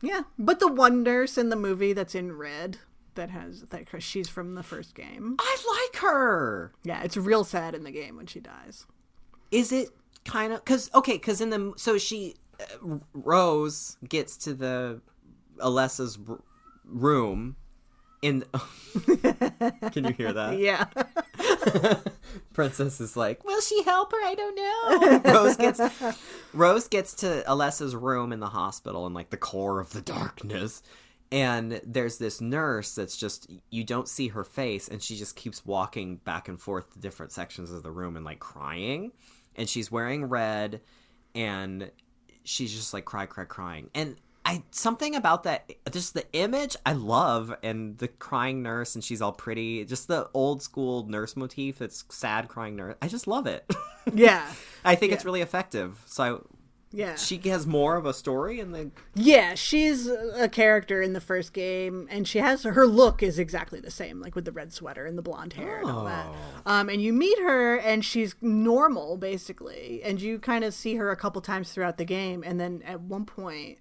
[0.00, 0.22] yeah.
[0.38, 2.78] But the one nurse in the movie that's in red
[3.14, 5.36] that has that she's from the first game.
[5.38, 6.72] I like her.
[6.82, 8.86] Yeah, it's real sad in the game when she dies.
[9.50, 9.90] Is it
[10.24, 11.14] kind of because okay?
[11.14, 12.36] Because in the so she
[13.12, 15.00] Rose gets to the
[15.58, 16.40] Alessa's r-
[16.84, 17.56] room
[18.22, 18.44] in.
[19.92, 20.58] Can you hear that?
[20.58, 20.86] Yeah.
[22.52, 24.18] Princess is like, "Will she help her?
[24.24, 24.54] I don't
[25.24, 25.80] know." Rose gets
[26.52, 30.82] Rose gets to Alessa's room in the hospital in like the core of the darkness.
[31.32, 35.64] And there's this nurse that's just you don't see her face and she just keeps
[35.66, 39.12] walking back and forth to different sections of the room and like crying.
[39.56, 40.80] And she's wearing red
[41.34, 41.90] and
[42.44, 43.90] she's just like cry cry crying.
[43.94, 49.02] And I something about that just the image I love and the crying nurse and
[49.02, 53.26] she's all pretty just the old school nurse motif that's sad crying nurse I just
[53.26, 53.64] love it
[54.14, 54.46] yeah.
[54.84, 56.46] I think it's really effective so
[56.94, 57.16] Yeah.
[57.16, 61.52] she has more of a story in the Yeah, she's a character in the first
[61.52, 65.04] game, and she has her look is exactly the same, like with the red sweater
[65.04, 66.26] and the blonde hair and all that.
[66.64, 71.10] Um, and you meet her, and she's normal basically, and you kind of see her
[71.10, 73.78] a couple times throughout the game, and then at one point,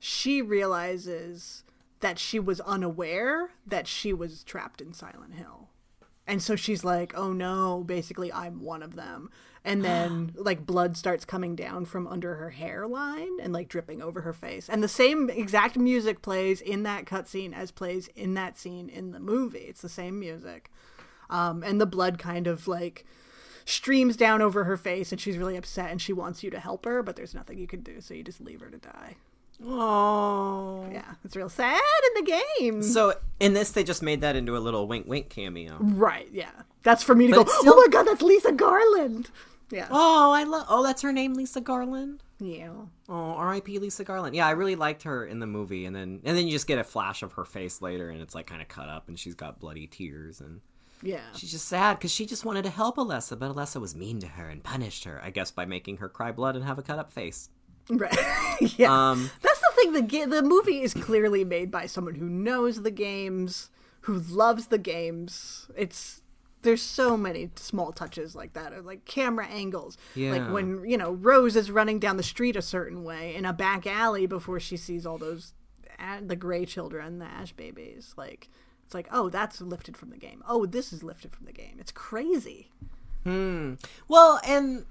[0.00, 1.62] she realizes
[2.00, 5.68] that she was unaware that she was trapped in Silent Hill.
[6.26, 9.30] And so she's like, "Oh no, basically I'm one of them."
[9.68, 14.22] And then like blood starts coming down from under her hairline and like dripping over
[14.22, 14.68] her face.
[14.68, 19.12] And the same exact music plays in that cutscene as plays in that scene in
[19.12, 19.58] the movie.
[19.68, 20.70] It's the same music.
[21.30, 23.04] Um, and the blood kind of like
[23.66, 26.86] streams down over her face and she's really upset and she wants you to help
[26.86, 29.16] her, but there's nothing you can do, so you just leave her to die.
[29.62, 31.80] oh Yeah, it's real sad
[32.16, 32.82] in the game.
[32.82, 36.50] so in this they just made that into a little wink wink cameo Right, yeah.
[36.82, 39.30] That's for me to But go, still- oh my god, that's Lisa Garland.
[39.70, 39.88] Yeah.
[39.90, 42.70] oh I love oh that's her name Lisa Garland Yeah.
[43.08, 43.78] Oh, R.I.P.
[43.78, 44.34] Lisa Garland.
[44.36, 46.78] Yeah, I really liked her in the movie, and then and then you just get
[46.78, 49.34] a flash of her face later, and it's like kind of cut up, and she's
[49.34, 50.60] got bloody tears, and
[51.02, 51.20] Yeah.
[51.34, 54.26] she's just sad because she just wanted to help Alessa, but Alessa was mean to
[54.28, 56.98] her and punished her, I guess, by making her cry blood and have a cut
[56.98, 57.48] up face.
[57.90, 58.14] Right.
[58.76, 58.92] yeah.
[59.10, 59.92] Um, That's the thing.
[59.94, 63.70] The ga- the movie is clearly made by someone who knows the games,
[64.02, 65.68] who loves the games.
[65.76, 66.20] It's
[66.62, 69.96] there's so many small touches like that, or like camera angles.
[70.14, 70.32] Yeah.
[70.32, 73.52] Like when you know Rose is running down the street a certain way in a
[73.52, 75.52] back alley before she sees all those
[76.22, 78.14] the gray children, the ash babies.
[78.16, 78.48] Like
[78.84, 80.42] it's like oh that's lifted from the game.
[80.48, 81.76] Oh this is lifted from the game.
[81.78, 82.70] It's crazy.
[83.24, 83.74] hmm
[84.08, 84.84] well, and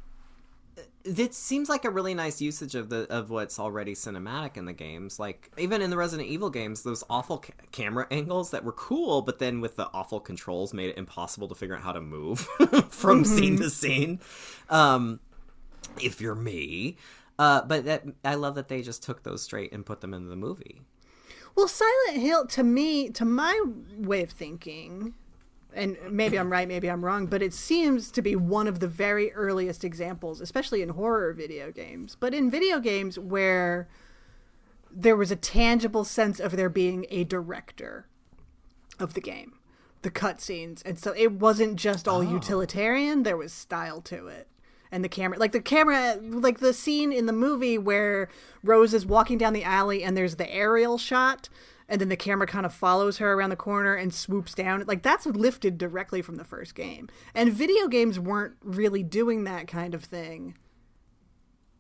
[1.08, 4.74] it seems like a really nice usage of the of what's already cinematic in the
[4.74, 5.20] games.
[5.20, 9.22] Like even in the Resident Evil games, those awful ca- camera angles that were cool,
[9.22, 12.40] but then with the awful controls, made it impossible to figure out how to move
[12.90, 14.20] from scene to scene.
[14.70, 15.20] Um,
[16.02, 16.98] if you're me.
[17.40, 20.30] Uh, but that I love that they just took those straight and put them into
[20.30, 20.82] the movie.
[21.56, 23.60] Well, Silent Hill, to me, to my
[23.96, 25.14] way of thinking,
[25.78, 28.88] and maybe I'm right, maybe I'm wrong, but it seems to be one of the
[28.88, 33.88] very earliest examples, especially in horror video games, but in video games where
[34.92, 38.08] there was a tangible sense of there being a director
[39.00, 39.60] of the game,
[40.02, 40.84] the cutscenes.
[40.84, 42.32] And so it wasn't just all oh.
[42.34, 44.48] utilitarian, there was style to it.
[44.92, 48.30] And the camera, like the camera, like the scene in the movie where
[48.64, 51.50] Rose is walking down the alley and there's the aerial shot,
[51.90, 54.84] and then the camera kind of follows her around the corner and swoops down.
[54.88, 57.10] Like that's lifted directly from the first game.
[57.34, 60.58] And video games weren't really doing that kind of thing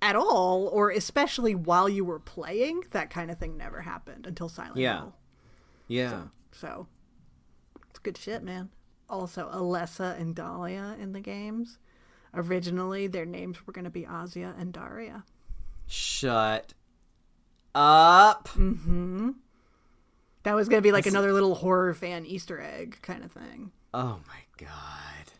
[0.01, 2.83] at all, or especially while you were playing.
[2.91, 4.97] That kind of thing never happened until Silent Yeah.
[4.99, 5.15] Hill.
[5.87, 6.21] Yeah.
[6.51, 6.87] So
[7.89, 8.69] it's good shit, man.
[9.09, 11.79] Also, Alessa and Dahlia in the games.
[12.33, 15.23] Originally, their names were going to be Asia and Daria.
[15.87, 16.73] Shut
[17.73, 18.49] up.
[18.49, 19.29] Mm-hmm.
[20.47, 23.71] That was going to be like another little horror fan Easter egg kind of thing.
[23.93, 24.69] Oh my god.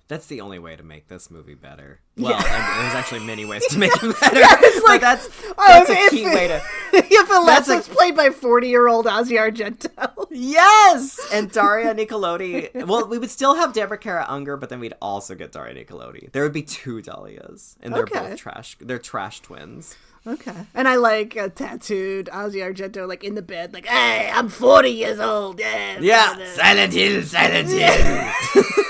[0.09, 2.01] That's the only way to make this movie better.
[2.17, 4.37] Well, and there's actually many ways to make it better.
[4.39, 6.61] yeah, it's like- that's Oh, that's a key way to
[6.93, 10.27] if That's Alessa's played by 40 year old Asia Argento.
[10.29, 12.85] Yes, and Daria Nicolodi.
[12.85, 16.31] Well, we would still have Deborah Kara Unger, but then we'd also get Daria Nicolodi.
[16.33, 18.19] There would be two Dahlias, and they're Okay.
[18.29, 18.75] both trash.
[18.81, 19.95] They're trash twins.
[20.27, 20.65] Okay.
[20.73, 24.89] And I like a tattooed Asia Argento, like in the bed, like, hey, I'm 40
[24.89, 25.59] years old.
[25.59, 25.99] Yeah.
[25.99, 28.23] Yeah, Silent Hill, Silent Hill.
[28.53, 28.63] Who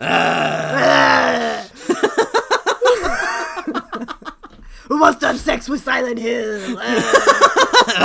[0.00, 0.69] ah.
[5.00, 6.78] To have sex with Silent Hill?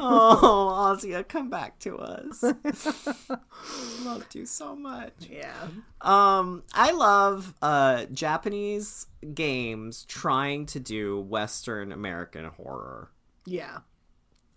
[0.00, 2.42] oh, Ozia, come back to us.
[4.04, 5.12] Loved you so much.
[5.30, 5.68] yeah.
[6.00, 13.10] Um, I love uh Japanese games trying to do Western American horror.
[13.44, 13.78] Yeah.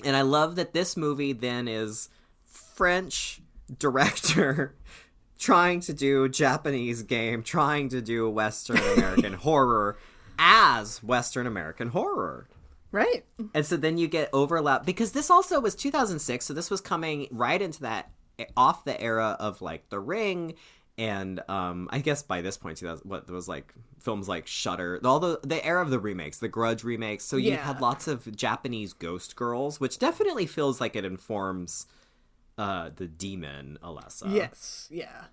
[0.04, 2.10] And I love that this movie then is
[2.46, 3.42] French
[3.78, 4.76] director
[5.42, 9.98] trying to do Japanese game, trying to do Western American horror
[10.40, 12.48] as Western American horror.
[12.92, 13.24] Right.
[13.54, 17.28] And so then you get overlap because this also was 2006, so this was coming
[17.32, 18.12] right into that
[18.58, 20.56] off the era of like The Ring
[20.98, 25.20] and um I guess by this point 2000 what was like films like Shutter, all
[25.22, 27.24] the the era of the remakes, the Grudge remakes.
[27.24, 27.58] So you Yeah.
[27.64, 31.86] had lots of Japanese ghost girls, which definitely feels like it informs
[32.58, 34.88] uh the demon Alessa yes.
[34.92, 35.26] Yeah.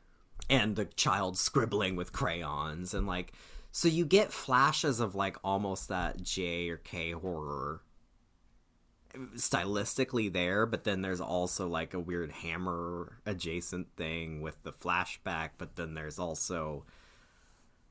[0.48, 3.32] and the child scribbling with crayons and like
[3.78, 7.80] so you get flashes of like almost that J or K horror
[9.36, 15.50] stylistically there but then there's also like a weird hammer adjacent thing with the flashback
[15.58, 16.84] but then there's also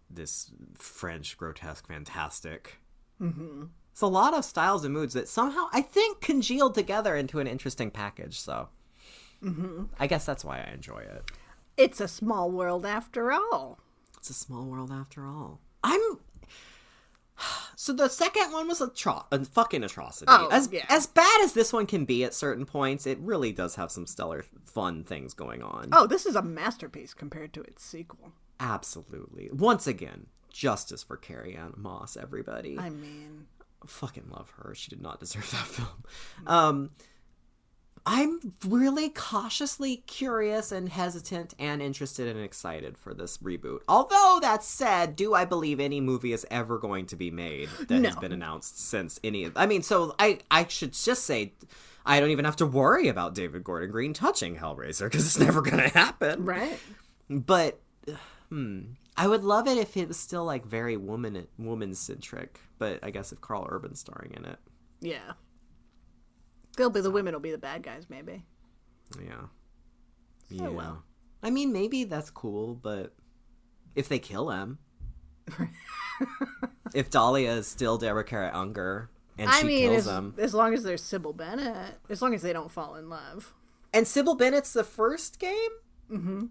[0.10, 2.80] this French grotesque fantastic
[3.22, 3.64] mm-hmm.
[3.94, 7.48] it's a lot of styles and moods that somehow I think congealed together into an
[7.48, 8.68] interesting package so
[9.98, 11.32] I guess that's why I enjoy it
[11.78, 13.80] It's a small world after all.
[14.18, 15.62] it's a small world after all.
[15.84, 16.02] I'm.
[17.80, 20.26] So the second one was a, tro- a fucking atrocity.
[20.28, 20.84] Oh, as yeah.
[20.90, 24.08] as bad as this one can be at certain points, it really does have some
[24.08, 25.90] stellar, fun things going on.
[25.92, 28.34] Oh, this is a masterpiece compared to its sequel.
[28.60, 29.50] Absolutely.
[29.54, 32.18] Once again, justice for Carrie-Anne Moss.
[32.18, 33.46] Everybody, I mean,
[33.86, 34.74] fucking love her.
[34.74, 36.04] She did not deserve that film.
[36.48, 36.90] Um,
[38.10, 43.82] I'm really cautiously curious and hesitant and interested and excited for this reboot.
[43.90, 48.06] Although that said, do I believe any movie is ever going to be made that
[48.06, 51.52] has been announced since any of I mean, so I I should just say
[52.06, 55.62] I don't even have to worry about David Gordon Green touching Hellraiser because it's never
[55.62, 56.46] going to happen.
[56.46, 56.80] right?
[57.30, 57.82] But
[58.48, 58.84] hmm,
[59.18, 62.62] I would love it if it was still like very woman woman centric.
[62.80, 64.60] But I guess if Karl Urban's starring in it,
[65.02, 65.34] Yeah.
[66.78, 68.46] They'll be the women will be the bad guys, maybe.
[69.22, 69.48] yeah,
[70.58, 71.04] So well.
[71.44, 73.14] I mean, maybe that's cool, but
[73.96, 74.78] if they kill him,
[76.94, 80.54] if Dahlia is still Deborah Kara Unger and I she mean, kills as, him, as
[80.54, 83.54] long as there's Sybil Bennett, as long as they don't fall in love.
[83.94, 85.70] and Sybil Bennett's the first game,
[86.12, 86.46] Mm-hmm.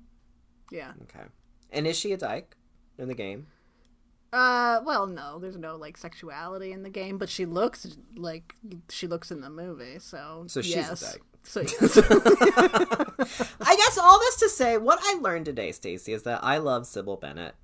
[0.71, 0.93] Yeah.
[1.03, 1.27] okay,
[1.71, 2.57] and is she a dyke
[2.99, 3.47] in the game?
[4.33, 8.55] Uh, well, no, there's no like sexuality in the game, but she looks like
[8.91, 11.01] she looks in the movie, so So she's a yes.
[11.13, 11.23] dyke.
[11.43, 11.97] So yes.
[13.61, 16.87] I guess all this to say, what I learned today, Stacie, is that I love
[16.87, 17.55] Sybil Bennett.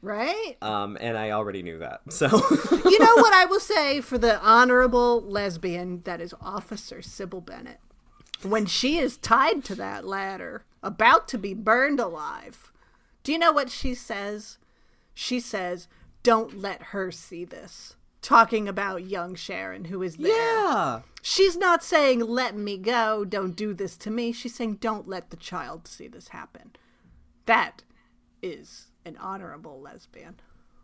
[0.00, 0.56] right?
[0.62, 2.00] Um, and I already knew that.
[2.12, 2.26] So
[2.70, 7.80] You know what I will say for the honorable lesbian that is Officer Sybil Bennett?
[8.42, 12.72] When she is tied to that ladder, about to be burned alive,
[13.22, 14.58] do you know what she says?
[15.14, 15.86] She says,
[16.22, 17.96] Don't let her see this.
[18.20, 20.28] Talking about young Sharon, who is there.
[20.36, 24.30] yeah, She's not saying, let me go, don't do this to me.
[24.32, 26.70] She's saying, don't let the child see this happen.
[27.46, 27.82] That
[28.40, 30.36] is an honorable lesbian.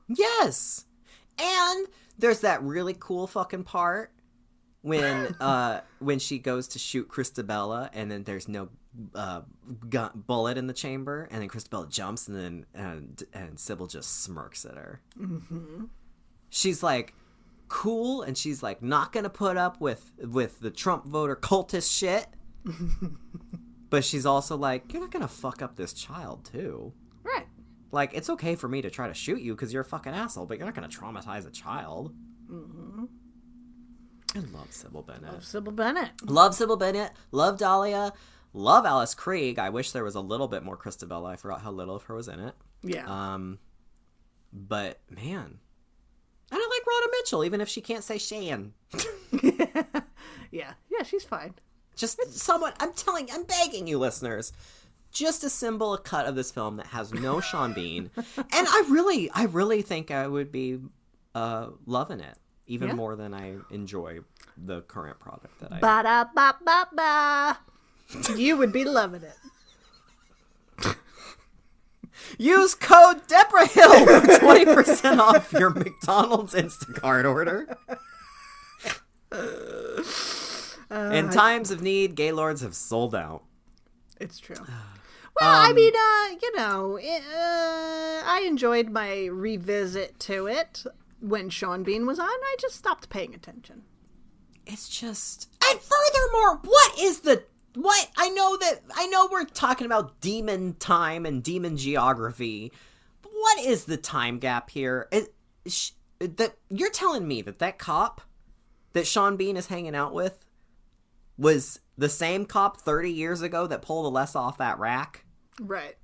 [0.09, 0.85] yes.
[1.41, 1.87] And
[2.19, 4.13] there's that really cool fucking part
[4.83, 8.71] when uh when she goes to shoot Christabella and then there's no
[9.15, 9.43] uh
[9.89, 14.23] gun, bullet in the chamber and then Christabella jumps and then and and Sybil just
[14.23, 15.01] smirks at her.
[15.19, 15.85] Mm-hmm.
[16.51, 17.15] She's like
[17.69, 22.27] cool and she's like not gonna put up with with the Trump voter cultist shit.
[23.91, 26.93] but she's also like you're not gonna fuck up this child too.
[27.23, 27.47] Right.
[27.91, 30.47] Like, it's okay for me to try to shoot you because you're a fucking asshole,
[30.47, 32.15] but you're not to traumatize a child.
[32.51, 33.05] Mm-hmm.
[34.37, 35.33] I love Sybil Bennett.
[35.33, 36.11] Love Sybil Bennett.
[36.25, 37.13] Love Sybil Bennett.
[37.33, 38.13] Love Dahlia.
[38.53, 39.59] Love Alice Krige.
[39.59, 41.31] I wish there was a little bit more Christabella.
[41.31, 42.55] I forgot how little of her was in it.
[42.83, 43.07] Yeah.
[43.07, 43.59] Um,
[44.53, 45.59] but man,
[46.51, 48.73] and I like Radha Mitchell, even if she can't say Shan.
[50.51, 50.73] yeah.
[50.91, 51.55] Yeah, she's fine.
[51.97, 52.73] Just someone.
[52.81, 53.29] I'm telling.
[53.33, 54.53] I'm begging you, listeners.
[55.11, 59.31] Just assemble a cut of this film that has no Sean Bean, and I really,
[59.31, 60.79] I really think I would be
[61.35, 62.37] uh, loving it.
[62.67, 62.95] even Yeah.
[62.95, 64.21] more than I enjoy
[64.57, 65.81] the current product that I.
[65.81, 67.59] Ba da ba ba ba.
[68.37, 70.97] You would be loving it.
[72.39, 77.77] Use code Debra Hill for twenty percent off your McDonald's Instacart order.
[80.91, 83.43] In times of need, Gaylords have sold out.
[84.21, 84.57] It's true.
[85.41, 90.83] Well, Um, I mean, uh, you know, it, uh, I enjoyed my revisit to it
[91.21, 92.27] when Sean Bean was on.
[92.27, 93.83] I just stopped paying attention.
[94.67, 97.45] It's just and furthermore, what is the
[97.75, 98.09] what?
[98.17, 102.73] I know that I know we're talking about demon time and demon geography.
[103.23, 105.09] But what is the time gap here?
[105.13, 105.35] It,
[105.67, 108.21] sh- that you're telling me that that cop
[108.93, 110.45] that Sean Bean is hanging out with
[111.37, 115.25] was the same cop 30 years ago that pulled Alessa off that rack?
[115.61, 115.97] Right.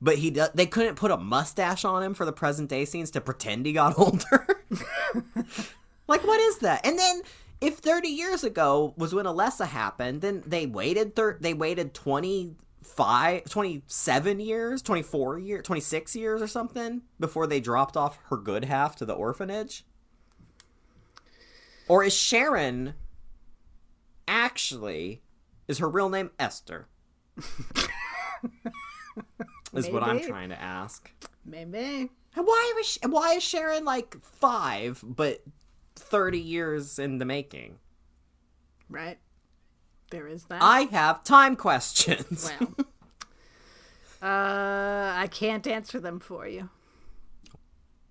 [0.00, 3.20] But he they couldn't put a mustache on him for the present day scenes to
[3.20, 4.64] pretend he got older.
[6.08, 6.84] like what is that?
[6.84, 7.22] And then
[7.62, 13.44] if 30 years ago was when Alessa happened, then they waited thir- they waited 25
[13.44, 18.96] 27 years, 24 years, 26 years or something before they dropped off her good half
[18.96, 19.84] to the orphanage.
[21.88, 22.94] Or is Sharon
[24.26, 25.22] actually
[25.68, 26.88] is her real name Esther?
[29.72, 31.10] is what I'm trying to ask.
[31.44, 32.10] Maybe.
[32.34, 35.42] And why was Sh- why is Sharon like five but
[35.96, 37.78] thirty years in the making?
[38.88, 39.18] Right.
[40.10, 40.62] There is that.
[40.62, 42.52] I have time questions.
[42.60, 42.74] well.
[44.22, 46.68] uh, I can't answer them for you.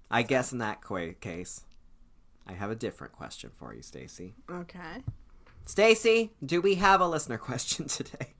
[0.10, 1.62] I guess in that qu- case,
[2.48, 4.34] I have a different question for you, Stacie.
[4.50, 5.04] Okay.
[5.66, 8.34] Stacie, do we have a listener question today?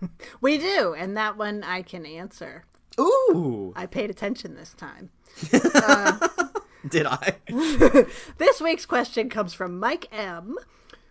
[0.42, 2.64] We do, and that one I can answer.
[3.00, 5.08] Ooh, I paid attention this time.
[6.90, 7.36] did I?
[8.38, 10.56] This week's question comes from Mike M.,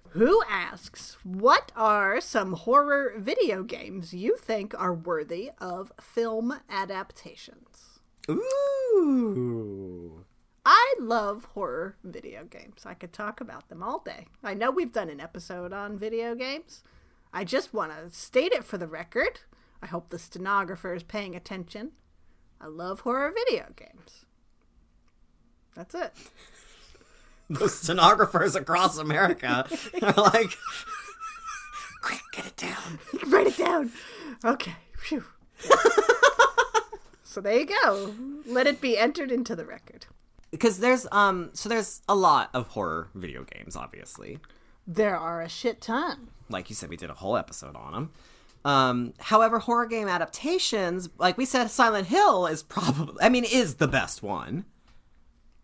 [0.10, 8.00] who asks, What are some horror video games you think are worthy of film adaptations?
[8.30, 10.26] Ooh.
[10.66, 12.86] I love horror video games.
[12.86, 14.28] I could talk about them all day.
[14.44, 16.84] I know we've done an episode on video games.
[17.34, 19.42] I just want to state it for the record.
[19.82, 21.92] I hope the stenographer is paying attention.
[22.60, 24.25] I love horror video games.
[25.76, 26.14] That's it.
[27.50, 29.68] The stenographers across America
[30.02, 30.58] are like,
[32.02, 33.00] quick, get it down.
[33.28, 33.92] Write it down.
[34.44, 34.74] Okay.
[34.98, 35.24] Phew.
[37.24, 38.16] so there you go.
[38.48, 40.08] Let it be entered into the record.
[40.52, 44.40] Because there's um, so there's a lot of horror video games, obviously.
[44.88, 46.30] There are a shit ton.
[46.50, 48.12] like you said, we did a whole episode on them.
[48.64, 53.76] Um, however, horror game adaptations, like we said, Silent Hill is probably, I mean, is
[53.76, 54.66] the best one.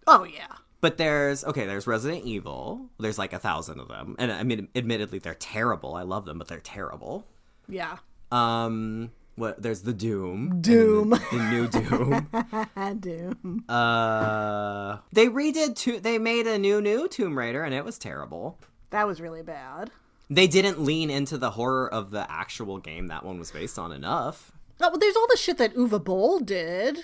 [0.07, 0.47] Oh yeah.
[0.81, 2.89] But there's okay, there's Resident Evil.
[2.99, 5.93] There's like a thousand of them, and I mean, admittedly, they're terrible.
[5.95, 7.27] I love them, but they're terrible.
[7.69, 7.97] Yeah.
[8.31, 9.61] Um, what?
[9.61, 10.59] There's the Doom.
[10.61, 11.11] Doom.
[11.11, 12.29] The, the new Doom.
[12.75, 13.35] I do.
[13.69, 15.75] uh, they redid.
[15.77, 18.57] To- they made a new new Tomb Raider, and it was terrible.
[18.89, 19.91] That was really bad.
[20.31, 23.91] They didn't lean into the horror of the actual game that one was based on
[23.91, 24.51] enough.
[24.79, 26.99] Oh, well, there's all the shit that Uwe Boll did.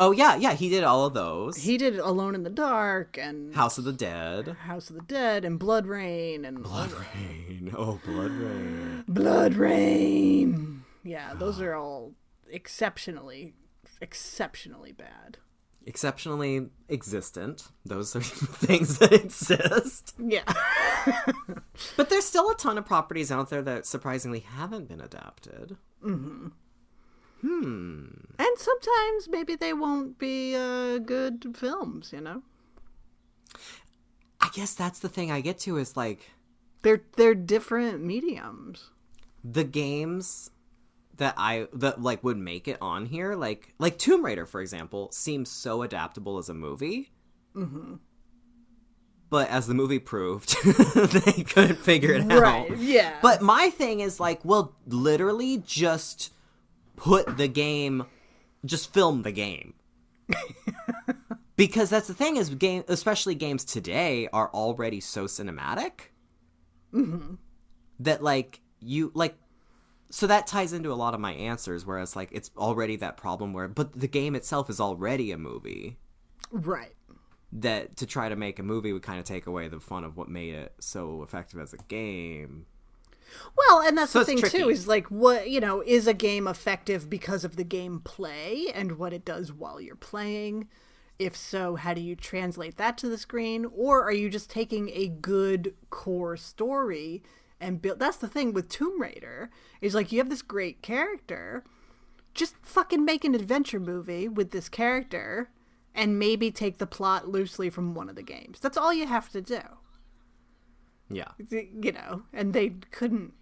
[0.00, 1.56] Oh yeah, yeah, he did all of those.
[1.56, 4.48] He did Alone in the Dark and House of the Dead.
[4.48, 7.72] House of the Dead and BloodRayne and Blood Rain.
[7.76, 9.04] Oh, BloodRayne.
[9.06, 10.84] Blood Rain.
[11.04, 12.12] Yeah, those are all
[12.48, 13.54] exceptionally,
[14.00, 15.38] exceptionally bad.
[15.84, 17.68] Exceptionally existent.
[17.84, 20.14] Those are things that exist.
[20.18, 20.44] Yeah.
[21.96, 25.76] But there's still a ton of properties out there that surprisingly haven't been adapted.
[26.04, 26.48] Mm-hmm.
[27.42, 32.42] And sometimes maybe they won't be uh, good films, you know?
[34.40, 36.30] I guess that's the thing I get to is like
[36.82, 38.90] They're they're different mediums.
[39.44, 40.50] the games
[41.16, 45.10] that I that like would make it on here, like like Tomb Raider, for example,
[45.12, 47.10] seems so adaptable as a movie.
[47.56, 47.94] Mm-hmm.
[49.30, 50.56] But as the movie proved,
[50.94, 52.78] they couldn't figure it out.
[52.78, 53.18] Yeah.
[53.20, 56.32] But my thing is like, well, literally just
[56.98, 58.04] put the game,
[58.64, 59.74] just film the game.
[61.56, 66.10] because that's the thing is game, especially games today are already so cinematic
[66.92, 67.34] mm-hmm.
[68.00, 69.36] that like you like.
[70.10, 73.16] So that ties into a lot of my answers, where it's like it's already that
[73.16, 75.98] problem where, but the game itself is already a movie.
[76.50, 76.94] right.
[77.50, 80.16] That to try to make a movie would kind of take away the fun of
[80.16, 82.66] what made it so effective as a game.
[83.56, 86.46] Well, and that's So the thing too is like what you know is a game
[86.46, 90.68] effective because of the gameplay and what it does while you're playing,
[91.18, 93.66] If so, how do you translate that to the screen?
[93.74, 97.22] Or are you just taking a good core story
[97.60, 97.98] and build?
[97.98, 99.50] That's the thing with Tomb Raider
[99.80, 101.64] is like you have this great character,
[102.34, 105.50] just fucking make an adventure movie with this character
[105.94, 108.60] and maybe take the plot loosely from one of the games.
[108.60, 109.60] That's all you have to do.
[111.10, 111.28] Yeah.
[111.50, 113.32] You know, and they couldn't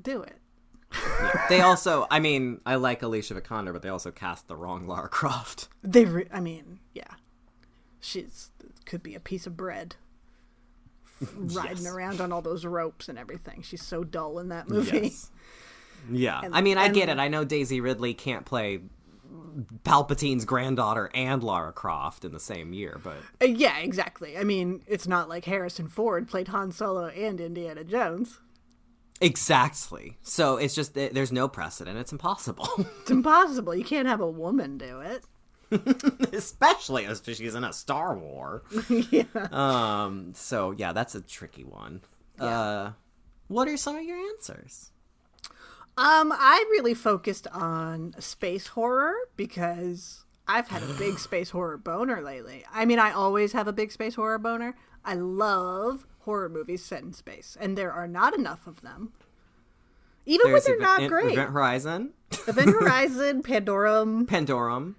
[0.00, 0.36] do it.
[1.48, 5.08] They also, I mean, I like Alicia Vikander, but they also cast the wrong Lara
[5.08, 5.68] Croft.
[5.82, 7.14] They, re- I mean, yeah,
[8.00, 8.50] she's
[8.84, 9.96] could be a piece of bread,
[11.34, 13.62] riding around on all those ropes and everything.
[13.62, 14.98] She's so dull in that movie.
[15.08, 15.30] Yes.
[16.10, 16.40] Yeah.
[16.44, 17.18] And- I mean, I get it.
[17.18, 18.80] I know Daisy Ridley can't play
[19.84, 24.36] Palpatine's granddaughter and Lara Croft in the same year, but Uh, yeah, exactly.
[24.36, 28.38] I mean, it's not like Harrison Ford played Han Solo and Indiana Jones.
[29.20, 30.18] exactly.
[30.22, 31.98] So it's just there's no precedent.
[31.98, 32.68] It's impossible.
[33.00, 33.74] It's impossible.
[33.74, 35.24] You can't have a woman do it.
[36.32, 38.62] Especially as she's in a Star War.
[39.10, 39.24] yeah.
[39.50, 42.02] Um, so yeah, that's a tricky one.
[42.38, 42.90] Uh,
[43.48, 44.90] what are some of your answers?
[45.98, 52.20] Um, I really focused on space horror because I've had a big space horror boner
[52.22, 52.64] lately.
[52.72, 54.76] I mean, I always have a big space horror boner.
[55.04, 59.12] I love horror movies set in space, and there are not enough of them.
[60.26, 61.32] Even when they're Event- not great.
[61.32, 62.12] Event Horizon,
[62.48, 64.26] Event Horizon, Pandorum.
[64.26, 64.94] Pandorum.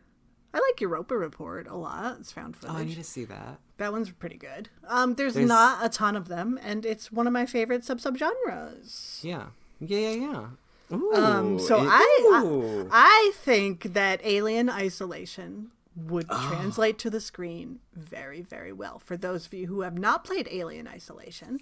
[0.53, 2.17] I like Europa Report a lot.
[2.21, 2.73] It's found footage.
[2.75, 3.59] Oh, I need to see that.
[3.77, 4.69] That one's pretty good.
[4.87, 7.99] Um, there's, There's- not a ton of them, and it's one of my favorite sub
[7.99, 9.23] subgenres.
[9.23, 9.47] Yeah,
[9.79, 10.45] yeah, yeah, yeah.
[10.91, 12.29] Ooh, Um, so it- I.
[12.31, 16.49] I I think that Alien Isolation would Ah.
[16.49, 18.99] translate to the screen very very well.
[18.99, 21.59] For those of you who have not played Alien Isolation,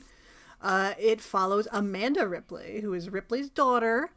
[0.62, 4.10] uh, it follows Amanda Ripley, who is Ripley's daughter.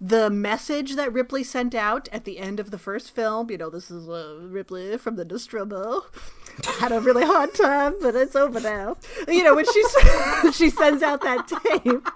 [0.00, 3.70] The message that Ripley sent out at the end of the first film, you know,
[3.70, 6.06] this is uh, Ripley from the Nostromo.
[6.80, 8.96] Had a really hard time, but it's over now.
[9.28, 9.82] You know, when she
[10.52, 12.08] she sends out that tape,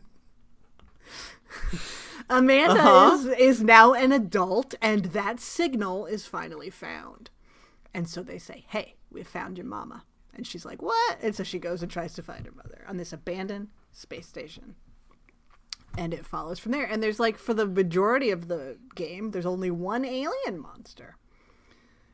[2.32, 3.14] Amanda Uh-huh.
[3.14, 3.26] is
[3.58, 7.30] is now an adult, and that signal is finally found.
[7.94, 10.04] And so they say, "Hey, we found your mama."
[10.34, 12.96] And she's like, "What?" And so she goes and tries to find her mother on
[12.96, 14.76] this abandoned space station.
[15.98, 16.86] And it follows from there.
[16.86, 21.16] And there's like for the majority of the game, there's only one alien monster.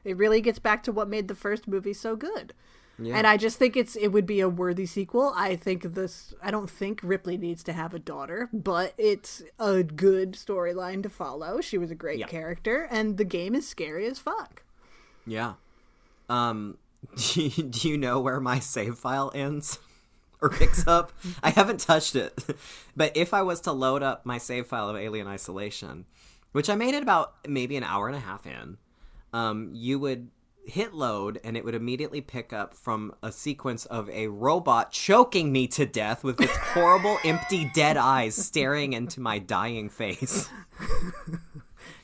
[0.04, 2.54] It really gets back to what made the first movie so good.
[3.00, 3.16] Yeah.
[3.16, 5.32] And I just think it's it would be a worthy sequel.
[5.36, 9.82] I think this I don't think Ripley needs to have a daughter, but it's a
[9.84, 11.60] good storyline to follow.
[11.60, 12.26] She was a great Yeah.
[12.26, 14.64] character and the game is scary as fuck.
[15.26, 15.54] Yeah.
[16.28, 16.78] Um,
[17.16, 19.78] do you, do you know where my save file ends
[20.42, 21.12] or picks up?
[21.42, 22.36] I haven't touched it,
[22.96, 26.04] but if I was to load up my save file of Alien Isolation,
[26.52, 28.78] which I made it about maybe an hour and a half in,
[29.32, 30.30] um, you would
[30.64, 35.50] hit load and it would immediately pick up from a sequence of a robot choking
[35.50, 40.48] me to death with its horrible empty dead eyes staring into my dying face.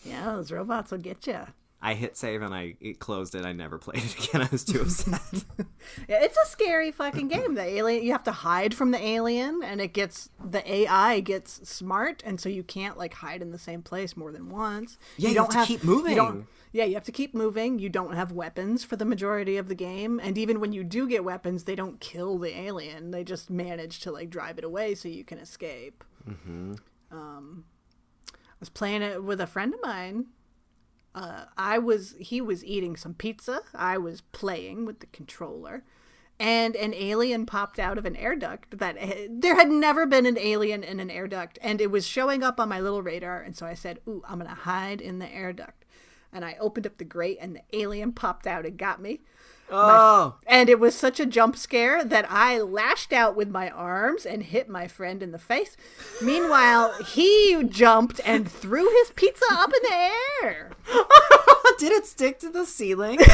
[0.04, 1.40] Yeah, those robots will get you.
[1.80, 3.44] I hit save and I it closed it.
[3.44, 4.42] I never played it again.
[4.42, 5.20] I was too upset.
[6.08, 7.54] Yeah, it's a scary fucking game.
[7.54, 11.68] The alien, you have to hide from the alien, and it gets the AI gets
[11.68, 14.98] smart, and so you can't like hide in the same place more than once.
[15.18, 16.12] Yeah, you don't have to keep moving.
[16.12, 17.78] You don't, yeah, you have to keep moving.
[17.78, 21.08] You don't have weapons for the majority of the game, and even when you do
[21.08, 23.10] get weapons, they don't kill the alien.
[23.10, 26.04] They just manage to like drive it away so you can escape.
[26.28, 26.74] Mm-hmm.
[27.10, 27.64] Um,
[28.34, 30.26] I was playing it with a friend of mine
[31.14, 33.62] uh, I was he was eating some pizza.
[33.74, 35.84] I was playing with the controller,
[36.40, 38.78] and an alien popped out of an air duct.
[38.78, 38.96] That
[39.30, 42.58] there had never been an alien in an air duct, and it was showing up
[42.58, 43.40] on my little radar.
[43.40, 45.83] And so I said, "Ooh, I'm gonna hide in the air duct."
[46.34, 49.20] And I opened up the grate, and the alien popped out and got me.
[49.70, 54.26] oh, And it was such a jump scare that I lashed out with my arms
[54.26, 55.76] and hit my friend in the face.
[56.20, 60.70] Meanwhile, he jumped and threw his pizza up in the air.
[61.78, 63.20] Did it stick to the ceiling?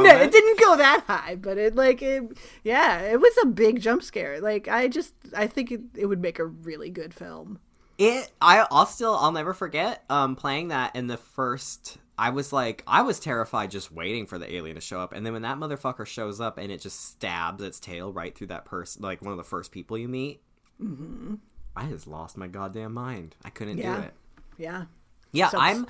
[0.00, 2.24] No, it didn't go that high, but it like it,
[2.64, 4.40] yeah, it was a big jump scare.
[4.40, 7.58] Like I just I think it, it would make a really good film.
[7.98, 8.32] It.
[8.40, 8.66] I.
[8.70, 9.14] I'll still.
[9.14, 10.02] I'll never forget.
[10.10, 11.98] Um, playing that in the first.
[12.18, 15.24] I was like, I was terrified just waiting for the alien to show up, and
[15.24, 18.64] then when that motherfucker shows up and it just stabs its tail right through that
[18.64, 20.42] person, like one of the first people you meet.
[20.80, 21.34] Mm-hmm.
[21.74, 23.34] I just lost my goddamn mind.
[23.44, 23.96] I couldn't Yeah.
[23.96, 24.14] do it.
[24.58, 24.84] Yeah.
[25.32, 25.86] Yeah, So- I'm.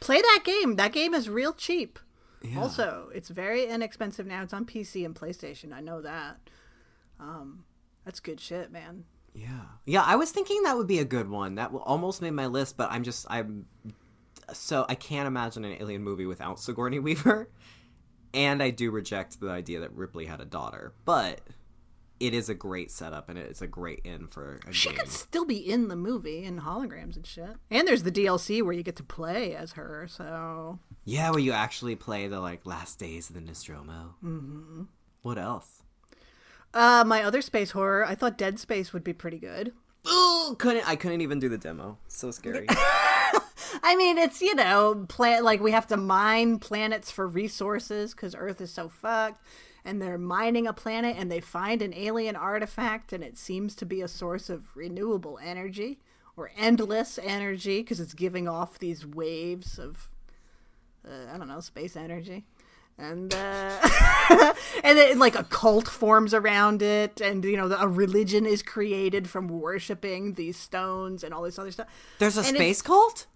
[0.00, 0.76] Play that game.
[0.76, 1.98] That game is real cheap.
[2.56, 4.42] Also, it's very inexpensive now.
[4.42, 5.72] It's on PC and PlayStation.
[5.72, 6.38] I know that.
[7.18, 7.64] Um
[8.04, 9.04] that's good shit, man.
[9.34, 10.02] Yeah, yeah.
[10.02, 11.56] I was thinking that would be a good one.
[11.56, 13.66] That almost made my list, but I'm just I'm
[14.52, 17.48] so I can't imagine an alien movie without Sigourney Weaver.
[18.34, 21.40] And I do reject the idea that Ripley had a daughter, but
[22.20, 24.98] it is a great setup and it's a great end for a She game.
[24.98, 27.56] could still be in the movie in holograms and shit.
[27.70, 30.06] And there's the DLC where you get to play as her.
[30.08, 34.14] So Yeah, where you actually play the like last days of the Nostromo.
[34.24, 34.82] Mm-hmm.
[35.22, 35.82] What else?
[36.74, 39.72] uh, my other space horror, I thought Dead Space would be pretty good.
[40.10, 41.98] Ooh, couldn't I couldn't even do the demo.
[42.08, 42.66] So scary.
[43.82, 48.34] I mean, it's you know, pla- like we have to mine planets for resources because
[48.34, 49.40] Earth is so fucked,
[49.84, 53.86] and they're mining a planet and they find an alien artifact, and it seems to
[53.86, 55.98] be a source of renewable energy
[56.36, 60.10] or endless energy because it's giving off these waves of,
[61.06, 62.44] uh, I don't know, space energy.
[62.98, 63.78] And uh,
[64.82, 69.28] and then like a cult forms around it, and you know a religion is created
[69.28, 71.88] from worshiping these stones and all this other stuff.
[72.18, 73.26] There's a And space cult?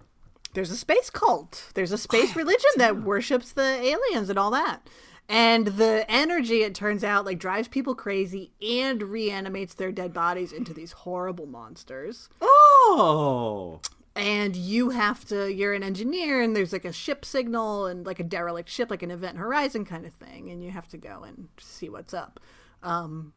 [0.53, 1.71] There's a space cult.
[1.75, 4.89] There's a space religion that worships the aliens and all that.
[5.29, 10.53] And the energy, it turns out, like drives people crazy and reanimates their dead bodies
[10.53, 12.29] into these horrible monsters.
[12.41, 13.81] Oh.
[14.17, 18.19] And you have to, you're an engineer, and there's like a ship signal and like
[18.19, 21.23] a derelict ship, like an Event Horizon kind of thing, and you have to go
[21.23, 22.41] and see what's up.
[22.83, 23.33] Um,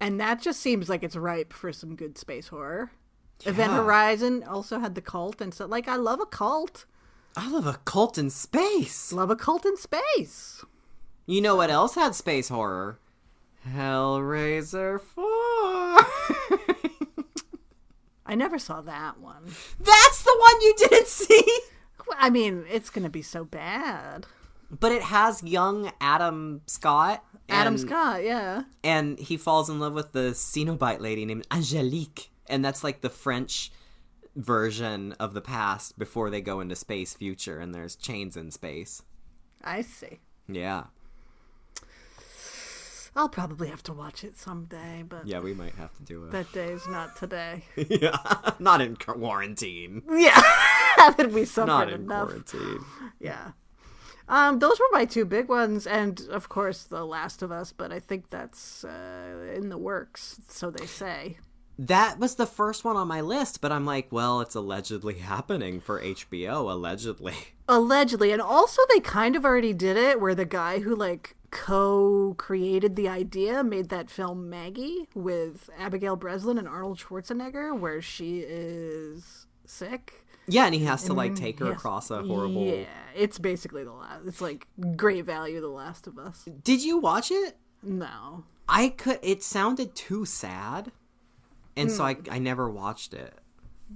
[0.00, 2.90] and that just seems like it's ripe for some good space horror.
[3.44, 6.86] Event Horizon also had the cult, and so like I love a cult.
[7.36, 9.12] I love a cult in space.
[9.12, 10.64] Love a cult in space.
[11.26, 12.98] You know what else had space horror?
[13.68, 15.24] Hellraiser 4.
[18.26, 19.44] I never saw that one.
[19.80, 21.58] That's the one you didn't see.
[22.18, 24.26] I mean, it's gonna be so bad.
[24.70, 27.24] But it has young Adam Scott.
[27.48, 28.62] Adam Scott, yeah.
[28.82, 32.31] And he falls in love with the Cenobite lady named Angelique.
[32.48, 33.70] And that's like the French
[34.36, 39.02] version of the past before they go into space future and there's chains in space.
[39.62, 40.18] I see.
[40.48, 40.84] Yeah.
[43.14, 46.30] I'll probably have to watch it someday, but Yeah, we might have to do it.
[46.32, 47.64] that day's not today.
[47.76, 48.16] yeah.
[48.58, 50.02] Not in quarantine.
[50.10, 50.40] yeah,
[50.96, 52.28] haven't we suffered Not in enough?
[52.28, 52.78] quarantine.
[53.20, 53.50] Yeah.
[54.28, 57.70] Um, those were my two big ones, and of course, The Last of Us.
[57.72, 61.36] But I think that's uh, in the works, so they say.
[61.78, 65.80] That was the first one on my list, but I'm like, well, it's allegedly happening
[65.80, 67.34] for HBO, allegedly.
[67.68, 72.96] Allegedly, and also they kind of already did it, where the guy who like co-created
[72.96, 79.46] the idea made that film Maggie with Abigail Breslin and Arnold Schwarzenegger, where she is
[79.64, 80.24] sick.
[80.48, 81.76] Yeah, and he has to like take her Yes.
[81.76, 82.64] across a horrible.
[82.66, 82.84] Yeah,
[83.14, 84.22] it's basically the last.
[84.26, 84.66] It's like
[84.96, 85.60] great value.
[85.60, 86.48] The Last of Us.
[86.64, 87.56] Did you watch it?
[87.82, 89.20] No, I could.
[89.22, 90.90] It sounded too sad,
[91.76, 92.20] and so Hmm.
[92.30, 93.34] I I never watched it.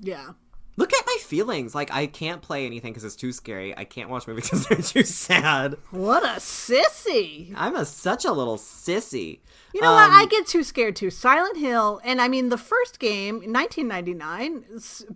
[0.01, 0.31] yeah,
[0.79, 1.75] Look at my feelings.
[1.75, 3.77] Like I can't play anything because it's too scary.
[3.77, 5.77] I can't watch movies because they're too sad.
[5.91, 7.53] what a sissy.
[7.57, 9.41] I'm a such a little sissy.
[9.75, 10.11] You know what?
[10.11, 11.11] Um, I get too scared too.
[11.11, 14.65] Silent Hill, and I mean the first game, 1999,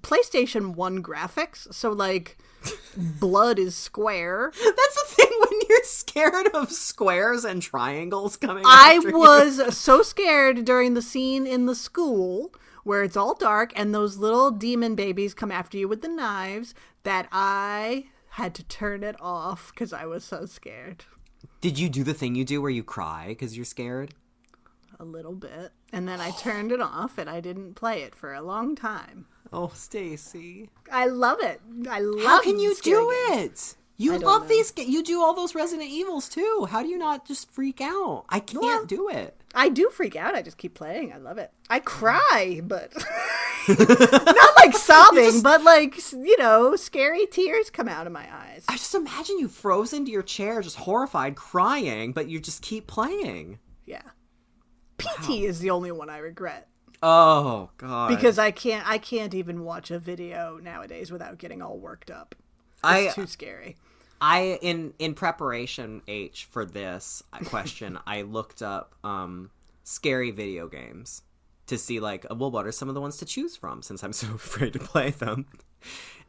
[0.01, 1.73] PlayStation One graphics.
[1.73, 2.37] So like,
[2.97, 4.53] blood is square.
[4.53, 8.65] That's the thing when you're scared of squares and triangles coming.
[8.67, 9.19] I after you.
[9.19, 12.53] was so scared during the scene in the school
[12.85, 16.75] where it's all dark and those little demon babies come after you with the knives
[17.03, 21.05] that I had to turn it off because I was so scared.
[21.61, 24.15] Did you do the thing you do where you cry because you're scared?
[24.99, 25.73] A little bit.
[25.93, 29.27] And then I turned it off and I didn't play it for a long time.
[29.53, 30.69] Oh, Stacie.
[30.93, 31.61] I love it.
[31.91, 33.75] I love How can you do games.
[33.75, 33.77] it?
[34.03, 34.49] You love know.
[34.49, 34.71] these.
[34.71, 36.67] ga- You do all those Resident Evils too.
[36.71, 38.25] How do you not just freak out?
[38.29, 39.37] I can't Well- do it.
[39.55, 40.35] I do freak out.
[40.37, 41.13] I just keep playing.
[41.13, 41.51] I love it.
[41.69, 42.93] I cry, but
[43.69, 48.65] not like sobbing, but like you know, scary tears come out of my eyes.
[48.69, 52.87] I just imagine you froze into your chair, just horrified, crying, but you just keep
[52.87, 53.59] playing.
[53.87, 54.03] Yeah.
[54.99, 56.69] PT is the only one I regret
[57.03, 58.09] Oh God!
[58.09, 58.87] because I can't.
[58.89, 62.35] I can't even watch a video nowadays without getting all worked up.
[62.85, 63.77] I It's too scary.
[64.21, 69.51] I in in preparation H for this question, I looked up um
[69.85, 71.23] scary video games
[71.67, 74.13] to see like well what are some of the ones to choose from since I'm
[74.23, 75.47] so afraid to play them.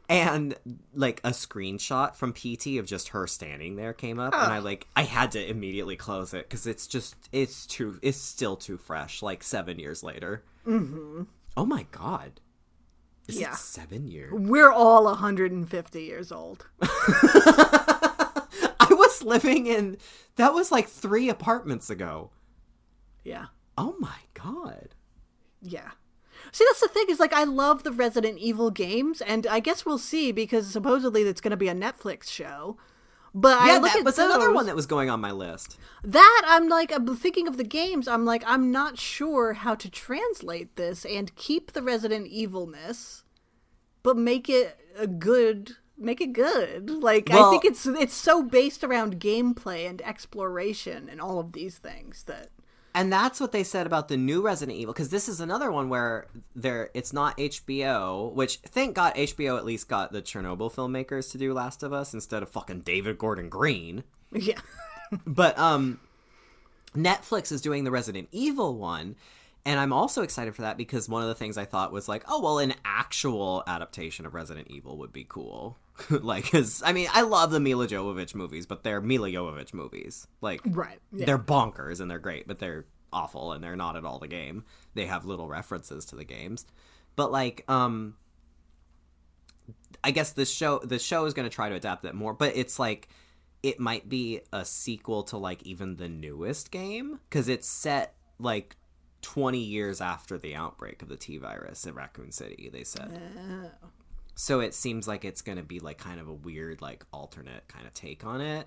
[0.08, 0.56] And
[0.94, 4.86] like a screenshot from PT of just her standing there came up and I like
[4.96, 9.22] I had to immediately close it cuz it's just it's too it's still too fresh
[9.22, 10.44] like 7 years later.
[10.66, 11.28] Mhm.
[11.56, 12.40] Oh my god.
[13.28, 13.52] Is Yeah.
[13.52, 14.32] it 7 years?
[14.34, 16.66] We're all 150 years old.
[16.82, 18.46] I
[18.90, 19.96] was living in
[20.36, 22.30] that was like three apartments ago.
[23.24, 23.46] Yeah.
[23.78, 24.88] Oh my god.
[25.60, 25.90] Yeah.
[26.50, 29.86] See, that's the thing is like I love the Resident Evil games, and I guess
[29.86, 32.76] we'll see because supposedly it's going to be a Netflix show.
[33.34, 35.32] But I Yeah, look that at was those, another one that was going on my
[35.32, 35.78] list.
[36.04, 38.08] that I'm like I'm thinking of the games.
[38.08, 43.24] I'm like I'm not sure how to translate this and keep the Resident Evilness,
[44.02, 45.76] but make it a good.
[45.96, 46.90] Make it good.
[46.90, 51.78] Like I think it's it's so based around gameplay and exploration and all of these
[51.78, 52.48] things that
[52.94, 55.88] And that's what they said about the new Resident Evil because this is another one
[55.88, 61.30] where there it's not HBO, which thank God HBO at least got the Chernobyl filmmakers
[61.32, 64.04] to do Last of Us instead of fucking David Gordon Green.
[64.32, 64.60] yeah.
[65.26, 66.00] But um
[66.96, 69.16] Netflix is doing the Resident Evil one
[69.64, 72.24] and I'm also excited for that because one of the things I thought was like,
[72.28, 75.78] oh well, an actual adaptation of Resident Evil would be cool.
[76.10, 80.26] like, cause I mean, I love the Milla Jovovich movies, but they're Milla Jovovich movies.
[80.40, 80.98] Like, Right.
[81.12, 81.26] Yeah.
[81.26, 84.64] they're bonkers and they're great, but they're awful and they're not at all the game.
[84.94, 86.64] They have little references to the games.
[87.14, 88.16] But like um
[90.02, 92.56] I guess the show the show is going to try to adapt that more, but
[92.56, 93.08] it's like
[93.62, 98.76] it might be a sequel to like even the newest game cuz it's set like
[99.20, 103.20] 20 years after the outbreak of the T virus in Raccoon City, they said.
[104.34, 107.68] So it seems like it's going to be like kind of a weird like alternate
[107.68, 108.66] kind of take on it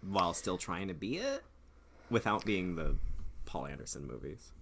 [0.00, 1.42] while still trying to be it
[2.10, 2.96] without being the
[3.44, 4.52] Paul Anderson movies.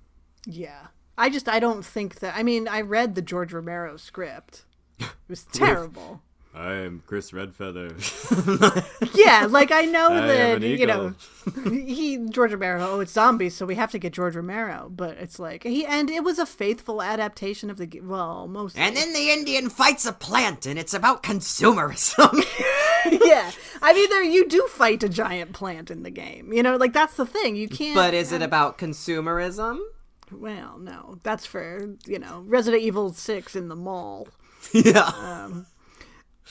[0.46, 0.88] Yeah.
[1.16, 4.64] I just I don't think that I mean I read the George Romero script.
[5.00, 6.22] It was terrible.
[6.52, 7.94] I'm Chris Redfeather.
[9.14, 11.14] yeah, like I know I that you know
[11.64, 12.84] he George Romero.
[12.84, 14.90] Oh, it's zombies, so we have to get George Romero.
[14.94, 18.76] But it's like he and it was a faithful adaptation of the g- well, most
[18.76, 22.44] and then the Indian fights a plant and it's about consumerism.
[23.24, 23.52] yeah.
[23.80, 26.52] I mean, there you do fight a giant plant in the game.
[26.52, 27.54] You know, like that's the thing.
[27.54, 27.94] You can't.
[27.94, 29.78] but is it about consumerism?
[30.32, 34.26] Well, no, that's for you know Resident Evil Six in the mall.
[34.72, 35.10] Yeah.
[35.16, 35.66] Um,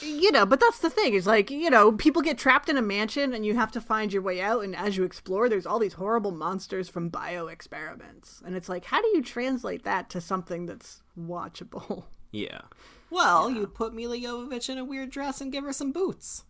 [0.02, 1.14] you know, but that's the thing.
[1.14, 4.12] Is like, you know, people get trapped in a mansion and you have to find
[4.14, 4.64] your way out.
[4.64, 8.42] And as you explore, there's all these horrible monsters from bio experiments.
[8.46, 12.06] And it's like, how do you translate that to something that's watchable?
[12.32, 12.62] yeah.
[13.10, 16.44] Well, you put Milla Jovovich in a weird dress and give her some boots.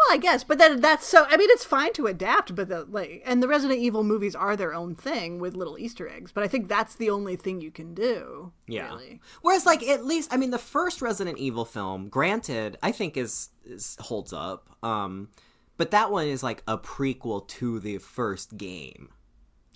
[0.00, 1.26] Well, I guess, but then that's so.
[1.28, 4.56] I mean, it's fine to adapt, but the like, and the Resident Evil movies are
[4.56, 6.32] their own thing with little Easter eggs.
[6.32, 8.52] But I think that's the only thing you can do.
[8.66, 8.86] Yeah.
[8.88, 9.20] Really.
[9.42, 13.50] Whereas, like, at least, I mean, the first Resident Evil film, granted, I think is,
[13.64, 14.70] is holds up.
[14.82, 15.28] Um,
[15.76, 19.10] but that one is like a prequel to the first game,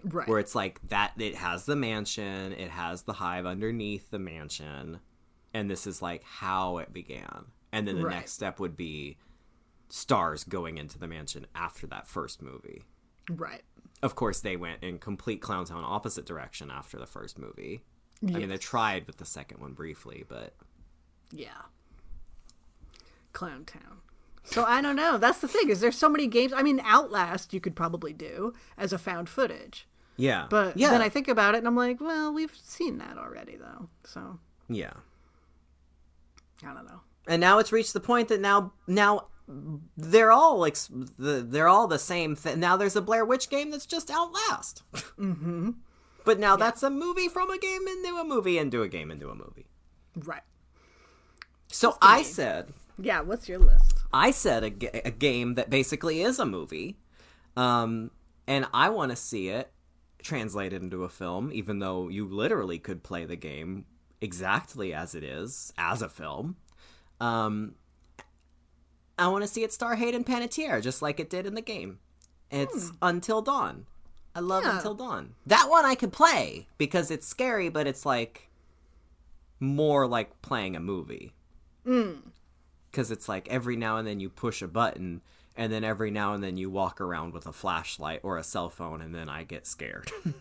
[0.05, 0.27] Right.
[0.29, 1.13] where it's like that.
[1.19, 5.01] It has the mansion, it has the hive underneath the mansion,
[5.53, 7.47] and this is like how it began.
[7.73, 8.15] And then the Right.
[8.17, 9.19] next step would be
[9.95, 12.83] stars going into the mansion after that first movie.
[13.31, 13.63] right.
[14.03, 17.81] Of course, they went in complete Clowntown opposite direction after the first movie.
[18.23, 20.55] I mean, they tried with the second one briefly, but
[21.31, 21.63] Yeah.
[23.33, 24.01] Clown Town.
[24.45, 25.17] So I don't know.
[25.17, 25.71] That's the thing.
[25.71, 26.53] Is there's so many games.
[26.53, 29.87] I mean, Outlast you could probably do as a found footage.
[30.17, 33.17] yeah, But yeah, then I think about it and I'm like, well, we've seen that
[33.17, 33.89] already though.
[34.05, 34.39] So
[34.69, 34.93] yeah.
[36.63, 37.01] I don't know.
[37.27, 40.77] And now it's reached the point that now now they're all like
[41.19, 42.61] the they're all the same thing.
[42.61, 44.83] Now there's a Blair Witch game that's just Outlast.
[44.93, 45.71] mm-hmm.
[46.25, 49.29] But now that's a movie from a game into a movie into a game into
[49.29, 49.67] a movie.
[50.17, 50.43] Right.
[51.69, 53.21] So I said Yeah.
[53.21, 53.95] What's your list?
[54.13, 54.71] I said a,
[55.11, 56.99] game that basically is a movie,
[57.57, 58.13] um,
[58.47, 59.73] and I want to see it
[60.23, 63.87] translated into a film, even though you literally could play the game
[64.21, 66.57] exactly as it is as a film.
[67.21, 67.75] Um,
[69.19, 71.99] I want to see it star Hayden Panettiere just like it did in the game.
[72.51, 73.87] It's Until Dawn.
[74.35, 74.77] I love Yeah.
[74.77, 75.35] Until Dawn.
[75.47, 78.49] That one I could play because it's scary, but it's like
[79.61, 81.33] more like playing a movie
[81.85, 85.21] because it's like every now and then you push a button
[85.57, 88.69] and then every now and then you walk around with a flashlight or a cell
[88.69, 90.11] phone and then i get scared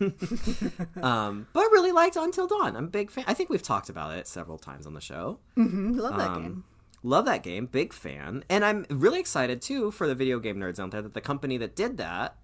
[1.02, 3.88] um, but i really liked until dawn i'm a big fan i think we've talked
[3.88, 6.64] about it several times on the show Mm, Love that Um, game.
[7.04, 8.42] Love that game big fan.
[8.48, 11.56] And i'm really excited too for the video game nerds out there that the company
[11.58, 12.36] that did that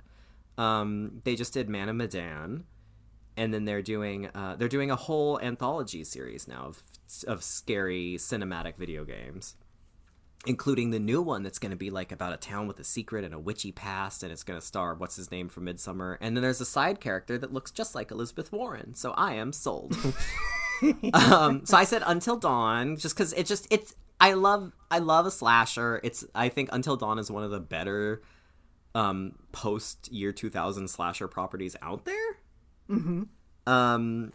[0.61, 2.65] um, they just did man of medan.
[3.37, 6.83] And then they're doing uh, they're doing a whole anthology series now of
[7.27, 9.57] of scary cinematic video games
[10.47, 13.27] including the new one that's going to be like about a town with a secret
[13.27, 16.17] and a witchy past and it's going to star what's his name from midsummer.
[16.23, 19.53] And then there's a side character that looks just like elizabeth warren so i am
[19.53, 19.97] sold.
[21.13, 25.27] Um, so i said until dawn just because it just it's i love i love
[25.27, 28.23] a slasher it's i think until dawn is one of the better
[28.95, 32.39] um post year 2000 slasher properties out there
[33.67, 34.33] um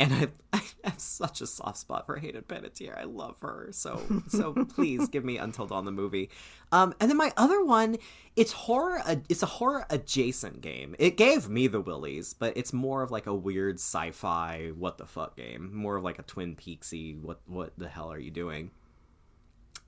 [0.00, 2.98] and I, I have such a soft spot for Hayden Panettiere.
[2.98, 3.68] I love her.
[3.70, 6.30] So so please give me Until Dawn the movie.
[6.72, 7.98] Um, and then my other one,
[8.34, 9.02] it's horror.
[9.28, 10.96] It's a horror adjacent game.
[10.98, 15.06] It gave me the willies, but it's more of like a weird sci-fi what the
[15.06, 15.74] fuck game.
[15.74, 17.20] More of like a Twin Peaksy.
[17.20, 18.70] What what the hell are you doing?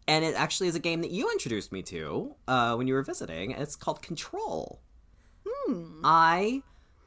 [0.08, 3.02] And it actually is a game that you introduced me to uh, when you were
[3.02, 3.52] visiting.
[3.52, 4.80] It's called Control.
[6.04, 6.62] I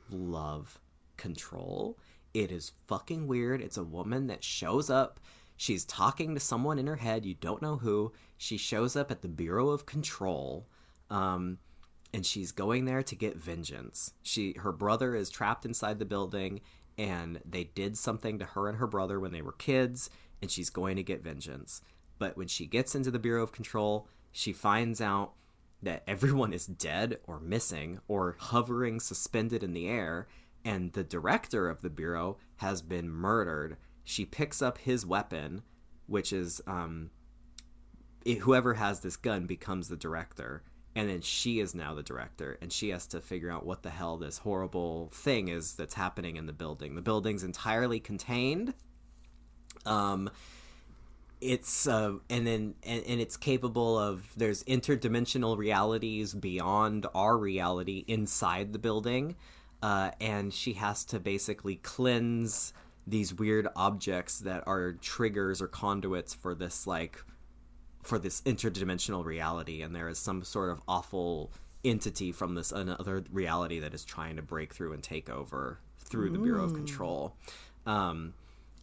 [0.10, 0.80] love
[1.18, 1.98] Control.
[2.34, 3.62] It is fucking weird.
[3.62, 5.20] It's a woman that shows up.
[5.58, 7.26] She's talking to someone in her head.
[7.26, 8.12] You don't know who.
[8.38, 10.68] She shows up at the Bureau of Control.
[11.10, 11.60] Um,
[12.14, 14.14] and she's going there to get vengeance.
[14.22, 16.62] She her brother is trapped inside the building
[16.98, 20.10] and they did something to her and her brother when they were kids
[20.42, 21.82] and she's going to get vengeance.
[22.18, 25.34] But when she gets into the Bureau of Control, she finds out
[25.82, 30.28] that everyone is dead or missing or hovering suspended in the air
[30.66, 33.78] and the director of the bureau has been murdered.
[34.04, 35.62] She picks up his weapon,
[36.08, 37.12] which is um
[38.26, 40.64] it, whoever has this gun becomes the director
[40.96, 43.90] and then she is now the director and she has to figure out what the
[43.90, 48.74] hell this horrible thing is that's happening in the building the building's entirely contained
[49.86, 50.30] um
[51.46, 58.04] it's uh and then and, and it's capable of there's interdimensional realities beyond our reality
[58.08, 59.36] inside the building
[59.82, 62.74] uh and she has to basically cleanse
[63.08, 67.24] these weird objects that are triggers or conduits for this like
[68.02, 71.52] for this interdimensional reality and there is some sort of awful
[71.86, 76.30] entity from this another reality that is trying to break through and take over through
[76.30, 77.36] the bureau of control.
[77.86, 78.34] Um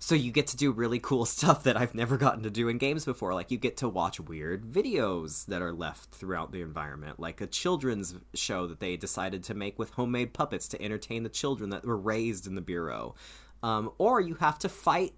[0.02, 2.76] so you get to do really cool stuff that I've never gotten to do in
[2.78, 3.34] games before.
[3.34, 7.46] Like you get to watch weird videos that are left throughout the environment, like a
[7.46, 11.86] children's show that they decided to make with homemade puppets to entertain the children that
[11.86, 13.14] were raised in the bureau.
[13.62, 15.14] Um, or you have to fight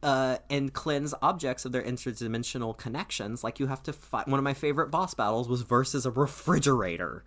[0.00, 3.42] uh, and cleanse objects of their interdimensional connections.
[3.42, 4.28] Like you have to fight.
[4.28, 7.24] One of my favorite boss battles was versus a refrigerator,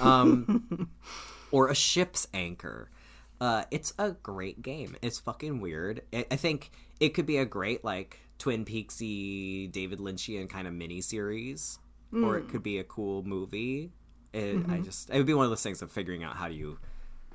[0.00, 0.88] um,
[1.50, 2.88] or a ship's anchor.
[3.40, 4.96] Uh, it's a great game.
[5.02, 6.02] It's fucking weird.
[6.12, 10.74] I, I think it could be a great like Twin Peaksy, David Lynchian kind of
[10.74, 11.78] mini series,
[12.12, 13.92] or it could be a cool movie.
[14.32, 16.54] It, I just it would be one of those things of figuring out how do
[16.54, 16.78] you.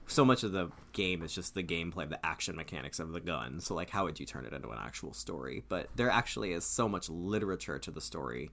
[0.08, 3.62] So much of the game is just the gameplay, the action mechanics of the gun.
[3.62, 5.64] So like, how would you turn it into an actual story?
[5.70, 8.52] But there actually is so much literature to the story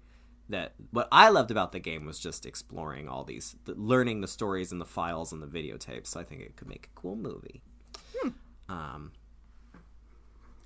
[0.49, 4.29] that what I loved about the game was just exploring all these, th- learning the
[4.29, 6.07] stories and the files and the videotapes.
[6.09, 7.61] So I think it could make a cool movie.
[8.69, 9.13] Um,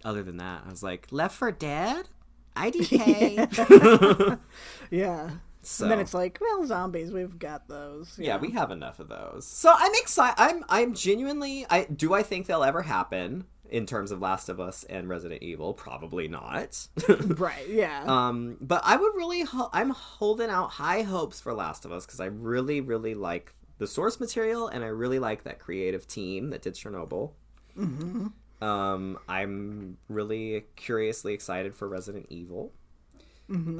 [0.04, 2.08] other than that, I was like, Left 4 Dead,
[2.56, 4.38] IDK.
[4.90, 5.30] Yeah.
[5.62, 8.18] so And then it's like, well, zombies, we've got those.
[8.18, 9.46] yeah, we have enough of those.
[9.46, 10.34] So I'm excited.
[10.38, 11.64] I'm I'm genuinely.
[11.70, 12.12] I do.
[12.12, 15.72] I think they'll ever happen in terms of Last of Us and Resident Evil.
[15.72, 16.86] Probably not.
[17.08, 18.04] Right, yeah.
[18.06, 22.04] Um, but I would really, ho- I'm holding out high hopes for Last of Us
[22.04, 26.50] because I really, really like the source material and I really like that creative team
[26.50, 27.32] that did Chernobyl.
[27.76, 28.26] Mm-hmm.
[28.62, 32.72] Um, I'm really curiously excited for Resident Evil.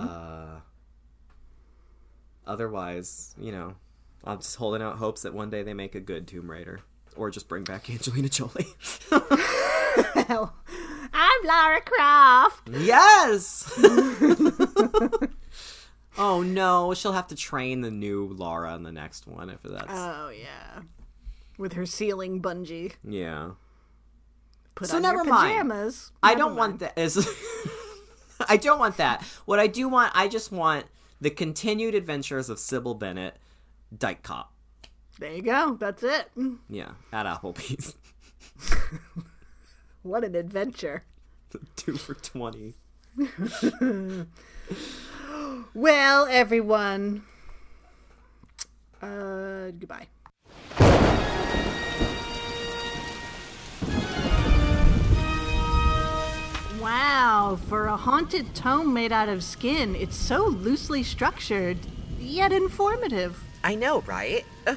[0.01, 0.61] Uh,
[2.47, 3.75] otherwise, you know,
[4.25, 6.81] I'm just holding out hopes that one day they make a good Tomb Raider
[7.17, 8.67] or just bring back Angelina Jolie.
[11.15, 12.69] I'm Lara Croft.
[12.79, 13.71] Yes.
[16.19, 19.87] oh no, she'll have to train the new Lara in the next one if that's
[19.91, 20.83] Oh, yeah.
[21.59, 22.93] With her ceiling bungee.
[23.05, 23.51] yeah.
[24.75, 25.53] Put So on never your mind.
[25.53, 26.13] pajamas.
[26.23, 26.59] I don't mind.
[26.59, 26.99] want that.
[26.99, 27.29] Is
[28.49, 29.23] I don't want that.
[29.45, 30.87] What I do want, I just want
[31.21, 33.37] the continued adventures of Sybil Bennett,
[33.97, 34.51] Dyke Cop.
[35.19, 35.77] There you go.
[35.79, 36.31] That's it.
[36.71, 37.95] Yeah, at Applebee's,
[40.03, 41.05] What an adventure.
[41.77, 42.75] two for twenty.
[45.75, 47.23] Well, everyone.
[49.01, 50.07] Uh, goodbye.
[56.81, 61.79] Wow, for a haunted tome made out of skin, it's so loosely structured,
[62.19, 63.43] yet informative.
[63.65, 64.45] I know, right?
[64.67, 64.77] Ugh,